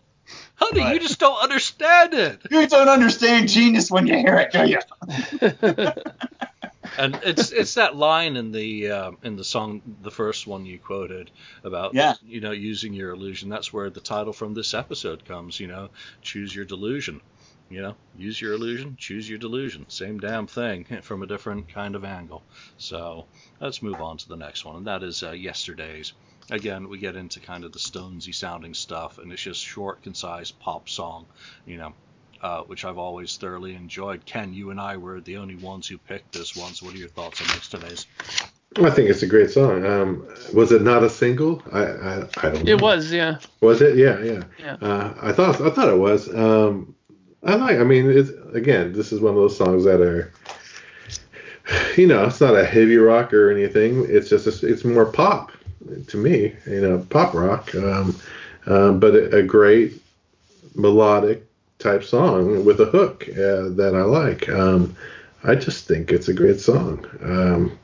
[0.57, 0.93] Honey, Right.
[0.93, 2.39] you just don't understand it.
[2.49, 5.91] You don't understand genius when you hear it, do you?
[6.97, 10.77] And it's it's that line in the um, in the song, the first one you
[10.79, 11.29] quoted
[11.63, 12.13] about, Yeah.
[12.25, 13.49] you know, using your illusion.
[13.49, 15.59] That's where the title from this episode comes.
[15.59, 15.89] You know,
[16.21, 17.19] choose your delusion.
[17.69, 19.85] You know, use your illusion, choose your delusion.
[19.89, 22.43] Same damn thing from a different kind of angle.
[22.77, 23.25] So
[23.59, 26.13] let's move on to the next one, and that is uh, yesterday's.
[26.51, 30.51] Again, we get into kind of the Stonesy sounding stuff, and it's just short, concise
[30.51, 31.25] pop song.
[31.65, 31.93] You know,
[32.41, 34.25] uh, which I've always thoroughly enjoyed.
[34.25, 36.73] Ken, you and I were the only ones who picked this one.
[36.73, 38.05] So what are your thoughts on yesterday's?
[38.77, 39.85] I think it's a great song.
[39.85, 41.63] Um, was it not a single?
[41.71, 42.71] I I, I don't know.
[42.71, 43.37] It was, yeah.
[43.61, 43.95] Was it?
[43.95, 44.43] Yeah, yeah.
[44.59, 44.73] Yeah.
[44.81, 46.33] Uh, I thought I thought it was.
[46.33, 46.93] Um,
[47.45, 47.77] I like.
[47.77, 50.31] I mean, it's again, this is one of those songs that are,
[51.95, 54.05] you know, it's not a heavy rock or anything.
[54.09, 55.51] It's just a, it's more pop
[56.07, 56.55] to me.
[56.65, 57.73] You know, pop rock.
[57.75, 58.19] Um,
[58.65, 60.01] um, but a, a great
[60.73, 61.45] melodic
[61.77, 64.49] type song with a hook uh, that I like.
[64.49, 64.95] Um,
[65.43, 67.05] I just think it's a great song.
[67.21, 67.77] Um,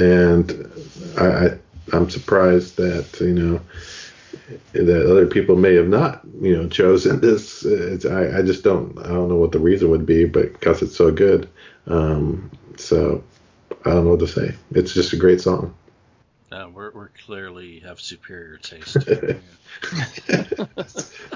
[0.00, 0.70] and
[1.16, 1.58] I, I
[1.92, 3.60] I'm surprised that you know
[4.72, 7.64] that other people may have not, you know, chosen this.
[7.64, 10.82] It's, I, I just don't, I don't know what the reason would be, but because
[10.82, 11.48] it's so good.
[11.86, 13.22] Um, so
[13.84, 14.54] I don't know what to say.
[14.72, 15.74] It's just a great song.
[16.50, 18.96] Uh, we're, we're clearly have superior taste.
[19.06, 19.38] Look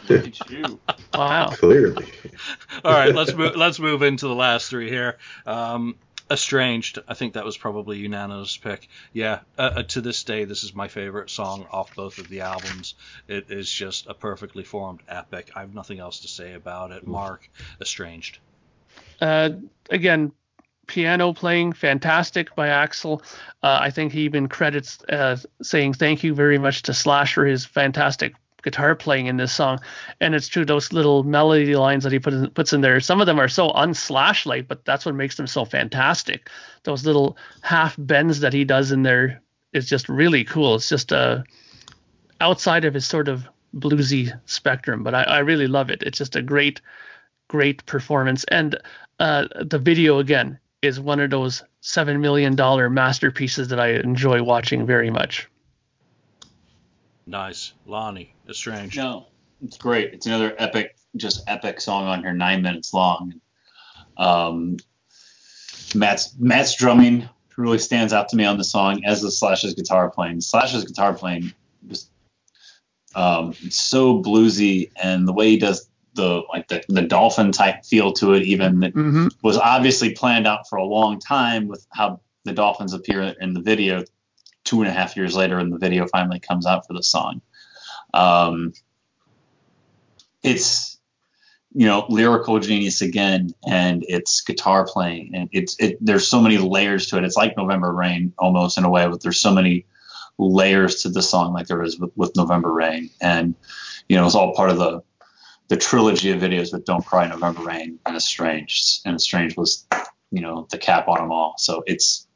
[0.08, 0.80] at you.
[1.12, 1.50] Wow.
[1.50, 2.10] Clearly.
[2.84, 3.54] All right, let's move.
[3.54, 5.18] Let's move into the last three here.
[5.44, 5.96] Um,
[6.30, 6.98] Estranged.
[7.06, 8.88] I think that was probably unanimous pick.
[9.12, 9.40] Yeah.
[9.58, 12.94] Uh, uh, to this day, this is my favorite song off both of the albums.
[13.28, 15.50] It is just a perfectly formed epic.
[15.54, 17.06] I have nothing else to say about it.
[17.06, 17.48] Mark,
[17.80, 18.38] Estranged.
[19.20, 19.50] Uh,
[19.90, 20.32] again,
[20.86, 23.22] piano playing fantastic by Axl.
[23.62, 27.46] Uh, I think he even credits uh, saying thank you very much to Slash for
[27.46, 29.80] his fantastic guitar playing in this song.
[30.20, 33.20] And it's true, those little melody lines that he put in, puts in there, some
[33.20, 36.48] of them are so unslash like, but that's what makes them so fantastic.
[36.84, 40.76] Those little half bends that he does in there is just really cool.
[40.76, 41.42] It's just uh,
[42.40, 46.02] outside of his sort of bluesy spectrum, but I, I really love it.
[46.02, 46.80] It's just a great,
[47.48, 48.44] great performance.
[48.44, 48.78] And
[49.18, 54.42] uh, the video again is one of those seven million dollar masterpieces that I enjoy
[54.42, 55.48] watching very much.
[57.32, 57.72] Nice.
[57.86, 58.98] Lonnie, Estranged.
[58.98, 59.26] No,
[59.64, 60.12] it's great.
[60.12, 63.40] It's another epic, just epic song on here, nine minutes long.
[64.18, 64.76] Um,
[65.94, 67.26] Matt's Matt's drumming
[67.56, 70.42] really stands out to me on the song, as does Slash's guitar playing.
[70.42, 71.54] Slash's guitar playing
[71.88, 72.10] just
[73.14, 78.12] um, so bluesy, and the way he does the like the, the dolphin type feel
[78.12, 79.28] to it, even that Mm-hmm.
[79.42, 83.60] was obviously planned out for a long time with how the dolphins appear in the
[83.62, 84.04] video
[84.72, 87.42] two and a half years later and the video finally comes out for the song.
[88.14, 88.72] Um,
[90.42, 90.98] it's
[91.74, 96.56] you know lyrical genius again and it's guitar playing and it's it there's so many
[96.56, 97.24] layers to it.
[97.24, 99.86] It's like november rain almost in a way but there's so many
[100.38, 103.10] layers to the song like there is with, with november rain.
[103.20, 103.54] And
[104.08, 105.02] you know it's all part of the
[105.68, 109.86] the trilogy of videos with don't cry november rain and estranged and estranged was
[110.30, 111.54] you know the cap on them all.
[111.58, 112.26] So it's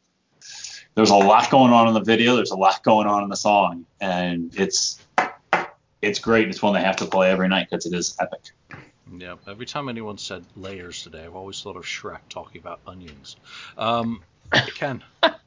[0.97, 3.37] there's a lot going on in the video there's a lot going on in the
[3.37, 4.99] song and it's
[6.03, 8.51] it's great it's one they have to play every night because it is epic
[9.17, 9.37] Yeah.
[9.47, 13.37] Every time anyone said layers today, I've always thought of Shrek talking about onions.
[13.79, 14.21] Um,
[14.75, 15.03] Ken.
[15.23, 15.33] um,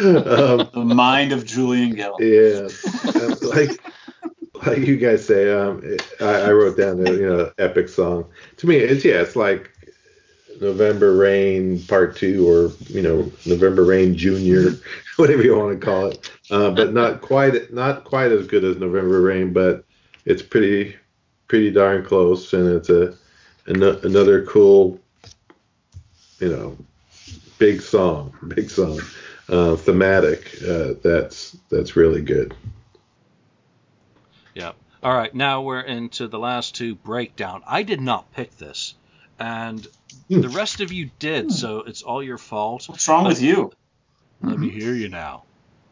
[0.00, 2.68] the mind of julian gill yeah.
[3.42, 3.80] Like,
[4.66, 8.26] like you guys say, um, it, I, I wrote down the, you know, epic song.
[8.58, 9.70] To me, it's, yeah, it's like
[10.60, 14.72] November Rain Part Two, or you know, November Rain Junior,
[15.16, 16.30] whatever you want to call it.
[16.50, 19.84] Uh, but not quite, not quite as good as November Rain, but
[20.24, 20.96] it's pretty,
[21.48, 23.14] pretty darn close, and it's a,
[23.66, 25.00] an, another cool,
[26.38, 26.76] you know,
[27.58, 29.00] big song, big song,
[29.48, 30.50] uh, thematic.
[30.66, 32.54] Uh, that's that's really good.
[34.54, 34.72] Yeah.
[35.02, 35.34] All right.
[35.34, 37.62] Now we're into the last two breakdown.
[37.66, 38.94] I did not pick this,
[39.40, 39.86] and
[40.30, 42.88] the rest of you did, so it's all your fault.
[42.88, 43.72] what's wrong with you
[44.42, 45.44] Let me hear you now.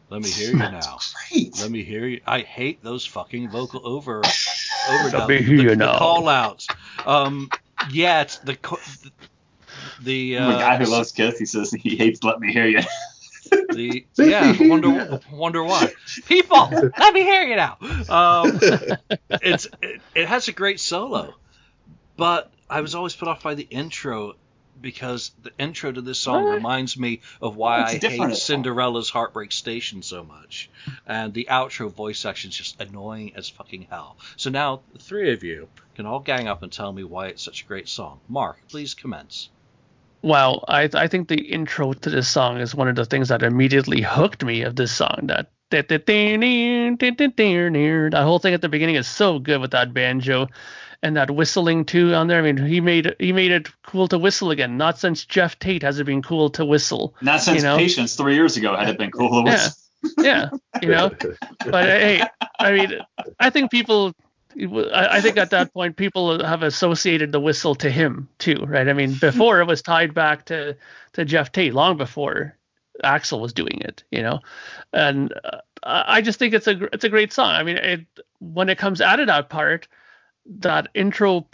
[0.09, 0.99] Let me hear you now.
[1.29, 2.21] great Let me hear you.
[2.25, 5.13] I hate those fucking vocal over overdubs.
[5.13, 5.97] Let me hear the, you the now.
[5.97, 6.67] call outs.
[7.05, 7.49] Um,
[7.91, 8.79] yeah, it's the co-
[10.03, 12.81] the I'm guy uh, who loves kiss he says he hates let me hear you
[13.71, 15.91] The yeah, wonder wonder why.
[16.27, 17.77] People, let me hear you now.
[18.09, 18.61] Um,
[19.41, 21.35] it's it, it has a great solo,
[22.17, 24.35] but I was always put off by the intro
[24.81, 26.53] because the intro to this song What?
[26.55, 30.69] reminds me of why Oh, it's I hate Cinderella's Heartbreak Station so much,
[31.05, 34.17] and the outro voice section is just annoying as fucking hell.
[34.37, 37.43] So now the three of you can all gang up and tell me why it's
[37.43, 38.19] such a great song.
[38.29, 39.49] Mark, please commence.
[40.21, 43.41] Wow, I I think the intro to this song is one of the things that
[43.43, 45.21] immediately hooked me of this song.
[45.23, 46.05] That that that
[48.23, 50.49] whole thing at the beginning is so good with that banjo
[51.01, 52.39] and that whistling too on there.
[52.39, 54.77] I mean, he made he made it cool to whistle again.
[54.77, 57.15] Not since Geoff Tate has it been cool to whistle.
[57.21, 57.77] Not since You know?
[57.77, 59.43] Patience three years ago had it been cool.
[59.43, 59.53] to Yeah.
[59.53, 59.73] whistle.
[60.17, 60.49] Yeah,
[60.81, 61.09] you know.
[61.65, 62.23] But uh, hey,
[62.59, 62.93] I mean,
[63.39, 64.13] I think people.
[64.93, 68.87] I think at that point people have associated the whistle to him too, right?
[68.87, 70.75] I mean, before it was tied back to
[71.13, 72.57] to Geoff Tate, long before
[73.03, 74.39] Axl was doing it, you know.
[74.93, 77.51] And uh, I I just think it's a it's a great song.
[77.51, 78.05] I mean, it
[78.39, 79.87] when it comes out of that part,
[80.57, 81.47] that intro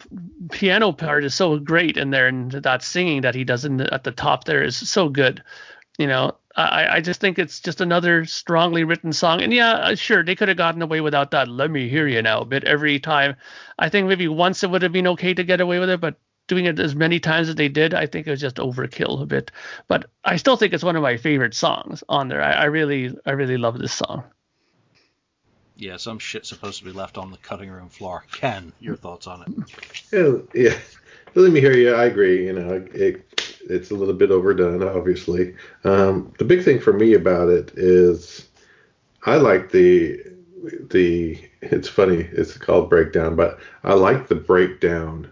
[0.52, 3.94] piano part is so great in there, and that singing that he does in the,
[3.94, 5.44] at the top there is so good.
[5.98, 9.42] You know, I, I just think it's just another strongly written song.
[9.42, 12.22] And yeah, uh, sure, they could have gotten away without that "Let me hear you
[12.22, 13.36] now" bit every time.
[13.78, 16.16] I think maybe once it would have been okay to get away with it, but
[16.48, 19.26] doing it as many times as they did, I think it was just overkill a
[19.26, 19.52] bit.
[19.88, 22.42] But I still think it's one of my favorite songs on there.
[22.42, 24.24] I, I really, I really love this song.
[25.78, 28.24] Yeah, some shit's supposed to be left on the cutting room floor.
[28.32, 29.48] Ken, your thoughts on it?
[30.12, 30.78] Yeah, yeah.
[31.36, 31.94] Let me hear you.
[31.94, 32.46] I agree.
[32.46, 35.56] You know, it, it's a little bit overdone, obviously.
[35.84, 38.48] Um, the big thing for me about it is
[39.26, 40.22] I like the
[40.90, 41.40] the.
[41.62, 42.18] It's funny.
[42.32, 45.32] It's called breakdown, but I like the breakdown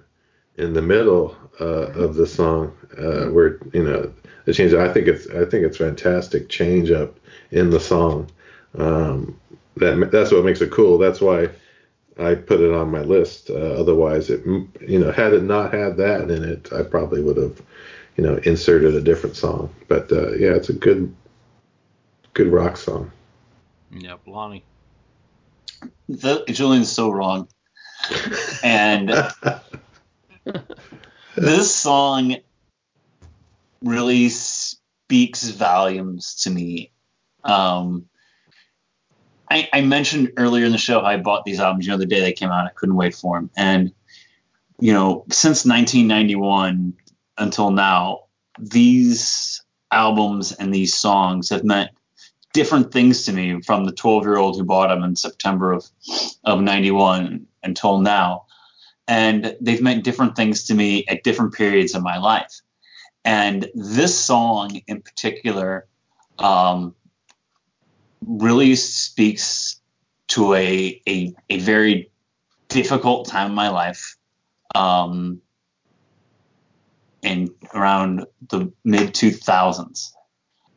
[0.57, 4.11] in the middle uh, of the song uh, where you know
[4.45, 4.73] the change.
[4.73, 7.19] I think it's I think it's fantastic change up
[7.51, 8.31] in the song.
[8.75, 9.39] Um,
[9.77, 10.97] that that's what makes it cool.
[10.97, 11.49] That's why
[12.19, 13.49] I put it on my list.
[13.49, 17.37] Uh, otherwise, it you know had it not had that in it, I probably would
[17.37, 17.61] have
[18.17, 19.73] you know inserted a different song.
[19.87, 21.13] But uh, yeah, it's a good
[22.33, 23.11] good rock song.
[23.91, 24.63] Yep, Lonnie.
[26.09, 27.47] The, Julian's so wrong.
[28.63, 29.09] And
[31.35, 32.37] this song
[33.81, 36.91] really speaks volumes to me.
[37.43, 38.07] Um,
[39.53, 41.85] I, I mentioned earlier in the show how I bought these albums.
[41.85, 43.51] You know, the day they came out, I couldn't wait for them.
[43.55, 43.93] And
[44.79, 46.93] you know, since 1991
[47.37, 48.23] until now,
[48.57, 51.91] these albums and these songs have meant
[52.53, 55.85] different things to me from the 12 year old who bought them in September of,
[56.43, 58.45] of 91 until now.
[59.07, 62.61] And they've meant different things to me at different periods of my life.
[63.23, 65.85] And this song in particular
[66.39, 66.95] um,
[68.27, 69.79] really speaks
[70.29, 72.11] to a, a, a very
[72.69, 74.15] difficult time in my life.
[74.75, 75.41] Um,
[77.23, 80.11] in around the mid 2000s.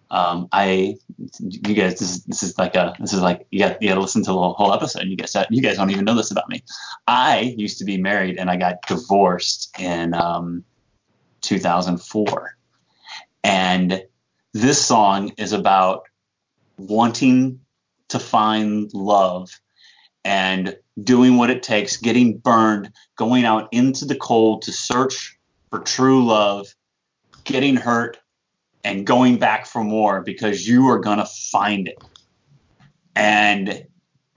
[0.08, 0.96] Um, I,
[1.40, 3.96] you guys, this is this is like a this is like you got you got
[3.96, 5.06] to listen to the whole, episode.
[5.06, 6.62] You guys, you guys don't even know this about me.
[7.08, 10.64] I used to be married and I got divorced in um,
[11.40, 12.56] 2004,
[13.42, 14.04] and
[14.52, 16.04] this song is about
[16.78, 17.60] wanting
[18.08, 19.50] to find love
[20.24, 25.38] and doing what it takes, getting burned, going out into the cold to search
[25.70, 26.66] for true love,
[27.44, 28.18] getting hurt,
[28.84, 32.02] and going back for more because you are going to find it.
[33.14, 33.84] And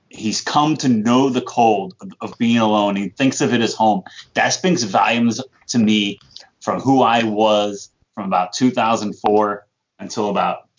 [0.09, 2.95] he's come to know the cold of, of being alone.
[2.95, 4.03] He thinks of it as home.
[4.33, 6.19] That speaks volumes to me
[6.61, 9.67] from who I was from about 2004
[9.99, 10.69] until about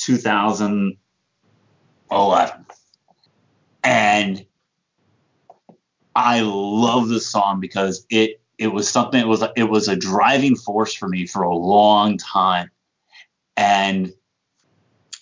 [2.10, 2.66] 2011.
[3.82, 4.46] And
[6.14, 10.56] I love this song because it it was something it was it was a driving
[10.56, 12.70] force for me for a long time.
[13.56, 14.12] And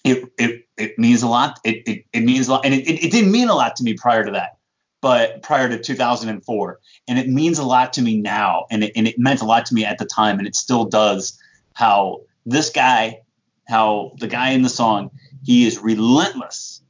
[0.05, 1.61] it it, it means a lot.
[1.65, 2.65] It, it, it means a lot.
[2.65, 4.59] And it, it, it didn't mean a lot to me prior to that
[5.01, 8.67] but prior to 2004 and it means a lot to me now.
[8.71, 10.39] And it, and it meant a lot to me at the time.
[10.39, 11.39] And it still does
[11.75, 13.21] how this guy
[13.69, 15.11] how the guy in the song
[15.45, 16.83] he is relentless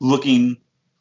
[0.00, 0.56] looking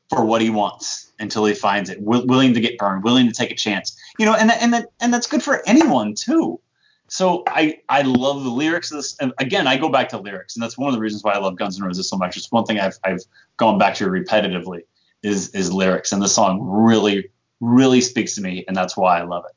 [0.09, 3.33] for what he wants until he finds it wi- willing to get burned willing to
[3.33, 3.97] take a chance.
[4.17, 6.59] You know and and that, and that's good for anyone too.
[7.07, 10.55] So I I love the lyrics of this and again I go back to lyrics
[10.55, 12.37] and that's one of the reasons why I love Guns N' Roses so much.
[12.37, 13.21] It's one thing I've I've
[13.57, 14.81] gone back to repetitively
[15.23, 17.29] is is lyrics and the song really
[17.61, 19.55] really speaks to me and that's why I love it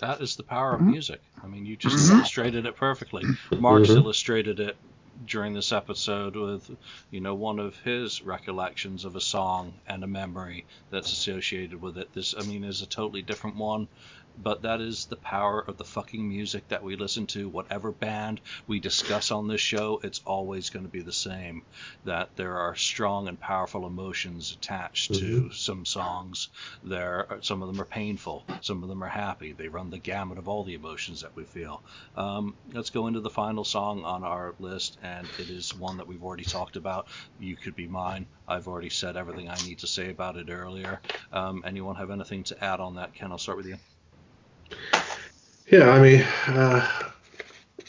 [0.00, 0.86] That is the power of Mhm.
[0.86, 1.22] music.
[1.42, 2.10] I mean, you just Mhm.
[2.10, 3.30] illustrated it perfectly.
[3.58, 3.96] Mark's Mhm.
[3.96, 4.78] illustrated it
[5.24, 6.70] during this episode with,
[7.10, 11.98] you know, one of his recollections of a song and a memory that's associated with
[11.98, 12.12] it.
[12.12, 13.88] This, I mean, is a totally different one
[14.42, 17.48] but that is the power of the fucking music that we listen to.
[17.48, 21.62] Whatever band we discuss on this show, it's always going to be the same.
[22.04, 25.48] That there are strong and powerful emotions attached mm-hmm.
[25.48, 26.48] to some songs.
[26.82, 29.52] There, some of them are painful, some of them are happy.
[29.52, 31.82] They run the gamut of all the emotions that we feel.
[32.16, 36.06] Um, let's go into the final song on our list, and it is one that
[36.06, 37.08] we've already talked about.
[37.38, 38.26] You could be mine.
[38.48, 41.00] I've already said everything I need to say about it earlier.
[41.32, 43.14] Um, anyone have anything to add on that?
[43.14, 43.76] Ken, I'll start with you.
[45.70, 46.88] Yeah, I mean, uh,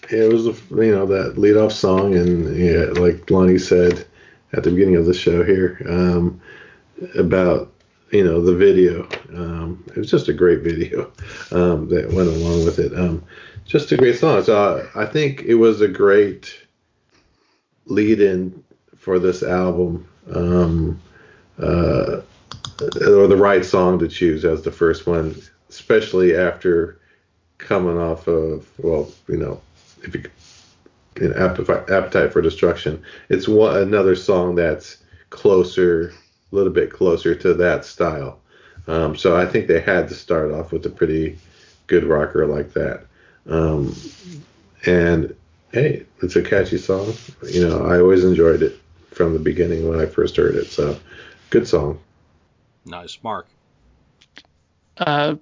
[0.09, 4.05] it was you know that lead off song, and yeah, like Lonnie said
[4.53, 6.41] at the beginning of the show here um,
[7.17, 7.73] about
[8.11, 9.07] you know the video.
[9.33, 11.11] Um, it was just a great video
[11.51, 12.93] um, that went along with it.
[12.97, 13.23] Um,
[13.65, 14.43] just a great song.
[14.43, 16.53] So I think it was a great
[17.85, 18.63] lead in
[18.95, 21.01] for this album, um,
[21.57, 22.21] uh,
[23.07, 25.35] or the right song to choose as the first one,
[25.71, 26.99] especially after
[27.57, 29.61] coming off of well, you know,
[30.03, 30.23] if you
[31.19, 31.35] you know,
[31.89, 34.97] appetite for destruction, it's one another song that's
[35.29, 36.13] closer,
[36.51, 38.39] a little bit closer to that style.
[38.87, 41.37] Um, so I think they had to start off with a pretty
[41.87, 43.05] good rocker like that.
[43.47, 43.95] Um,
[44.85, 45.35] and
[45.71, 47.13] hey, it's a catchy song.
[47.47, 48.79] You know, I always enjoyed it
[49.11, 50.67] from the beginning when I first heard it.
[50.67, 50.97] So
[51.49, 51.99] good song.
[52.85, 53.47] Nice, Mark.
[54.97, 55.35] Uh,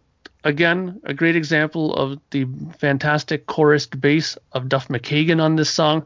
[0.44, 2.48] again, a great example of the
[2.78, 6.06] fantastic chorused bass of Duff McKagan on this song,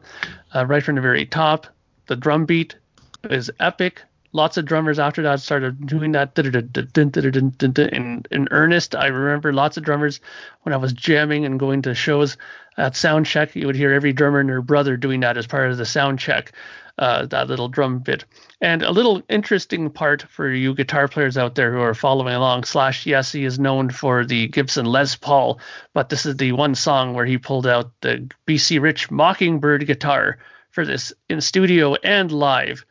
[0.54, 1.66] uh, right from the very top.
[2.06, 2.76] The drum beat
[3.24, 4.02] is epic.
[4.32, 8.96] Lots of drummers after that started doing that in, in earnest.
[8.96, 10.18] I remember lots of drummers
[10.62, 12.36] when I was jamming and going to shows
[12.76, 13.54] at sound check.
[13.54, 16.18] You would hear every drummer and their brother doing that as part of the sound
[16.18, 16.52] check
[16.98, 18.24] uh, that little drum bit.
[18.60, 22.64] And a little interesting part for you guitar players out there who are following along.
[22.64, 25.60] Slash, yes, he is known for the Gibson Les Paul,
[25.92, 30.38] but this is the one song where he pulled out the BC Rich Mockingbird guitar
[30.70, 32.84] for this in studio and live.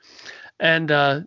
[0.59, 1.21] And uh,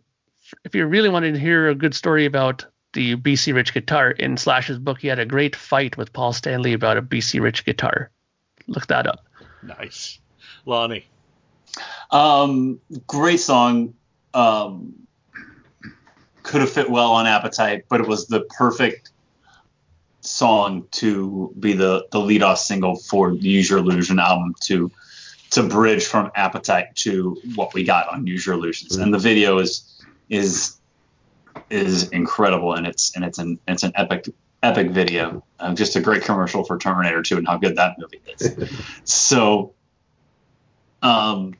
[0.64, 4.36] if you really wanted to hear a good story about the BC Rich guitar in
[4.36, 8.10] Slash's book, he had a great fight with Paul Stanley about a BC Rich guitar.
[8.66, 9.24] Look that up.
[9.62, 10.18] Nice.
[10.64, 11.06] Lonnie.
[12.10, 13.94] Um, great song.
[14.34, 15.06] Um,
[16.42, 19.10] could have fit well on Appetite, but it was the perfect
[20.20, 24.90] song to be the the lead off single for the Use Your Illusion album to
[25.50, 28.96] to bridge from Appetite to what we got on Use Your Illusions.
[28.96, 30.76] And the video is is
[31.70, 34.28] is incredible and it's and it's an it's an epic
[34.62, 35.44] epic video.
[35.58, 38.70] Uh, just a great commercial for Terminator 2 and how good that movie is.
[39.04, 39.72] so
[41.02, 41.54] um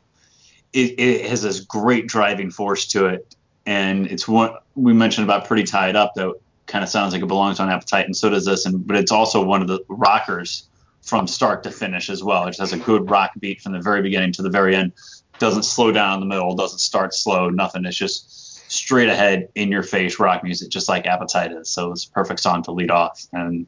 [0.73, 3.35] it, it has this great driving force to it,
[3.65, 6.35] and it's what we mentioned about pretty tied up that
[6.67, 8.67] kind of sounds like it belongs on Appetite, and so does this.
[8.67, 10.69] And but it's also one of the rockers
[11.03, 12.45] from start to finish as well.
[12.45, 14.93] It just has a good rock beat from the very beginning to the very end.
[15.39, 16.55] Doesn't slow down in the middle.
[16.55, 17.49] Doesn't start slow.
[17.51, 17.85] Nothing.
[17.85, 21.69] It's just straight ahead, in your face rock music, just like Appetite is.
[21.71, 23.67] So it's a perfect song to lead off, and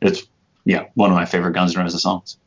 [0.00, 0.22] it's
[0.64, 2.38] yeah one of my favorite Guns N' Roses songs.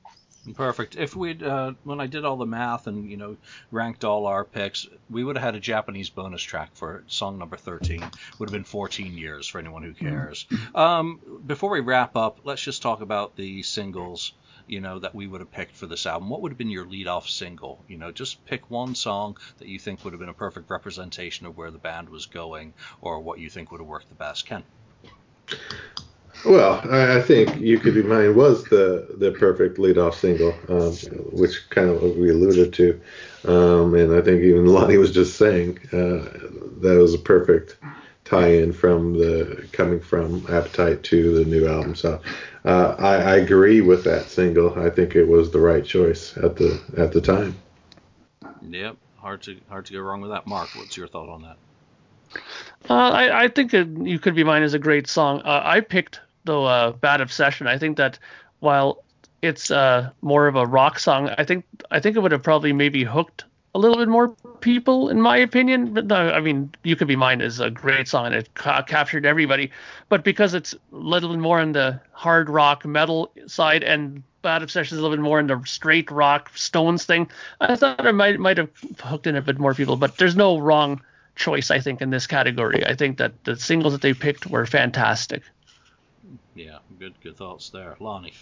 [0.53, 0.95] Perfect.
[0.95, 3.37] If we'd uh, when I did all the math and you know
[3.71, 7.57] ranked all our picks, we would have had a Japanese bonus track for song number
[7.57, 8.03] 13.
[8.39, 10.07] Would have been 14 years for anyone who mm-hmm.
[10.07, 10.45] cares.
[10.73, 14.33] Um, before we wrap up, let's just talk about the singles.
[14.67, 16.29] You know that we would have picked for this album.
[16.29, 17.83] What would have been your lead-off single?
[17.87, 21.45] You know, just pick one song that you think would have been a perfect representation
[21.45, 24.45] of where the band was going, or what you think would have worked the best.
[24.45, 24.63] Ken.
[26.47, 30.93] Well, I, I, think "You Could Be Mine" was the the perfect leadoff single, um,
[31.33, 33.01] which kind of we alluded to,
[33.43, 36.23] um, and I think even Lonnie was just saying uh,
[36.79, 37.75] that was a perfect
[38.23, 41.95] tie-in from the coming from Appetite to the new album.
[41.95, 42.21] So
[42.63, 44.79] uh, I, I agree with that single.
[44.79, 47.57] I think it was the right choice at the at the time.
[48.61, 50.47] Yep, hard to hard to go wrong with that.
[50.47, 51.57] Mark, what's your thought on that?
[52.89, 55.41] Uh, I, I, think that "You Could Be Mine" is a great song.
[55.43, 57.67] Uh, I picked though uh, Bad Obsession.
[57.67, 58.17] I think that
[58.59, 59.03] while
[59.41, 62.73] it's uh, more of a rock song, I think I think it would have probably
[62.73, 63.45] maybe hooked
[63.75, 64.29] a little bit more
[64.61, 65.93] people, in my opinion.
[65.93, 69.25] But no, I mean, "You Could Be Mine" is a great song it ca- captured
[69.25, 69.71] everybody.
[70.09, 74.63] But because it's a little bit more on the hard rock metal side and Bad
[74.63, 77.29] Obsession is a little bit more in the straight rock Stones thing,
[77.61, 78.69] I thought it might might have
[78.99, 79.97] hooked in a bit more people.
[79.97, 81.01] But there's no wrong
[81.35, 82.83] choice, I think, in this category.
[82.85, 85.43] I think that the singles that they picked were fantastic
[86.57, 88.33] yeah, good good thoughts there, Lonnie.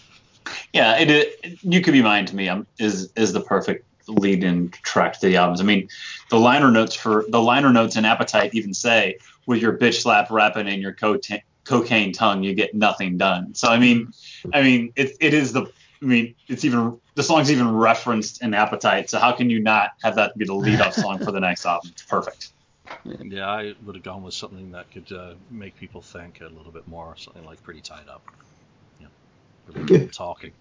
[0.72, 2.48] Yeah, it, it, you could be mine to me.
[2.48, 5.60] Um, is is the perfect lead in track to the albums.
[5.60, 5.88] I mean,
[6.30, 10.30] the liner notes for the liner notes in Appetite even say, "With your bitch slap
[10.30, 11.18] rapping and your co-
[11.64, 14.12] cocaine tongue, you get nothing done." So I mean,
[14.52, 15.66] I mean, it it is the.
[16.02, 19.08] I mean, it's even the song's even referenced in Appetite.
[19.08, 21.64] So how can you not have that be the lead up song for the next
[21.64, 21.90] album?
[21.92, 22.50] It's perfect.
[23.04, 26.72] Yeah, I would have gone with something that could uh, make people think a little
[26.72, 28.22] bit more, something like "Pretty Tied Up."
[28.98, 29.08] Yeah,
[29.66, 30.52] really talking.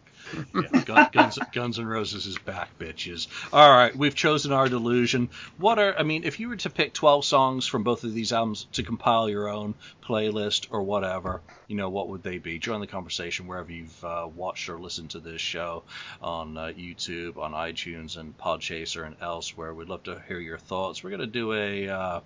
[0.54, 3.28] Yeah, Guns, Guns N' Roses is back, bitches.
[3.54, 5.30] All right, we've chosen our delusion.
[5.58, 8.34] What are I mean, if you were to pick 12 songs from both of these
[8.34, 12.60] albums to compile your own playlist or whatever, you know, what would they be?
[12.60, 15.84] Join the conversation wherever you've uh, watched or listened to this show
[16.22, 19.74] on uh, YouTube, on iTunes, and Podchaser and elsewhere.
[19.74, 21.04] We'd love to hear your thoughts.
[21.04, 22.20] We're gonna do a uh,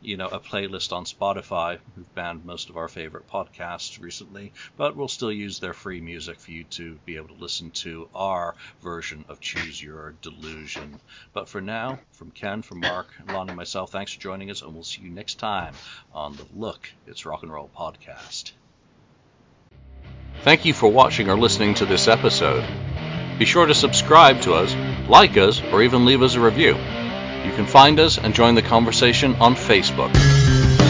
[0.00, 1.78] you know, a playlist on Spotify.
[1.96, 6.38] We've banned most of our favorite podcasts recently, but we'll still use their free music
[6.38, 11.00] for you to be able to listen to our version of Choose Your Delusion.
[11.32, 14.74] But for now, from Ken, from Mark, Lonnie, and myself, thanks for joining us, and
[14.74, 15.74] we'll see you next time
[16.12, 18.52] on the Look It's Rock and Roll podcast.
[20.42, 22.64] Thank you for watching or listening to this episode.
[23.38, 24.74] Be sure to subscribe to us,
[25.08, 26.76] like us, or even leave us a review.
[27.44, 30.87] You can find us and join the conversation on Facebook.